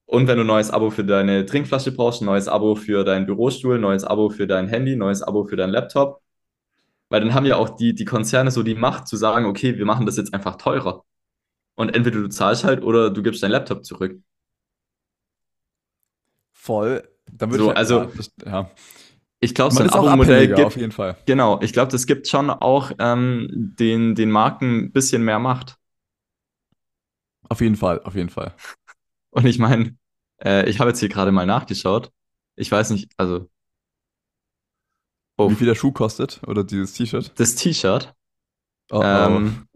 Und 0.07 0.27
wenn 0.27 0.37
du 0.37 0.43
ein 0.43 0.47
neues 0.47 0.71
Abo 0.71 0.89
für 0.89 1.03
deine 1.03 1.45
Trinkflasche 1.45 1.91
brauchst, 1.91 2.21
ein 2.21 2.25
neues 2.25 2.47
Abo 2.47 2.75
für 2.75 3.03
deinen 3.03 3.25
Bürostuhl, 3.25 3.75
ein 3.75 3.81
neues 3.81 4.05
Abo 4.05 4.29
für 4.29 4.47
dein 4.47 4.67
Handy, 4.69 4.93
ein 4.93 4.99
neues 4.99 5.21
Abo 5.21 5.43
für 5.43 5.57
deinen 5.57 5.71
Laptop. 5.71 6.21
Weil 7.09 7.21
dann 7.21 7.33
haben 7.33 7.45
ja 7.45 7.57
auch 7.57 7.69
die, 7.69 7.93
die 7.93 8.05
Konzerne 8.05 8.49
so 8.51 8.63
die 8.63 8.75
Macht 8.75 9.07
zu 9.07 9.17
sagen, 9.17 9.45
okay, 9.45 9.77
wir 9.77 9.85
machen 9.85 10.05
das 10.05 10.17
jetzt 10.17 10.33
einfach 10.33 10.55
teurer. 10.55 11.03
Und 11.75 11.93
entweder 11.95 12.21
du 12.21 12.29
zahlst 12.29 12.63
halt 12.63 12.83
oder 12.83 13.09
du 13.09 13.21
gibst 13.21 13.43
deinen 13.43 13.51
Laptop 13.51 13.85
zurück. 13.85 14.19
Voll. 16.53 17.07
Dann 17.31 17.51
würde 17.51 17.63
So, 17.65 17.71
ich 17.71 17.77
also- 17.77 17.99
ja, 17.99 18.09
das, 18.15 18.31
ja. 18.45 18.71
Ich 19.39 19.53
glaube, 19.53 19.75
so 19.75 19.83
ein 19.83 19.89
Abo-Modell 19.91 20.47
gibt, 20.47 20.59
auf 20.61 20.77
jeden 20.77 20.91
Fall. 20.91 21.15
genau, 21.27 21.59
ich 21.61 21.71
glaube, 21.71 21.91
das 21.91 22.07
gibt 22.07 22.27
schon 22.27 22.49
auch 22.49 22.91
ähm, 22.97 23.47
den, 23.77 24.15
den 24.15 24.31
Marken 24.31 24.85
ein 24.85 24.91
bisschen 24.91 25.23
mehr 25.23 25.37
Macht. 25.37 25.77
Auf 27.47 27.61
jeden 27.61 27.75
Fall, 27.75 28.01
auf 28.01 28.15
jeden 28.15 28.29
Fall. 28.29 28.55
Und 29.31 29.45
ich 29.45 29.59
meine, 29.59 29.97
äh, 30.41 30.69
ich 30.69 30.79
habe 30.79 30.89
jetzt 30.89 30.99
hier 30.99 31.09
gerade 31.09 31.31
mal 31.31 31.45
nachgeschaut. 31.45 32.11
Ich 32.55 32.71
weiß 32.71 32.91
nicht, 32.91 33.11
also. 33.17 33.49
Oh, 35.37 35.51
Wie 35.51 35.55
viel 35.55 35.67
der 35.67 35.75
Schuh 35.75 35.91
kostet 35.91 36.41
oder 36.47 36.63
dieses 36.63 36.93
T-Shirt? 36.93 37.31
das 37.39 37.55
T-Shirt. 37.55 38.15
Oh, 38.89 38.97
oh. 38.99 39.03
Ähm, 39.03 39.67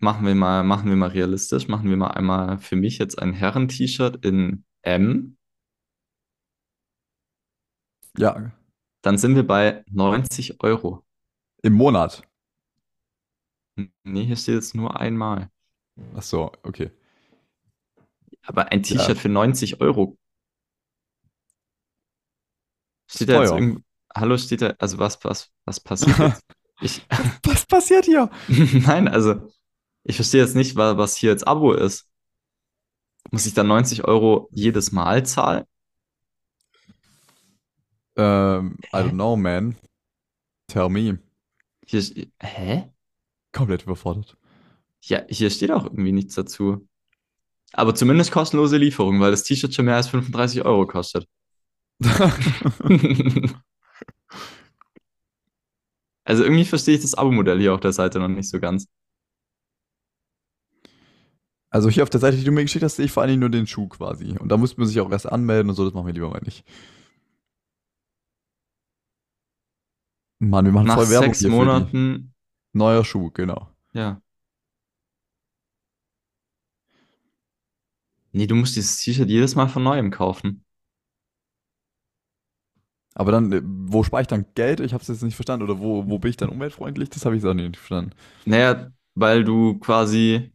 machen 0.00 0.26
wir 0.26 0.34
mal, 0.34 0.62
machen 0.64 0.90
wir 0.90 0.96
mal 0.96 1.08
realistisch. 1.10 1.68
Machen 1.68 1.88
wir 1.88 1.96
mal 1.96 2.10
einmal 2.10 2.58
für 2.58 2.76
mich 2.76 2.98
jetzt 2.98 3.18
ein 3.20 3.32
Herren-T-Shirt 3.32 4.24
in 4.24 4.64
M. 4.82 5.38
Ja, 8.16 8.52
Dann 9.02 9.18
sind 9.18 9.34
wir 9.34 9.46
bei 9.46 9.84
90 9.90 10.62
Euro. 10.62 11.04
im 11.62 11.72
Monat. 11.72 12.22
Nee, 14.04 14.24
hier 14.24 14.36
steht 14.36 14.54
jetzt 14.56 14.74
nur 14.74 15.00
einmal. 15.00 15.50
Ach 16.14 16.22
so, 16.22 16.52
okay. 16.62 16.90
Aber 18.46 18.70
ein 18.72 18.82
Ja. 18.82 18.98
T-Shirt 18.98 19.18
für 19.18 19.28
90 19.28 19.80
Euro. 19.80 20.16
Steht 23.10 23.28
da 23.28 23.40
jetzt 23.40 23.50
teuer. 23.50 23.58
irgend... 23.58 23.84
Hallo, 24.14 24.38
steht 24.38 24.62
da, 24.62 24.68
also 24.78 24.98
was, 24.98 25.22
was, 25.24 25.50
was 25.64 25.80
passiert 25.80 26.18
jetzt? 26.18 26.42
Ich, 26.80 27.06
Was 27.44 27.66
passiert 27.66 28.04
hier? 28.04 28.30
nein, 28.48 29.06
also 29.06 29.48
ich 30.02 30.16
verstehe 30.16 30.42
jetzt 30.42 30.56
nicht, 30.56 30.74
wa- 30.76 30.96
was 30.98 31.16
hier 31.16 31.30
jetzt 31.30 31.46
Abo 31.46 31.72
ist. 31.72 32.08
Muss 33.30 33.46
ich 33.46 33.54
dann 33.54 33.68
90 33.68 34.04
Euro 34.04 34.48
jedes 34.52 34.90
Mal 34.92 35.24
zahlen? 35.24 35.64
Ähm, 38.16 38.76
I 38.92 38.96
don't 38.96 39.12
know, 39.12 39.36
man. 39.36 39.76
Tell 40.68 40.88
me. 40.88 41.18
Hier, 41.86 42.02
hä? 42.40 42.90
Komplett 43.52 43.84
überfordert. 43.84 44.36
Ja, 45.02 45.22
hier 45.28 45.50
steht 45.50 45.70
auch 45.70 45.84
irgendwie 45.84 46.12
nichts 46.12 46.34
dazu. 46.34 46.88
Aber 47.76 47.94
zumindest 47.94 48.32
kostenlose 48.32 48.76
Lieferung, 48.76 49.20
weil 49.20 49.32
das 49.32 49.42
T-Shirt 49.42 49.74
schon 49.74 49.84
mehr 49.84 49.96
als 49.96 50.08
35 50.08 50.64
Euro 50.64 50.86
kostet. 50.86 51.28
Also 56.26 56.42
irgendwie 56.42 56.64
verstehe 56.64 56.94
ich 56.94 57.02
das 57.02 57.14
Abo-Modell 57.14 57.60
hier 57.60 57.74
auf 57.74 57.80
der 57.80 57.92
Seite 57.92 58.18
noch 58.18 58.28
nicht 58.28 58.48
so 58.48 58.58
ganz. 58.58 58.88
Also 61.70 61.90
hier 61.90 62.02
auf 62.02 62.10
der 62.10 62.20
Seite, 62.20 62.36
die 62.36 62.44
du 62.44 62.50
mir 62.50 62.62
geschickt 62.62 62.84
hast, 62.84 62.96
sehe 62.96 63.04
ich 63.04 63.12
vor 63.12 63.22
allen 63.22 63.30
Dingen 63.30 63.40
nur 63.40 63.50
den 63.50 63.66
Schuh 63.66 63.88
quasi. 63.88 64.38
Und 64.38 64.48
da 64.48 64.56
muss 64.56 64.76
man 64.76 64.86
sich 64.86 65.00
auch 65.00 65.10
erst 65.10 65.26
anmelden 65.26 65.68
und 65.68 65.76
so, 65.76 65.84
das 65.84 65.92
machen 65.92 66.06
wir 66.06 66.14
lieber 66.14 66.30
mal 66.30 66.40
nicht. 66.42 66.64
Mann, 70.38 70.64
wir 70.64 70.72
machen 70.72 70.86
Nach 70.86 70.94
voll 70.94 71.10
Werbung 71.10 71.28
sechs 71.28 71.40
hier 71.40 71.50
für 71.50 71.52
die. 71.52 71.58
Monaten, 71.58 72.34
Neuer 72.72 73.04
Schuh, 73.04 73.30
genau. 73.30 73.68
ja. 73.92 74.20
Nee, 78.34 78.46
du 78.46 78.54
musst 78.54 78.76
dieses 78.76 78.98
T-Shirt 79.00 79.28
jedes 79.28 79.54
Mal 79.54 79.68
von 79.68 79.82
neuem 79.82 80.10
kaufen. 80.10 80.64
Aber 83.14 83.30
dann, 83.30 83.52
äh, 83.52 83.62
wo 83.64 84.02
spare 84.02 84.22
ich 84.22 84.28
dann 84.28 84.46
Geld? 84.54 84.80
Ich 84.80 84.92
habe 84.92 85.02
es 85.02 85.08
jetzt 85.08 85.22
nicht 85.22 85.36
verstanden. 85.36 85.64
Oder 85.64 85.78
wo, 85.80 86.08
wo 86.08 86.18
bin 86.18 86.30
ich 86.30 86.36
dann 86.36 86.48
umweltfreundlich? 86.48 87.10
Das 87.10 87.24
habe 87.24 87.36
ich 87.36 87.44
auch 87.44 87.54
nicht 87.54 87.76
verstanden. 87.76 88.12
Naja, 88.44 88.90
weil 89.14 89.44
du 89.44 89.78
quasi, 89.78 90.52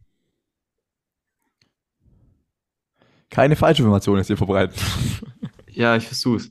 Keine 3.30 3.54
falsche 3.54 3.82
Information 3.82 4.18
ist 4.18 4.26
hier 4.26 4.36
verbreitet. 4.36 4.78
ja, 5.70 5.96
ich 5.96 6.04
versuch's. 6.04 6.50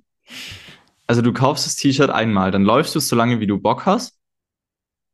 Also 1.08 1.22
du 1.22 1.34
kaufst 1.34 1.66
das 1.66 1.76
T-Shirt 1.76 2.10
einmal, 2.10 2.52
dann 2.52 2.64
läufst 2.64 2.96
du 2.96 3.00
es 3.00 3.08
so 3.10 3.16
lange, 3.16 3.40
wie 3.40 3.48
du 3.48 3.60
Bock 3.60 3.86
hast. 3.86 4.18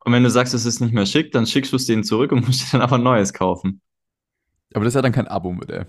Und 0.04 0.13
wenn 0.13 0.23
du 0.23 0.30
sagst, 0.30 0.54
es 0.54 0.65
ist 0.65 0.80
nicht 0.80 0.93
mehr 0.93 1.08
schick, 1.08 1.32
dann 1.32 1.47
schickst 1.47 1.71
du 1.71 1.78
es 1.78 1.88
denen 1.88 2.04
zurück 2.04 2.32
und 2.32 2.45
musst 2.45 2.62
dir 2.62 2.71
dann 2.73 2.82
aber 2.82 2.97
ein 2.97 3.04
neues 3.04 3.34
kaufen. 3.34 3.82
Aber 4.73 4.86
das 4.86 4.91
ist 4.91 4.95
ja 4.95 5.01
dann 5.01 5.12
kein 5.12 5.28
Abo-Modell. 5.28 5.88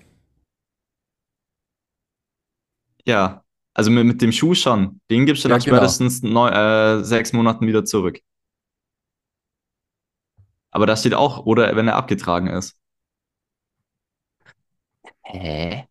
Ja, 3.07 3.45
also 3.75 3.91
mit, 3.91 4.05
mit 4.07 4.23
dem 4.23 4.33
Schuh 4.33 4.55
schon. 4.55 5.01
Den 5.11 5.27
gibst 5.27 5.45
du 5.45 5.49
Ja, 5.49 5.57
nach 5.59 5.65
genau. 5.65 5.77
spätestens 5.77 6.23
neu, 6.23 6.49
äh, 6.49 7.05
sechs 7.05 7.33
Monaten 7.33 7.67
wieder 7.67 7.85
zurück. 7.85 8.21
Aber 10.71 10.87
da 10.87 10.97
steht 10.97 11.15
auch, 11.15 11.47
oder 11.47 11.75
wenn 11.77 11.89
er 11.89 11.97
abgetragen 11.97 12.49
ist. 12.49 12.77
Hä? 15.23 15.87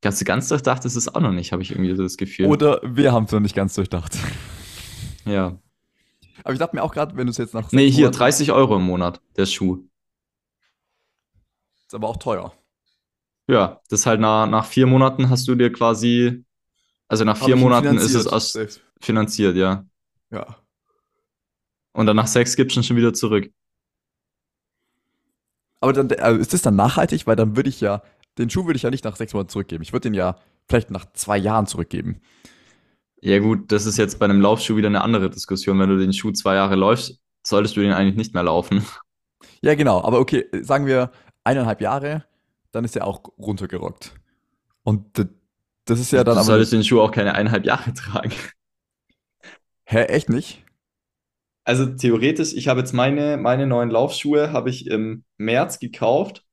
Ganz, 0.00 0.22
ganz 0.24 0.48
durchdacht 0.48 0.84
ist 0.84 0.94
es 0.96 1.12
auch 1.12 1.20
noch 1.20 1.32
nicht, 1.32 1.50
habe 1.52 1.62
ich 1.62 1.70
irgendwie 1.72 1.94
so 1.96 2.02
das 2.02 2.16
Gefühl. 2.16 2.46
Oder 2.46 2.80
wir 2.84 3.12
haben 3.12 3.24
es 3.24 3.32
noch 3.32 3.40
nicht 3.40 3.54
ganz 3.56 3.74
durchdacht. 3.74 4.16
ja. 5.24 5.58
Aber 6.44 6.52
ich 6.52 6.58
dachte 6.60 6.76
mir 6.76 6.82
auch 6.82 6.92
gerade, 6.92 7.16
wenn 7.16 7.26
du 7.26 7.30
es 7.32 7.36
jetzt 7.38 7.52
nach 7.54 7.72
Nee, 7.72 7.90
hier 7.90 8.06
Monaten- 8.06 8.18
30 8.18 8.52
Euro 8.52 8.76
im 8.76 8.82
Monat, 8.84 9.20
der 9.36 9.46
Schuh. 9.46 9.84
Ist 11.86 11.94
aber 11.94 12.08
auch 12.08 12.16
teuer. 12.16 12.52
Ja, 13.48 13.80
das 13.88 14.00
ist 14.00 14.06
halt 14.06 14.20
nach, 14.20 14.46
nach 14.46 14.66
vier 14.66 14.86
Monaten 14.86 15.30
hast 15.30 15.48
du 15.48 15.54
dir 15.56 15.72
quasi, 15.72 16.44
also 17.08 17.24
nach 17.24 17.42
vier 17.42 17.56
Monaten 17.56 17.96
ist 17.96 18.04
es 18.04 18.10
finanziert, 18.10 18.32
aus, 18.32 18.52
selbst. 18.52 18.82
finanziert, 19.00 19.56
ja. 19.56 19.84
Ja. 20.30 20.56
Und 21.92 22.06
dann 22.06 22.16
nach 22.16 22.26
sechs 22.26 22.54
gibst 22.54 22.76
du 22.76 22.80
ihn 22.80 22.84
schon 22.84 22.96
wieder 22.96 23.14
zurück. 23.14 23.50
Aber 25.80 25.92
dann 25.92 26.12
also 26.12 26.40
ist 26.40 26.52
das 26.52 26.62
dann 26.62 26.76
nachhaltig, 26.76 27.26
weil 27.26 27.36
dann 27.36 27.56
würde 27.56 27.70
ich 27.70 27.80
ja, 27.80 28.02
den 28.36 28.50
Schuh 28.50 28.66
würde 28.66 28.76
ich 28.76 28.82
ja 28.82 28.90
nicht 28.90 29.04
nach 29.04 29.16
sechs 29.16 29.32
Monaten 29.32 29.50
zurückgeben. 29.50 29.82
Ich 29.82 29.92
würde 29.92 30.08
den 30.08 30.14
ja 30.14 30.36
vielleicht 30.68 30.90
nach 30.90 31.10
zwei 31.12 31.38
Jahren 31.38 31.66
zurückgeben. 31.66 32.20
Ja, 33.20 33.38
gut, 33.38 33.72
das 33.72 33.86
ist 33.86 33.96
jetzt 33.96 34.18
bei 34.18 34.26
einem 34.26 34.40
Laufschuh 34.40 34.76
wieder 34.76 34.88
eine 34.88 35.02
andere 35.02 35.30
Diskussion. 35.30 35.78
Wenn 35.78 35.88
du 35.88 35.98
den 35.98 36.12
Schuh 36.12 36.32
zwei 36.32 36.54
Jahre 36.54 36.76
läufst, 36.76 37.20
solltest 37.44 37.76
du 37.76 37.80
den 37.80 37.92
eigentlich 37.92 38.16
nicht 38.16 38.34
mehr 38.34 38.42
laufen. 38.44 38.84
Ja, 39.60 39.74
genau. 39.74 40.02
Aber 40.02 40.20
okay, 40.20 40.46
sagen 40.62 40.86
wir 40.86 41.10
eineinhalb 41.42 41.80
Jahre, 41.80 42.24
dann 42.70 42.84
ist 42.84 42.94
er 42.96 43.06
auch 43.06 43.22
runtergerockt. 43.38 44.14
Und 44.84 45.28
das 45.90 46.00
ist 46.00 46.12
ja 46.12 46.24
dann 46.24 46.36
du 46.36 46.40
aber. 46.40 46.44
solltest 46.44 46.72
den 46.72 46.84
Schuh 46.84 47.00
auch 47.00 47.10
keine 47.10 47.34
eineinhalb 47.34 47.64
Jahre 47.64 47.92
tragen. 47.94 48.32
Hä, 49.84 50.02
echt 50.04 50.28
nicht? 50.28 50.64
Also 51.64 51.86
theoretisch, 51.86 52.54
ich 52.54 52.68
habe 52.68 52.80
jetzt 52.80 52.92
meine, 52.92 53.36
meine 53.36 53.66
neuen 53.66 53.90
Laufschuhe 53.90 54.52
habe 54.52 54.70
ich 54.70 54.86
im 54.86 55.24
März 55.36 55.78
gekauft. 55.78 56.44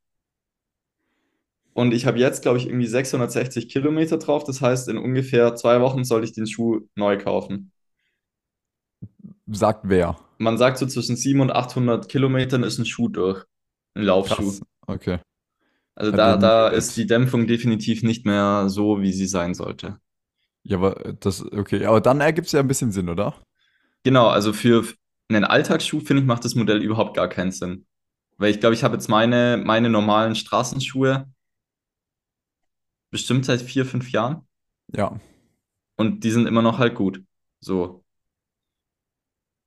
Und 1.73 1.93
ich 1.93 2.05
habe 2.05 2.17
jetzt, 2.19 2.41
glaube 2.41 2.57
ich, 2.57 2.67
irgendwie 2.67 2.87
660 2.87 3.67
Kilometer 3.67 4.17
drauf. 4.17 4.45
Das 4.45 4.61
heißt, 4.61 4.87
in 4.87 4.97
ungefähr 4.97 5.55
zwei 5.55 5.81
Wochen 5.81 6.05
soll 6.05 6.23
ich 6.23 6.31
den 6.31 6.47
Schuh 6.47 6.87
neu 6.95 7.17
kaufen. 7.17 7.71
Sagt 9.47 9.81
wer? 9.83 10.17
Man 10.37 10.57
sagt 10.57 10.77
so 10.77 10.85
zwischen 10.85 11.17
700 11.17 11.55
und 11.55 11.61
800 11.61 12.09
Kilometern 12.09 12.63
ist 12.63 12.79
ein 12.79 12.85
Schuh 12.85 13.09
durch. 13.09 13.43
Ein 13.95 14.03
Laufschuh. 14.03 14.35
Krass. 14.35 14.61
Okay. 14.87 15.19
Also 15.95 16.11
da, 16.11 16.37
da 16.37 16.69
gehört. 16.69 16.73
ist 16.77 16.95
die 16.97 17.07
Dämpfung 17.07 17.47
definitiv 17.47 18.03
nicht 18.03 18.25
mehr 18.25 18.69
so, 18.69 19.01
wie 19.01 19.13
sie 19.13 19.27
sein 19.27 19.53
sollte. 19.53 19.99
Ja, 20.63 20.77
aber 20.77 21.13
das, 21.19 21.43
okay, 21.45 21.85
aber 21.85 22.01
dann 22.01 22.19
ergibt 22.21 22.47
es 22.47 22.53
ja 22.53 22.59
ein 22.59 22.67
bisschen 22.67 22.91
Sinn, 22.91 23.09
oder? 23.09 23.35
Genau, 24.03 24.27
also 24.27 24.53
für 24.53 24.85
einen 25.29 25.43
Alltagsschuh, 25.43 25.99
finde 25.99 26.21
ich, 26.21 26.27
macht 26.27 26.45
das 26.45 26.55
Modell 26.55 26.81
überhaupt 26.81 27.15
gar 27.15 27.27
keinen 27.27 27.51
Sinn. 27.51 27.85
Weil 28.37 28.51
ich 28.51 28.59
glaube, 28.59 28.75
ich 28.75 28.83
habe 28.83 28.95
jetzt 28.95 29.09
meine, 29.09 29.57
meine 29.63 29.89
normalen 29.89 30.35
Straßenschuhe 30.35 31.27
bestimmt 33.09 33.45
seit 33.45 33.61
vier, 33.63 33.83
fünf 33.85 34.11
Jahren 34.11 34.47
Ja. 34.93 35.19
und 35.97 36.23
die 36.23 36.31
sind 36.31 36.47
immer 36.47 36.61
noch 36.61 36.79
halt 36.79 36.95
gut. 36.95 37.23
So. 37.59 38.03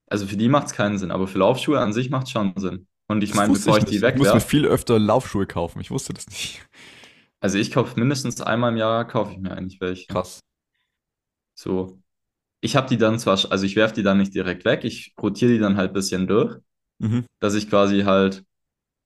Also 0.07 0.27
für 0.27 0.37
die 0.37 0.49
macht 0.49 0.67
es 0.67 0.73
keinen 0.75 0.99
Sinn, 0.99 1.11
aber 1.11 1.27
für 1.27 1.39
Laufschuhe 1.39 1.79
an 1.81 1.93
sich 1.93 2.11
macht 2.11 2.27
es 2.27 2.33
schon 2.33 2.53
Sinn. 2.57 2.87
Und 3.09 3.25
ich 3.25 3.35
meine, 3.35 3.53
bevor 3.55 3.79
ich 3.79 3.85
ich 3.85 3.89
die 3.91 3.95
nicht. 3.97 4.05
Ich 4.05 4.15
muss 4.17 4.29
mir 4.29 4.35
wegwerfe, 4.35 4.49
viel 4.49 4.67
öfter 4.67 4.99
Laufschuhe 4.99 5.47
kaufen. 5.47 5.81
Ich 5.81 5.91
wusste 5.91 6.13
das 6.13 6.27
nicht. 6.29 6.61
also 7.41 7.59
ich 7.59 7.71
kaufe 7.73 7.99
mindestens 7.99 8.41
einmal 8.41 8.71
im 8.73 8.77
Jahr, 8.77 9.07
kaufe 9.07 9.33
ich 9.33 9.39
mir 9.39 9.53
eigentlich 9.53 9.81
welche. 9.81 10.07
Krass. 10.07 10.41
So. 11.55 11.99
Ich 12.61 12.77
habe 12.77 12.89
die 12.89 12.99
dann 12.99 13.19
zwar, 13.19 13.39
also 13.51 13.65
ich 13.65 13.77
werfe 13.77 13.95
die 13.95 14.03
dann 14.03 14.19
nicht 14.19 14.35
direkt 14.35 14.65
weg, 14.65 14.85
ich 14.85 15.15
rotiere 15.21 15.53
die 15.53 15.59
dann 15.59 15.77
halt 15.77 15.91
ein 15.91 15.95
bisschen 15.95 16.27
durch, 16.27 16.57
Mhm. 17.01 17.27
dass 17.39 17.55
ich 17.55 17.71
quasi 17.71 18.01
halt 18.03 18.45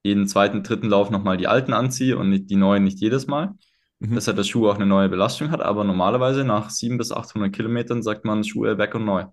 jeden 0.02 0.26
zweiten, 0.26 0.62
dritten 0.62 0.88
Lauf 0.88 1.10
nochmal 1.10 1.36
die 1.36 1.46
alten 1.46 1.74
anziehe 1.74 2.16
und 2.16 2.46
die 2.46 2.56
neuen 2.56 2.84
nicht 2.84 2.98
jedes 3.00 3.26
Mal. 3.26 3.54
Mhm. 4.00 4.14
Dass 4.14 4.26
halt 4.26 4.38
der 4.38 4.44
Schuh 4.44 4.68
auch 4.68 4.76
eine 4.76 4.86
neue 4.86 5.08
Belastung 5.10 5.50
hat, 5.50 5.60
aber 5.60 5.84
normalerweise 5.84 6.42
nach 6.44 6.70
700 6.70 6.98
bis 6.98 7.12
800 7.12 7.54
Kilometern 7.54 8.02
sagt 8.02 8.24
man 8.24 8.42
Schuhe 8.42 8.78
weg 8.78 8.94
und 8.94 9.04
neu. 9.04 9.26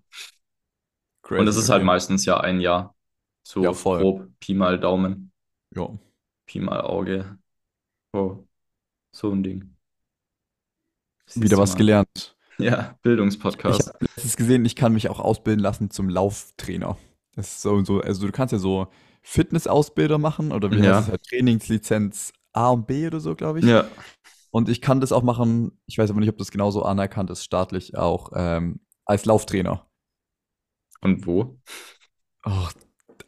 Crazy. 1.22 1.40
Und 1.40 1.46
das 1.46 1.56
ist 1.56 1.70
halt 1.70 1.82
meistens 1.82 2.24
ja 2.26 2.38
ein 2.38 2.60
Jahr. 2.60 2.94
So 3.42 3.62
Ja, 3.64 3.72
voll. 3.74 4.00
grob, 4.00 4.32
Pi 4.40 4.54
mal 4.54 4.78
Daumen, 4.80 5.32
Ja. 5.76 5.98
Pi 6.46 6.60
mal 6.60 6.80
Auge. 6.82 7.38
Oh, 8.14 8.46
so 9.12 9.32
ein 9.32 9.42
Ding. 9.42 9.76
Siehst 11.26 11.44
Wieder 11.44 11.58
was 11.58 11.70
mal. 11.70 11.76
gelernt. 11.76 12.36
Ja, 12.58 12.98
Ich 12.98 13.02
Bildungspodcast. 13.02 13.88
habe 13.88 13.98
letztens 14.00 14.36
gesehen, 14.36 14.64
ich 14.64 14.76
kann 14.76 14.92
mich 14.92 15.08
auch 15.08 15.20
ausbilden 15.20 15.60
lassen 15.62 15.90
zum 15.90 16.08
Lauftrainer. 16.08 16.96
Das 17.34 17.52
ist 17.52 17.62
so, 17.62 17.82
so, 17.84 18.00
also 18.00 18.26
du 18.26 18.32
kannst 18.32 18.52
ja 18.52 18.58
so 18.58 18.88
Fitnessausbilder 19.22 20.18
machen 20.18 20.52
oder 20.52 20.72
wie 20.72 20.82
Ja. 20.82 20.82
heißt 20.82 21.02
es 21.02 21.08
halt, 21.08 21.22
Trainingslizenz 21.24 22.32
A 22.52 22.70
und 22.70 22.86
B 22.86 23.06
oder 23.06 23.20
so, 23.20 23.34
glaube 23.34 23.60
ich. 23.60 23.66
Ja, 23.66 23.88
Und 24.50 24.68
ich 24.68 24.80
kann 24.82 25.00
das 25.00 25.12
auch 25.12 25.22
machen, 25.22 25.80
ich 25.86 25.98
weiß 25.98 26.10
aber 26.10 26.20
nicht, 26.20 26.30
ob 26.30 26.38
das 26.38 26.50
genauso 26.50 26.84
anerkannt 26.84 27.30
ist, 27.30 27.44
staatlich 27.44 27.96
auch, 27.96 28.32
ähm, 28.34 28.80
als 29.06 29.26
Lauftrainer. 29.26 29.86
und 31.02 31.26
wo? 31.26 31.58
Oh, 32.44 32.68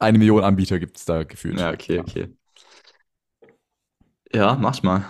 eine 0.03 0.19
Million 0.19 0.45
Anbieter 0.45 0.79
gibt 0.79 0.99
es 0.99 1.05
da 1.05 1.23
gefühlt. 1.25 1.59
Ja, 1.59 1.71
okay, 1.71 2.01
okay. 2.01 2.37
Ja, 4.33 4.57
mach 4.57 4.83
mal. 4.83 5.05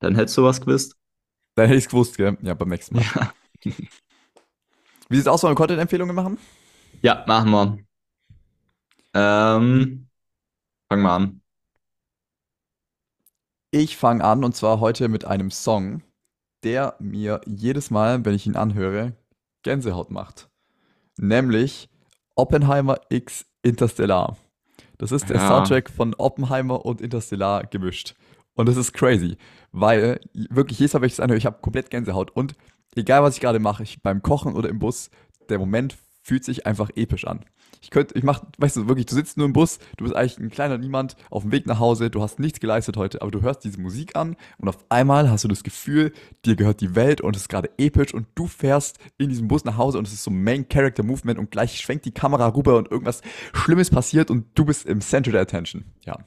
Dann 0.00 0.14
hättest 0.14 0.36
du 0.38 0.44
was 0.44 0.60
gewusst. 0.60 0.96
Dann 1.54 1.66
hätte 1.66 1.78
ich 1.78 1.84
es 1.84 1.90
gewusst, 1.90 2.16
gell? 2.16 2.38
Ja, 2.42 2.54
beim 2.54 2.68
nächsten 2.68 2.96
Mal. 2.96 3.04
Ja. 3.14 3.32
Wie 5.08 5.16
sieht 5.16 5.26
es 5.26 5.26
aus, 5.26 5.42
wollen 5.42 5.52
wir 5.52 5.56
Content-Empfehlungen 5.56 6.14
machen? 6.14 6.38
Ja, 7.02 7.24
machen 7.26 7.50
wir. 7.50 7.78
Ähm, 9.12 10.08
fangen 10.88 11.02
wir 11.02 11.12
an. 11.12 11.42
Ich 13.72 13.96
fange 13.96 14.24
an 14.24 14.44
und 14.44 14.54
zwar 14.54 14.80
heute 14.80 15.08
mit 15.08 15.24
einem 15.24 15.50
Song, 15.50 16.02
der 16.62 16.96
mir 17.00 17.40
jedes 17.44 17.90
Mal, 17.90 18.24
wenn 18.24 18.34
ich 18.34 18.46
ihn 18.46 18.56
anhöre, 18.56 19.16
Gänsehaut 19.62 20.10
macht. 20.10 20.48
Nämlich 21.18 21.88
Oppenheimer 22.36 23.00
X 23.10 23.49
Interstellar. 23.62 24.36
Das 24.98 25.12
ist 25.12 25.28
der 25.30 25.36
Ja. 25.36 25.48
Soundtrack 25.48 25.90
von 25.90 26.14
Oppenheimer 26.14 26.84
und 26.84 27.00
Interstellar 27.00 27.64
gemischt. 27.64 28.14
Und 28.54 28.68
das 28.68 28.76
ist 28.76 28.92
crazy, 28.92 29.36
weil 29.72 30.20
wirklich 30.34 30.78
jedes 30.78 30.92
Mal, 30.92 31.00
wenn 31.00 31.06
ich 31.06 31.16
das 31.16 31.20
anhöre, 31.20 31.38
ich 31.38 31.46
habe 31.46 31.60
komplett 31.60 31.90
Gänsehaut. 31.90 32.30
Und 32.32 32.54
egal, 32.94 33.22
was 33.22 33.34
ich 33.34 33.40
gerade 33.40 33.58
mache, 33.58 33.82
ich, 33.82 34.02
beim 34.02 34.22
Kochen 34.22 34.54
oder 34.54 34.68
im 34.68 34.78
Bus, 34.78 35.10
der 35.48 35.58
Moment 35.58 35.96
fühlt 36.22 36.44
sich 36.44 36.66
einfach 36.66 36.90
episch 36.96 37.26
an. 37.26 37.44
Ich 37.82 37.90
könnte, 37.90 38.16
ich 38.16 38.24
mach, 38.24 38.44
weißt 38.58 38.76
du, 38.76 38.88
wirklich, 38.88 39.06
du 39.06 39.14
sitzt 39.14 39.38
nur 39.38 39.46
im 39.46 39.52
Bus, 39.52 39.78
du 39.96 40.04
bist 40.04 40.14
eigentlich 40.14 40.38
ein 40.38 40.50
kleiner 40.50 40.76
Niemand 40.76 41.16
auf 41.30 41.42
dem 41.42 41.52
Weg 41.52 41.66
nach 41.66 41.78
Hause, 41.78 42.10
du 42.10 42.22
hast 42.22 42.38
nichts 42.38 42.60
geleistet 42.60 42.96
heute, 42.96 43.22
aber 43.22 43.30
du 43.30 43.40
hörst 43.40 43.64
diese 43.64 43.80
Musik 43.80 44.16
an 44.16 44.36
und 44.58 44.68
auf 44.68 44.78
einmal 44.90 45.30
hast 45.30 45.44
du 45.44 45.48
das 45.48 45.62
Gefühl, 45.62 46.12
dir 46.44 46.56
gehört 46.56 46.82
die 46.82 46.94
Welt 46.94 47.20
und 47.22 47.36
es 47.36 47.42
ist 47.42 47.48
gerade 47.48 47.70
episch 47.78 48.12
und 48.12 48.26
du 48.34 48.46
fährst 48.46 48.98
in 49.16 49.30
diesem 49.30 49.48
Bus 49.48 49.64
nach 49.64 49.78
Hause 49.78 49.98
und 49.98 50.06
es 50.06 50.12
ist 50.12 50.24
so 50.24 50.30
Main 50.30 50.68
Character 50.68 51.02
Movement 51.02 51.38
und 51.38 51.50
gleich 51.50 51.80
schwenkt 51.80 52.04
die 52.04 52.12
Kamera 52.12 52.48
rüber 52.48 52.76
und 52.76 52.90
irgendwas 52.90 53.22
Schlimmes 53.54 53.90
passiert 53.90 54.30
und 54.30 54.46
du 54.58 54.66
bist 54.66 54.86
im 54.86 55.00
Center 55.00 55.32
der 55.32 55.40
Attention. 55.40 55.84
Ja. 56.04 56.18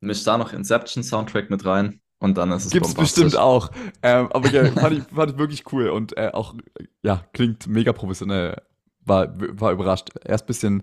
Misch 0.00 0.24
da 0.24 0.36
noch 0.36 0.52
Inception 0.52 1.02
Soundtrack 1.02 1.50
mit 1.50 1.64
rein 1.64 2.00
und 2.20 2.38
dann 2.38 2.52
ist 2.52 2.66
es 2.66 2.72
Gibt's 2.72 2.94
bestimmt 2.94 3.36
auch. 3.36 3.70
Ähm, 4.02 4.28
aber 4.32 4.48
ja, 4.50 4.64
fand, 4.66 4.98
ich, 4.98 5.04
fand 5.04 5.32
ich 5.32 5.38
wirklich 5.38 5.72
cool 5.72 5.88
und 5.88 6.16
äh, 6.16 6.30
auch, 6.32 6.54
ja, 7.02 7.24
klingt 7.32 7.66
mega 7.66 7.92
professionell. 7.92 8.62
War, 9.02 9.28
war 9.58 9.72
überrascht. 9.72 10.10
Erst 10.24 10.44
ein 10.44 10.46
bisschen 10.46 10.82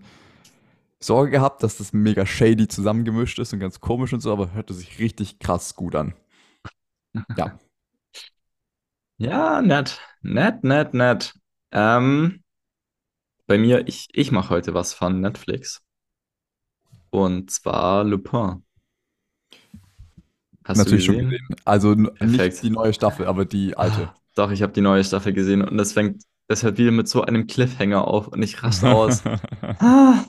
Sorge 0.99 1.31
gehabt, 1.31 1.61
dass 1.63 1.77
das 1.77 1.93
mega 1.93 2.25
shady 2.25 2.67
zusammengemischt 2.67 3.39
ist 3.39 3.53
und 3.53 3.59
ganz 3.59 3.79
komisch 3.79 4.13
und 4.13 4.21
so, 4.21 4.31
aber 4.31 4.53
hörte 4.53 4.73
sich 4.73 4.99
richtig 4.99 5.39
krass 5.39 5.75
gut 5.75 5.95
an. 5.95 6.13
Ja. 7.37 7.57
Ja, 9.17 9.61
nett. 9.61 9.99
Nett, 10.21 10.63
nett, 10.63 10.93
nett. 10.93 11.33
Ähm, 11.71 12.43
bei 13.47 13.57
mir, 13.57 13.87
ich, 13.87 14.07
ich 14.13 14.31
mache 14.31 14.49
heute 14.51 14.73
was 14.73 14.93
von 14.93 15.21
Netflix. 15.21 15.83
Und 17.09 17.51
zwar 17.51 18.03
Lupin. 18.05 18.63
Hast 20.67 20.77
Natürlich 20.77 21.03
du 21.03 21.05
schon 21.05 21.17
gesehen? 21.17 21.29
gesehen. 21.29 21.47
Also 21.65 21.95
Perfekt. 22.19 22.53
nicht 22.53 22.61
die 22.63 22.69
neue 22.69 22.93
Staffel, 22.93 23.25
aber 23.25 23.45
die 23.45 23.77
alte. 23.77 24.13
Doch, 24.35 24.51
ich 24.51 24.61
habe 24.61 24.73
die 24.73 24.81
neue 24.81 25.03
Staffel 25.03 25.33
gesehen 25.33 25.61
und 25.63 25.77
das 25.77 25.93
fängt, 25.93 26.23
das 26.47 26.63
hört 26.63 26.77
wieder 26.77 26.91
mit 26.91 27.07
so 27.07 27.21
einem 27.23 27.47
Cliffhanger 27.47 28.07
auf 28.07 28.27
und 28.27 28.41
ich 28.43 28.61
raste 28.63 28.89
aus. 28.89 29.23
Ah. 29.79 30.25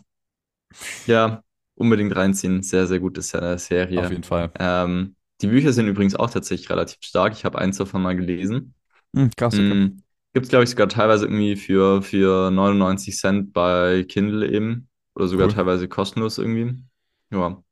Ja, 1.07 1.43
unbedingt 1.75 2.15
reinziehen. 2.15 2.63
Sehr, 2.63 2.87
sehr 2.87 3.01
gute 3.01 3.23
Se- 3.23 3.59
Serie. 3.59 4.01
Auf 4.01 4.11
jeden 4.11 4.25
Fall. 4.25 4.51
Ähm, 4.59 5.17
die 5.41 5.47
Bücher 5.47 5.73
sind 5.73 5.87
übrigens 5.87 6.15
auch 6.17 6.31
tatsächlich 6.31 6.69
relativ 6.71 6.99
stark. 7.01 7.33
Ich 7.33 7.45
habe 7.45 7.59
eins 7.59 7.79
davon 7.79 8.03
mal 8.03 8.17
gelesen. 8.17 8.75
Hm, 9.15 9.31
krass, 9.37 9.59
okay. 9.61 9.77
Mm, 9.77 10.03
Gibt 10.35 10.47
es, 10.47 10.51
glaube 10.51 10.65
ich, 10.65 10.71
sogar 10.71 10.89
teilweise 10.89 11.27
irgendwie 11.27 11.57
für, 11.57 12.03
für 12.03 12.51
99 12.51 13.17
Cent 13.19 13.53
bei 13.53 14.05
Kindle 14.09 14.49
eben. 14.51 14.89
Oder 15.15 15.29
sogar 15.29 15.49
Cool. 15.49 15.51
teilweise 15.51 15.89
kostenlos 15.89 16.39
irgendwie. 16.39 16.83
Ja. 17.31 17.63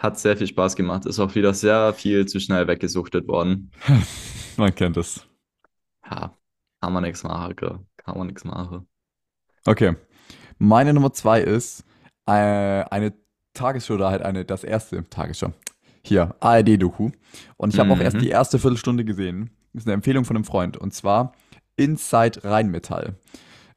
Hat 0.00 0.18
sehr 0.18 0.36
viel 0.36 0.46
Spaß 0.46 0.76
gemacht. 0.76 1.04
Ist 1.06 1.18
auch 1.20 1.34
wieder 1.34 1.52
sehr 1.52 1.92
viel 1.92 2.26
zu 2.26 2.40
schnell 2.40 2.66
weggesuchtet 2.66 3.28
worden. 3.28 3.70
Man 4.56 4.74
kennt 4.74 4.96
es. 4.96 5.26
Ja, 6.10 6.34
kann 6.80 6.92
man 6.92 7.02
nichts 7.04 7.22
machen, 7.22 7.54
gell. 7.56 7.78
Kann 7.98 8.16
man 8.18 8.26
nichts 8.26 8.44
machen. 8.44 8.86
Okay. 9.66 9.94
Meine 10.58 10.92
Nummer 10.92 11.12
zwei 11.12 11.40
ist 11.42 11.84
äh, 12.26 12.32
eine 12.32 13.12
Tagesschau 13.54 13.94
oder 13.94 14.10
halt 14.10 14.22
eine, 14.22 14.44
das 14.44 14.64
erste 14.64 15.08
Tagesschau. 15.08 15.52
Hier, 16.04 16.34
ARD-Doku. 16.40 17.10
Und 17.58 17.74
ich 17.74 17.78
habe 17.78 17.92
auch 17.92 18.00
erst 18.00 18.16
Mhm. 18.16 18.20
die 18.20 18.30
erste 18.30 18.58
Viertelstunde 18.58 19.04
gesehen. 19.04 19.50
Das 19.72 19.82
ist 19.82 19.86
eine 19.86 19.94
Empfehlung 19.94 20.24
von 20.24 20.36
einem 20.36 20.44
Freund. 20.44 20.76
Und 20.78 20.94
zwar 20.94 21.32
Inside 21.76 22.42
Rheinmetall. 22.44 23.14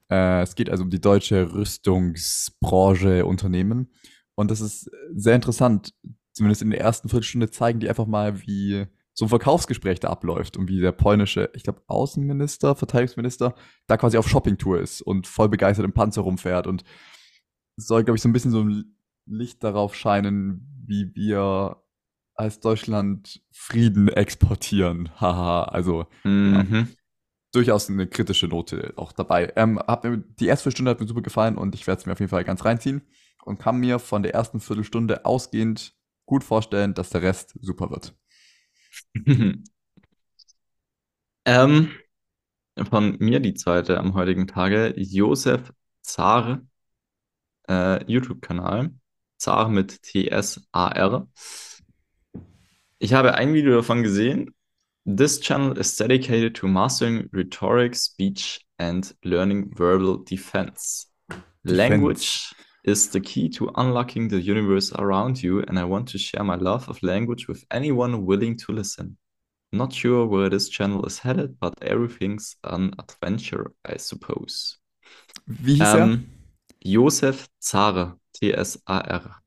Äh, 0.09 0.41
es 0.41 0.55
geht 0.55 0.69
also 0.69 0.83
um 0.83 0.89
die 0.89 1.01
deutsche 1.01 1.53
Rüstungsbranche, 1.53 3.25
Unternehmen. 3.25 3.91
Und 4.35 4.51
das 4.51 4.61
ist 4.61 4.89
sehr 5.13 5.35
interessant. 5.35 5.93
Zumindest 6.33 6.61
in 6.61 6.71
der 6.71 6.79
ersten 6.81 7.09
Viertelstunde 7.09 7.51
zeigen 7.51 7.79
die 7.79 7.89
einfach 7.89 8.07
mal, 8.07 8.41
wie 8.41 8.87
so 9.13 9.25
ein 9.25 9.29
Verkaufsgespräch 9.29 9.99
da 9.99 10.09
abläuft 10.09 10.57
und 10.57 10.67
wie 10.67 10.79
der 10.81 10.91
polnische, 10.91 11.51
ich 11.53 11.63
glaube, 11.63 11.83
Außenminister, 11.85 12.75
Verteidigungsminister, 12.75 13.53
da 13.85 13.97
quasi 13.97 14.17
auf 14.17 14.27
Shoppingtour 14.27 14.79
ist 14.79 15.01
und 15.03 15.27
voll 15.27 15.49
begeistert 15.49 15.85
im 15.85 15.93
Panzer 15.93 16.21
rumfährt 16.23 16.65
und 16.65 16.83
soll, 17.77 18.03
glaube 18.03 18.15
ich, 18.17 18.23
so 18.23 18.29
ein 18.29 18.33
bisschen 18.33 18.49
so 18.51 18.61
ein 18.61 18.97
Licht 19.27 19.63
darauf 19.63 19.93
scheinen, 19.95 20.67
wie 20.85 21.13
wir 21.13 21.83
als 22.35 22.59
Deutschland 22.59 23.41
Frieden 23.51 24.07
exportieren. 24.07 25.09
Haha, 25.21 25.65
also 25.65 26.07
Mhm. 26.23 26.87
durchaus 27.53 27.87
eine 27.91 28.07
kritische 28.07 28.47
Note 28.47 28.93
auch 28.95 29.11
dabei. 29.11 29.53
Ähm, 29.55 29.79
mir, 30.03 30.17
die 30.39 30.47
erste 30.47 30.63
Viertelstunde 30.63 30.89
hat 30.89 30.99
mir 30.99 31.07
super 31.07 31.21
gefallen 31.21 31.55
und 31.55 31.75
ich 31.75 31.85
werde 31.85 31.99
es 31.99 32.05
mir 32.07 32.13
auf 32.13 32.19
jeden 32.19 32.31
Fall 32.31 32.43
ganz 32.43 32.65
reinziehen 32.65 33.03
und 33.45 33.59
kann 33.59 33.79
mir 33.79 33.99
von 33.99 34.23
der 34.23 34.33
ersten 34.33 34.59
Viertelstunde 34.59 35.25
ausgehend 35.25 35.93
gut 36.25 36.43
vorstellen, 36.43 36.93
dass 36.93 37.09
der 37.09 37.21
Rest 37.21 37.57
super 37.61 37.89
wird. 37.89 38.15
Ähm, 41.45 41.91
von 42.89 43.17
mir 43.19 43.39
die 43.39 43.53
zweite 43.53 43.99
am 43.99 44.13
heutigen 44.13 44.47
Tage. 44.47 44.93
Josef 44.97 45.73
Zar, 46.01 46.61
äh, 47.67 48.03
YouTube-Kanal. 48.11 48.91
Zar 49.37 49.69
mit 49.69 50.01
T-S-A-R. 50.03 51.27
Ich 52.99 53.13
habe 53.13 53.35
ein 53.35 53.53
Video 53.53 53.75
davon 53.75 54.03
gesehen. 54.03 54.55
This 55.05 55.41
channel 55.41 55.77
is 55.77 55.97
dedicated 55.97 56.55
to 56.55 56.67
mastering 56.67 57.29
rhetoric, 57.33 57.95
speech 57.95 58.65
and 58.77 59.13
learning 59.21 59.77
verbal 59.77 60.23
defense. 60.23 61.07
Language 61.63 62.53
is 62.83 63.09
the 63.09 63.21
key 63.21 63.49
to 63.49 63.71
unlocking 63.75 64.27
the 64.27 64.41
universe 64.41 64.91
around 64.93 65.41
you, 65.41 65.61
and 65.61 65.79
I 65.79 65.85
want 65.85 66.09
to 66.09 66.17
share 66.17 66.43
my 66.43 66.55
love 66.55 66.89
of 66.89 67.01
language 67.01 67.47
with 67.47 67.63
anyone 67.71 68.25
willing 68.25 68.57
to 68.57 68.73
listen. 68.73 69.17
Not 69.71 69.93
sure 69.93 70.27
where 70.27 70.49
this 70.49 70.69
channel 70.69 71.05
is 71.05 71.19
headed, 71.19 71.59
but 71.59 71.81
everything's 71.81 72.57
an 72.63 72.93
adventure, 72.99 73.71
I 73.85 73.97
suppose. 73.97 74.77
Wie 75.47 75.75
hieß 75.75 75.93
er? 75.95 76.03
Ähm, 76.03 76.25
Josef 76.83 77.47
Zare, 77.59 78.19
T-S-A-R. 78.33 79.41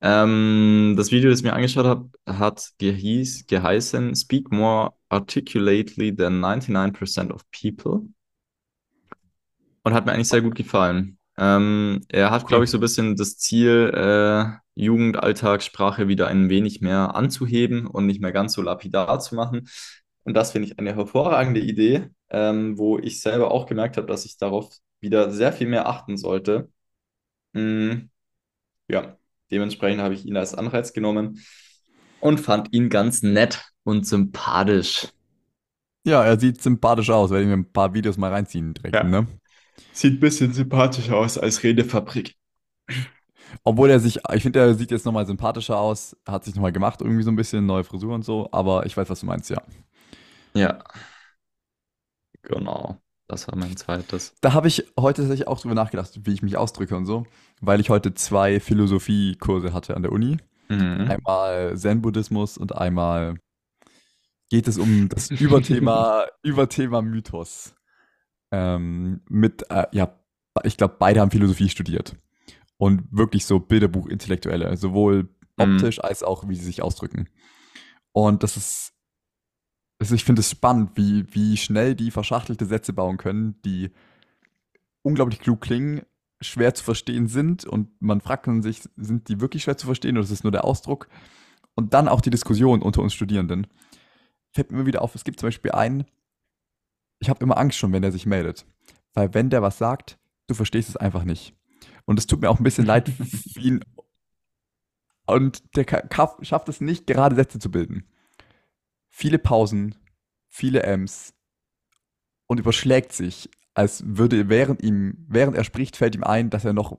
Ähm, 0.00 0.94
das 0.96 1.10
Video, 1.10 1.28
das 1.28 1.40
ich 1.40 1.44
mir 1.44 1.52
angeschaut 1.52 1.84
habe, 1.84 2.10
hat 2.26 2.70
gehieß, 2.78 3.46
geheißen 3.48 4.14
Speak 4.14 4.52
more 4.52 4.92
articulately 5.08 6.14
than 6.14 6.40
99% 6.40 7.32
of 7.32 7.42
people. 7.50 8.08
Und 9.82 9.94
hat 9.94 10.06
mir 10.06 10.12
eigentlich 10.12 10.28
sehr 10.28 10.42
gut 10.42 10.54
gefallen. 10.54 11.17
Ähm, 11.38 12.02
er 12.08 12.30
hat, 12.30 12.46
glaube 12.48 12.64
ich, 12.64 12.70
so 12.70 12.78
ein 12.78 12.82
bisschen 12.82 13.16
das 13.16 13.38
Ziel, 13.38 13.92
äh, 13.94 14.46
Jugendalltagssprache 14.74 16.08
wieder 16.08 16.28
ein 16.28 16.50
wenig 16.50 16.80
mehr 16.80 17.14
anzuheben 17.14 17.86
und 17.86 18.06
nicht 18.06 18.20
mehr 18.20 18.32
ganz 18.32 18.54
so 18.54 18.62
lapidar 18.62 19.20
zu 19.20 19.36
machen. 19.36 19.68
Und 20.24 20.34
das 20.34 20.52
finde 20.52 20.68
ich 20.68 20.78
eine 20.78 20.94
hervorragende 20.94 21.60
Idee, 21.60 22.10
ähm, 22.30 22.78
wo 22.78 22.98
ich 22.98 23.20
selber 23.20 23.50
auch 23.52 23.66
gemerkt 23.66 23.96
habe, 23.96 24.06
dass 24.08 24.24
ich 24.24 24.36
darauf 24.38 24.70
wieder 25.00 25.30
sehr 25.30 25.52
viel 25.52 25.68
mehr 25.68 25.88
achten 25.88 26.16
sollte. 26.16 26.70
Mm, 27.54 28.10
ja, 28.88 29.16
dementsprechend 29.50 30.02
habe 30.02 30.14
ich 30.14 30.26
ihn 30.26 30.36
als 30.36 30.54
Anreiz 30.54 30.92
genommen 30.92 31.42
und 32.20 32.40
fand 32.40 32.72
ihn 32.74 32.90
ganz 32.90 33.22
nett 33.22 33.72
und 33.84 34.06
sympathisch. 34.06 35.08
Ja, 36.04 36.24
er 36.24 36.38
sieht 36.40 36.62
sympathisch 36.62 37.10
aus, 37.10 37.30
werde 37.30 37.42
ich 37.44 37.48
mir 37.48 37.54
ein 37.56 37.72
paar 37.72 37.92
Videos 37.94 38.16
mal 38.16 38.32
reinziehen 38.32 38.72
direkt, 38.74 38.94
Ja. 38.94 39.04
ne? 39.04 39.26
Sieht 39.92 40.14
ein 40.14 40.20
bisschen 40.20 40.52
sympathischer 40.52 41.16
aus 41.16 41.38
als 41.38 41.62
Redefabrik. 41.62 42.36
Obwohl 43.64 43.90
er 43.90 44.00
sich, 44.00 44.20
ich 44.34 44.42
finde, 44.42 44.60
er 44.60 44.74
sieht 44.74 44.90
jetzt 44.90 45.06
nochmal 45.06 45.26
sympathischer 45.26 45.78
aus, 45.78 46.16
hat 46.26 46.44
sich 46.44 46.54
nochmal 46.54 46.72
gemacht, 46.72 47.00
irgendwie 47.00 47.22
so 47.22 47.30
ein 47.30 47.36
bisschen, 47.36 47.66
neue 47.66 47.84
Frisur 47.84 48.14
und 48.14 48.24
so, 48.24 48.48
aber 48.52 48.86
ich 48.86 48.96
weiß, 48.96 49.08
was 49.08 49.20
du 49.20 49.26
meinst, 49.26 49.50
ja. 49.50 49.62
Ja. 50.54 50.82
Genau. 52.42 52.98
Das 53.26 53.46
war 53.46 53.56
mein 53.56 53.76
zweites. 53.76 54.34
Da 54.40 54.54
habe 54.54 54.68
ich 54.68 54.86
heute 54.98 55.20
tatsächlich 55.20 55.48
auch 55.48 55.60
drüber 55.60 55.74
nachgedacht, 55.74 56.18
wie 56.24 56.32
ich 56.32 56.42
mich 56.42 56.56
ausdrücke 56.56 56.96
und 56.96 57.04
so, 57.04 57.26
weil 57.60 57.78
ich 57.78 57.90
heute 57.90 58.14
zwei 58.14 58.58
Philosophiekurse 58.58 59.74
hatte 59.74 59.94
an 59.94 60.02
der 60.02 60.12
Uni. 60.12 60.38
Mhm. 60.68 61.10
Einmal 61.10 61.76
Zen-Buddhismus 61.76 62.56
und 62.56 62.74
einmal 62.74 63.34
geht 64.50 64.66
es 64.66 64.78
um 64.78 65.10
das 65.10 65.30
Überthema, 65.30 66.24
Überthema 66.42 67.02
Mythos. 67.02 67.74
Ähm, 68.50 69.20
mit, 69.28 69.70
äh, 69.70 69.86
ja, 69.92 70.14
ich 70.64 70.76
glaube, 70.76 70.96
beide 70.98 71.20
haben 71.20 71.30
Philosophie 71.30 71.68
studiert. 71.68 72.16
Und 72.76 73.04
wirklich 73.10 73.44
so 73.44 73.58
Bilderbuch-Intellektuelle, 73.58 74.76
sowohl 74.76 75.28
Mhm. 75.58 75.74
optisch 75.74 76.02
als 76.02 76.22
auch, 76.22 76.48
wie 76.48 76.54
sie 76.54 76.64
sich 76.64 76.82
ausdrücken. 76.82 77.28
Und 78.12 78.42
das 78.42 78.56
ist, 78.56 78.92
also 80.00 80.14
ich 80.14 80.24
finde 80.24 80.40
es 80.40 80.50
spannend, 80.50 80.92
wie, 80.94 81.26
wie 81.34 81.56
schnell 81.56 81.94
die 81.94 82.10
verschachtelte 82.10 82.66
Sätze 82.66 82.92
bauen 82.92 83.16
können, 83.16 83.60
die 83.64 83.90
unglaublich 85.02 85.40
klug 85.40 85.60
klingen, 85.60 86.02
schwer 86.40 86.74
zu 86.74 86.84
verstehen 86.84 87.26
sind 87.26 87.64
und 87.64 88.00
man 88.00 88.20
fragt 88.20 88.46
sich, 88.62 88.82
sind 88.96 89.28
die 89.28 89.40
wirklich 89.40 89.64
schwer 89.64 89.76
zu 89.76 89.86
verstehen 89.86 90.16
oder 90.16 90.24
ist 90.24 90.30
es 90.30 90.44
nur 90.44 90.52
der 90.52 90.64
Ausdruck? 90.64 91.08
Und 91.74 91.94
dann 91.94 92.08
auch 92.08 92.20
die 92.20 92.30
Diskussion 92.30 92.82
unter 92.82 93.02
uns 93.02 93.14
Studierenden. 93.14 93.66
Fällt 94.52 94.70
mir 94.70 94.78
immer 94.78 94.86
wieder 94.86 95.02
auf, 95.02 95.14
es 95.14 95.24
gibt 95.24 95.40
zum 95.40 95.48
Beispiel 95.48 95.72
einen, 95.72 96.04
ich 97.20 97.28
habe 97.28 97.42
immer 97.44 97.58
Angst 97.58 97.78
schon, 97.78 97.92
wenn 97.92 98.02
der 98.02 98.12
sich 98.12 98.26
meldet. 98.26 98.66
Weil 99.14 99.32
wenn 99.34 99.50
der 99.50 99.62
was 99.62 99.78
sagt, 99.78 100.18
du 100.46 100.54
verstehst 100.54 100.88
es 100.88 100.96
einfach 100.96 101.24
nicht. 101.24 101.54
Und 102.04 102.18
es 102.18 102.26
tut 102.26 102.40
mir 102.40 102.50
auch 102.50 102.58
ein 102.58 102.64
bisschen 102.64 102.86
leid 102.86 103.08
für 103.52 103.60
ihn. 103.60 103.84
Und 105.26 105.76
der 105.76 105.84
ka- 105.84 106.02
ka- 106.02 106.36
schafft 106.42 106.68
es 106.68 106.80
nicht, 106.80 107.06
gerade 107.06 107.36
Sätze 107.36 107.58
zu 107.58 107.70
bilden. 107.70 108.04
Viele 109.10 109.38
Pausen, 109.38 109.94
viele 110.48 110.82
Ms 110.84 111.34
und 112.46 112.58
überschlägt 112.60 113.12
sich, 113.12 113.50
als 113.74 114.02
würde 114.06 114.48
während 114.48 114.82
ihm, 114.82 115.26
während 115.28 115.56
er 115.56 115.64
spricht, 115.64 115.96
fällt 115.96 116.14
ihm 116.14 116.24
ein, 116.24 116.50
dass 116.50 116.64
er 116.64 116.72
noch 116.72 116.98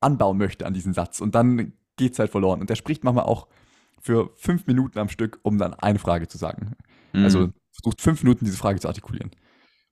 anbauen 0.00 0.36
möchte 0.38 0.66
an 0.66 0.74
diesen 0.74 0.92
Satz. 0.92 1.20
Und 1.20 1.34
dann 1.34 1.72
geht 1.96 2.12
es 2.12 2.18
halt 2.18 2.30
verloren. 2.30 2.60
Und 2.60 2.70
er 2.70 2.76
spricht 2.76 3.02
manchmal 3.04 3.24
auch 3.24 3.46
für 4.00 4.30
fünf 4.36 4.66
Minuten 4.66 4.98
am 4.98 5.08
Stück, 5.08 5.38
um 5.42 5.58
dann 5.58 5.74
eine 5.74 5.98
Frage 5.98 6.28
zu 6.28 6.38
sagen. 6.38 6.72
Mhm. 7.12 7.24
Also 7.24 7.50
versucht 7.72 8.00
fünf 8.00 8.22
Minuten 8.22 8.44
diese 8.44 8.56
Frage 8.56 8.80
zu 8.80 8.88
artikulieren. 8.88 9.30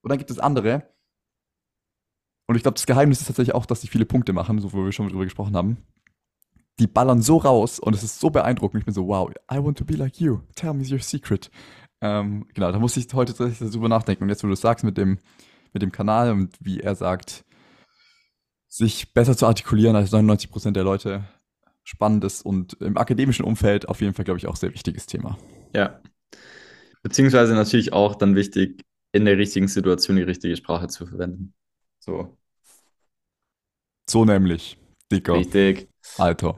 Und 0.03 0.11
dann 0.11 0.18
gibt 0.18 0.30
es 0.30 0.38
andere. 0.38 0.88
Und 2.46 2.57
ich 2.57 2.62
glaube, 2.62 2.76
das 2.76 2.86
Geheimnis 2.86 3.20
ist 3.20 3.26
tatsächlich 3.26 3.55
auch, 3.55 3.66
dass 3.66 3.80
sie 3.80 3.88
viele 3.88 4.07
Punkte 4.07 4.32
machen, 4.32 4.59
so 4.61 4.72
wo 4.72 4.84
wir 4.84 4.92
schon 4.92 5.09
drüber 5.09 5.24
gesprochen 5.24 5.55
haben. 5.55 5.76
Die 6.78 6.86
ballern 6.86 7.20
so 7.20 7.36
raus 7.36 7.78
und 7.78 7.94
es 7.94 8.03
ist 8.03 8.20
so 8.20 8.30
beeindruckend. 8.30 8.80
Ich 8.80 8.84
bin 8.86 8.94
so, 8.94 9.07
wow, 9.07 9.30
I 9.53 9.57
want 9.57 9.76
to 9.78 9.84
be 9.84 9.94
like 9.94 10.20
you. 10.20 10.40
Tell 10.55 10.72
me 10.72 10.84
your 10.88 11.01
secret. 11.01 11.51
Ähm, 12.01 12.46
genau, 12.55 12.70
da 12.72 12.78
muss 12.78 12.96
ich 12.96 13.12
heute 13.12 13.34
tatsächlich 13.34 13.70
darüber 13.70 13.88
nachdenken. 13.88 14.24
Und 14.24 14.30
jetzt, 14.30 14.42
wo 14.44 14.46
du 14.46 14.55
es 14.55 14.61
sagst 14.61 14.84
mit 14.84 14.96
dem, 14.96 15.18
mit 15.72 15.82
dem 15.82 15.92
Kanal 15.92 16.32
und 16.32 16.57
wie 16.61 16.80
er 16.80 16.94
sagt, 16.94 17.44
sich 18.68 19.12
besser 19.12 19.36
zu 19.36 19.46
artikulieren 19.46 19.96
als 19.96 20.12
99% 20.12 20.70
der 20.72 20.84
Leute, 20.84 21.24
spannendes 21.84 22.42
und 22.42 22.74
im 22.74 22.96
akademischen 22.96 23.44
Umfeld 23.44 23.88
auf 23.88 24.01
jeden 24.01 24.14
Fall, 24.14 24.24
glaube 24.24 24.38
ich, 24.38 24.46
auch 24.46 24.57
sehr 24.57 24.72
wichtiges 24.72 25.07
Thema. 25.07 25.38
Ja. 25.74 26.01
Beziehungsweise 27.03 27.55
natürlich 27.55 27.92
auch 27.92 28.14
dann 28.14 28.36
wichtig, 28.36 28.84
in 29.13 29.25
der 29.25 29.39
richtigen 29.39 29.69
Situation 29.69 30.17
die 30.17 30.23
richtige 30.23 30.57
Sprache 30.57 30.89
zu 30.89 31.07
verwenden. 31.07 31.55
So, 31.99 32.37
So 34.09 34.25
nämlich, 34.25 34.79
Dicker, 35.11 35.35
richtig. 35.35 35.89
Alter. 36.17 36.57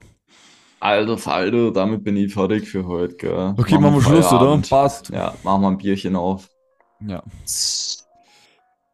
Alter 0.80 1.18
Falter, 1.18 1.72
damit 1.72 2.04
bin 2.04 2.16
ich 2.16 2.32
fertig 2.32 2.68
für 2.68 2.86
heute, 2.86 3.14
gell? 3.16 3.54
Okay, 3.58 3.78
machen 3.78 3.96
wir 3.96 4.02
Schluss, 4.02 4.32
oder? 4.32 4.56
Passt. 4.66 5.10
Ja, 5.10 5.34
machen 5.42 5.62
wir 5.62 5.68
ein 5.68 5.76
Bierchen 5.78 6.16
auf. 6.16 6.48
Ja. 7.00 7.22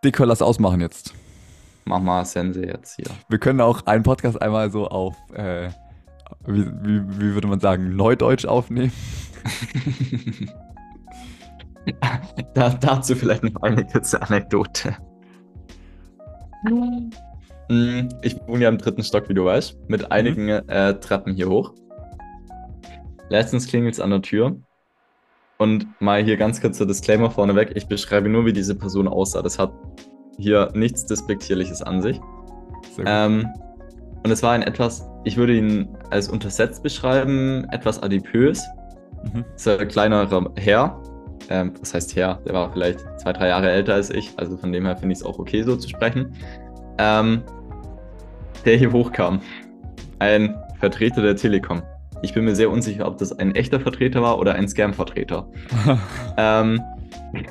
Dicker, 0.05 0.27
lass 0.27 0.43
ausmachen 0.43 0.81
jetzt. 0.81 1.15
Mach 1.85 2.01
mal 2.01 2.25
Sense 2.25 2.61
jetzt 2.65 2.97
hier. 2.97 3.07
Wir 3.29 3.39
können 3.39 3.61
auch 3.61 3.87
einen 3.87 4.03
Podcast 4.03 4.43
einmal 4.43 4.71
so 4.73 4.89
auf, 4.89 5.15
äh, 5.33 5.71
wie, 6.47 6.67
wie, 6.67 7.21
wie 7.21 7.35
würde 7.35 7.47
man 7.47 7.61
sagen, 7.61 7.95
Neudeutsch 7.95 8.45
aufnehmen. 8.47 8.93
da, 12.55 12.70
dazu 12.70 13.14
vielleicht 13.14 13.45
noch 13.45 13.62
eine 13.62 13.87
kurze 13.87 14.20
Anekdote. 14.22 14.97
Mm, 17.68 18.09
Ich 18.22 18.37
wohne 18.47 18.64
ja 18.64 18.68
im 18.68 18.78
dritten 18.78 19.03
Stock, 19.03 19.28
wie 19.28 19.34
du 19.34 19.45
weißt, 19.45 19.89
mit 19.89 20.11
einigen 20.11 20.49
äh, 20.49 20.99
Treppen 20.99 21.34
hier 21.34 21.49
hoch. 21.49 21.74
Letztens 23.28 23.66
klingelt 23.66 23.95
es 23.95 24.01
an 24.01 24.11
der 24.11 24.22
Tür. 24.22 24.57
Und 25.59 25.87
mal 26.01 26.22
hier 26.22 26.37
ganz 26.37 26.61
kurzer 26.61 26.87
Disclaimer 26.87 27.30
vorneweg. 27.30 27.72
Ich 27.74 27.87
beschreibe 27.87 28.28
nur, 28.28 28.45
wie 28.45 28.53
diese 28.53 28.74
Person 28.74 29.09
aussah. 29.09 29.43
Das 29.43 29.59
hat 29.59 29.72
hier 30.39 30.70
nichts 30.74 31.07
Despektierliches 31.07 31.82
an 31.82 32.03
sich. 32.03 32.20
Ähm, 33.05 33.49
und 34.22 34.30
es 34.30 34.43
war 34.43 34.53
ein 34.53 34.62
etwas, 34.62 35.09
ich 35.24 35.37
würde 35.37 35.57
ihn 35.57 35.89
als 36.11 36.28
untersetzt 36.28 36.82
beschreiben, 36.82 37.66
etwas 37.70 38.03
adipös. 38.03 38.62
Mhm. 39.32 39.45
ist 39.55 39.66
ein 39.66 39.89
kleinerer 39.89 40.51
Herr. 40.57 41.01
Ähm, 41.49 41.72
was 41.80 41.95
heißt 41.95 42.16
Herr? 42.16 42.41
Der 42.47 42.55
war 42.55 42.72
vielleicht 42.72 43.01
zwei, 43.20 43.32
drei 43.32 43.49
Jahre 43.49 43.70
älter 43.70 43.95
als 43.95 44.11
ich. 44.11 44.32
Also 44.37 44.57
von 44.57 44.72
dem 44.72 44.84
her 44.84 44.97
finde 44.97 45.12
ich 45.12 45.20
es 45.20 45.24
auch 45.24 45.39
okay, 45.39 45.62
so 45.62 45.76
zu 45.76 45.89
sprechen. 45.89 46.32
Ähm, 46.99 47.43
der 48.64 48.76
hier 48.76 48.93
hochkam. 48.93 49.41
Ein 50.18 50.57
Vertreter 50.80 51.22
der 51.22 51.37
Telekom. 51.37 51.82
Ich 52.22 52.34
bin 52.34 52.45
mir 52.45 52.55
sehr 52.55 52.70
unsicher, 52.70 53.07
ob 53.07 53.18
das 53.18 53.32
ein 53.39 53.55
echter 53.55 53.78
Vertreter 53.78 54.22
war 54.22 54.39
oder 54.39 54.55
ein 54.55 54.68
Scam-Vertreter. 54.68 55.47
Ähm, 56.39 56.82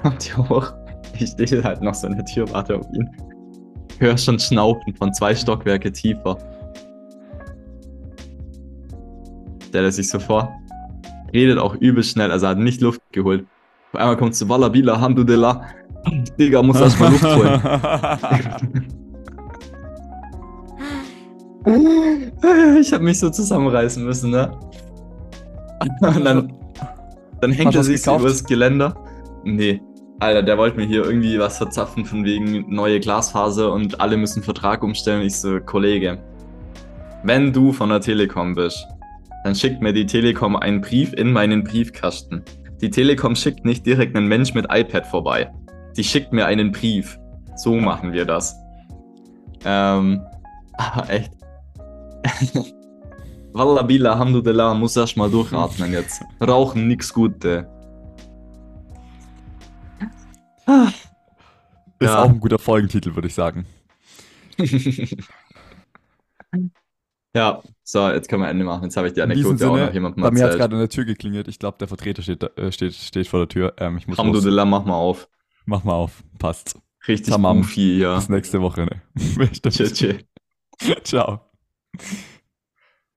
kommt 0.02 0.22
hier 0.22 0.38
hoch. 0.50 0.74
Ich 1.20 1.30
stehe 1.30 1.64
halt 1.64 1.82
noch 1.82 1.96
so 1.96 2.06
in 2.06 2.16
der 2.16 2.26
Tür, 2.26 2.48
warte 2.52 2.78
auf 2.78 2.86
ihn. 2.94 3.10
Hör 3.98 4.16
schon 4.18 4.38
Schnaufen 4.38 4.94
von 4.94 5.12
zwei 5.14 5.34
Stockwerke 5.34 5.92
tiefer. 5.92 6.38
Stellt 9.70 9.86
er 9.86 9.92
sich 9.92 10.10
so 10.10 10.20
vor. 10.20 10.54
Redet 11.34 11.58
auch 11.58 11.76
übel 11.76 12.04
schnell, 12.04 12.32
also 12.32 12.48
hat 12.48 12.60
nicht 12.60 12.82
Luft 12.82 13.02
geholt. 13.12 13.46
Auf 13.96 14.02
einmal 14.02 14.18
kommt 14.18 14.36
zu 14.36 14.50
Wallabila, 14.50 14.96
Alhamdulillah. 14.96 15.68
Digga, 16.38 16.62
muss 16.62 16.82
erstmal 16.82 17.12
Luft 17.12 17.24
holen. 17.24 17.62
ich 22.82 22.92
habe 22.92 23.06
mich 23.06 23.18
so 23.18 23.30
zusammenreißen 23.30 24.04
müssen, 24.04 24.32
ne? 24.32 24.52
Und 26.02 26.26
dann, 26.26 26.52
dann 27.40 27.52
hängt 27.54 27.74
du 27.74 27.78
er 27.78 27.86
sich 27.86 28.02
so 28.02 28.18
übers 28.18 28.44
Geländer. 28.44 28.94
Nee. 29.46 29.82
Alter, 30.20 30.44
der 30.44 30.58
wollte 30.58 30.76
mir 30.76 30.86
hier 30.86 31.06
irgendwie 31.06 31.40
was 31.40 31.58
verzapfen 31.58 32.04
von 32.04 32.26
wegen 32.26 32.66
neue 32.68 33.00
Glasfaser 33.00 33.72
und 33.72 34.02
alle 34.02 34.18
müssen 34.18 34.44
Vertrag 34.44 34.84
umstellen. 34.84 35.22
Ich 35.22 35.38
so, 35.38 35.62
Kollege, 35.62 36.18
wenn 37.24 37.54
du 37.54 37.72
von 37.72 37.88
der 37.88 38.02
Telekom 38.02 38.56
bist, 38.56 38.86
dann 39.46 39.56
schickt 39.56 39.82
mir 39.82 39.94
die 39.94 40.06
Telekom 40.06 40.58
einen 40.58 40.82
Brief 40.82 41.14
in 41.14 41.32
meinen 41.32 41.64
Briefkasten. 41.64 42.44
Die 42.82 42.90
Telekom 42.90 43.36
schickt 43.36 43.66
nicht 43.66 43.86
direkt 43.86 44.16
einen 44.16 44.28
Mensch 44.28 44.54
mit 44.54 44.66
iPad 44.70 45.06
vorbei. 45.08 45.52
Die 45.96 46.04
schickt 46.04 46.34
mir 46.34 46.46
einen 46.46 46.72
Brief. 46.72 47.18
So 47.56 47.76
machen 47.76 48.12
wir 48.12 48.26
das. 48.26 48.56
Ähm, 49.64 50.22
aber 50.74 51.10
echt. 51.14 51.32
Wallabila, 53.54 54.12
Alhamdulillah, 54.14 54.74
muss 54.74 54.98
erst 54.98 55.16
mal 55.16 55.30
durchatmen 55.32 55.94
jetzt. 55.94 56.22
Rauchen 56.46 56.88
nix 56.90 57.14
Gute. 57.14 57.68
Ist 62.00 62.10
Ja. 62.10 62.24
auch 62.24 62.30
ein 62.30 62.40
guter 62.42 62.60
Folgentitel, 62.60 63.16
würde 63.16 63.28
ich 63.30 63.34
sagen. 63.34 63.66
Ja, 67.36 67.62
so, 67.84 68.10
jetzt 68.10 68.30
können 68.30 68.44
wir 68.44 68.50
Ende 68.50 68.64
machen. 68.64 68.86
Jetzt 68.86 68.96
habe 68.96 69.08
ich 69.08 69.14
die 69.14 69.22
Anekdote 69.22 69.56
auch 69.70 69.76
Sinne, 69.76 69.86
noch 69.88 69.94
jemandem 69.94 70.24
bei 70.24 70.32
mir 70.32 70.40
hat 70.40 70.46
erzählt. 70.46 70.62
gerade 70.62 70.76
an 70.76 70.80
der 70.80 70.90
Tür 70.90 71.04
geklingelt. 71.04 71.50
Ich 71.50 71.60
glaube, 71.60 71.78
der 71.78 71.90
Vertreter 71.90 72.22
steht, 72.22 72.44
äh, 72.58 72.72
steht, 72.72 72.94
steht 72.94 73.28
vor 73.28 73.40
der 73.42 73.50
Tür. 73.50 73.74
Ähm, 73.78 73.98
ich 73.98 74.08
muss. 74.08 74.18
Alhamdulillah, 74.18 74.64
mach 74.64 74.86
mal 74.86 74.96
auf. 74.96 75.28
Mach 75.66 75.84
mal 75.84 75.94
auf. 75.94 76.24
Passt. 76.40 76.80
Richtig 77.08 77.34
Tamam. 77.34 77.58
goofy, 77.58 78.00
ja. 78.00 78.16
Bis 78.16 78.30
nächste 78.30 78.62
Woche. 78.62 78.86
Ne? 78.86 79.02
Tschüss, 79.70 79.94
tschüss. 79.94 80.16
Ciao. 81.04 81.42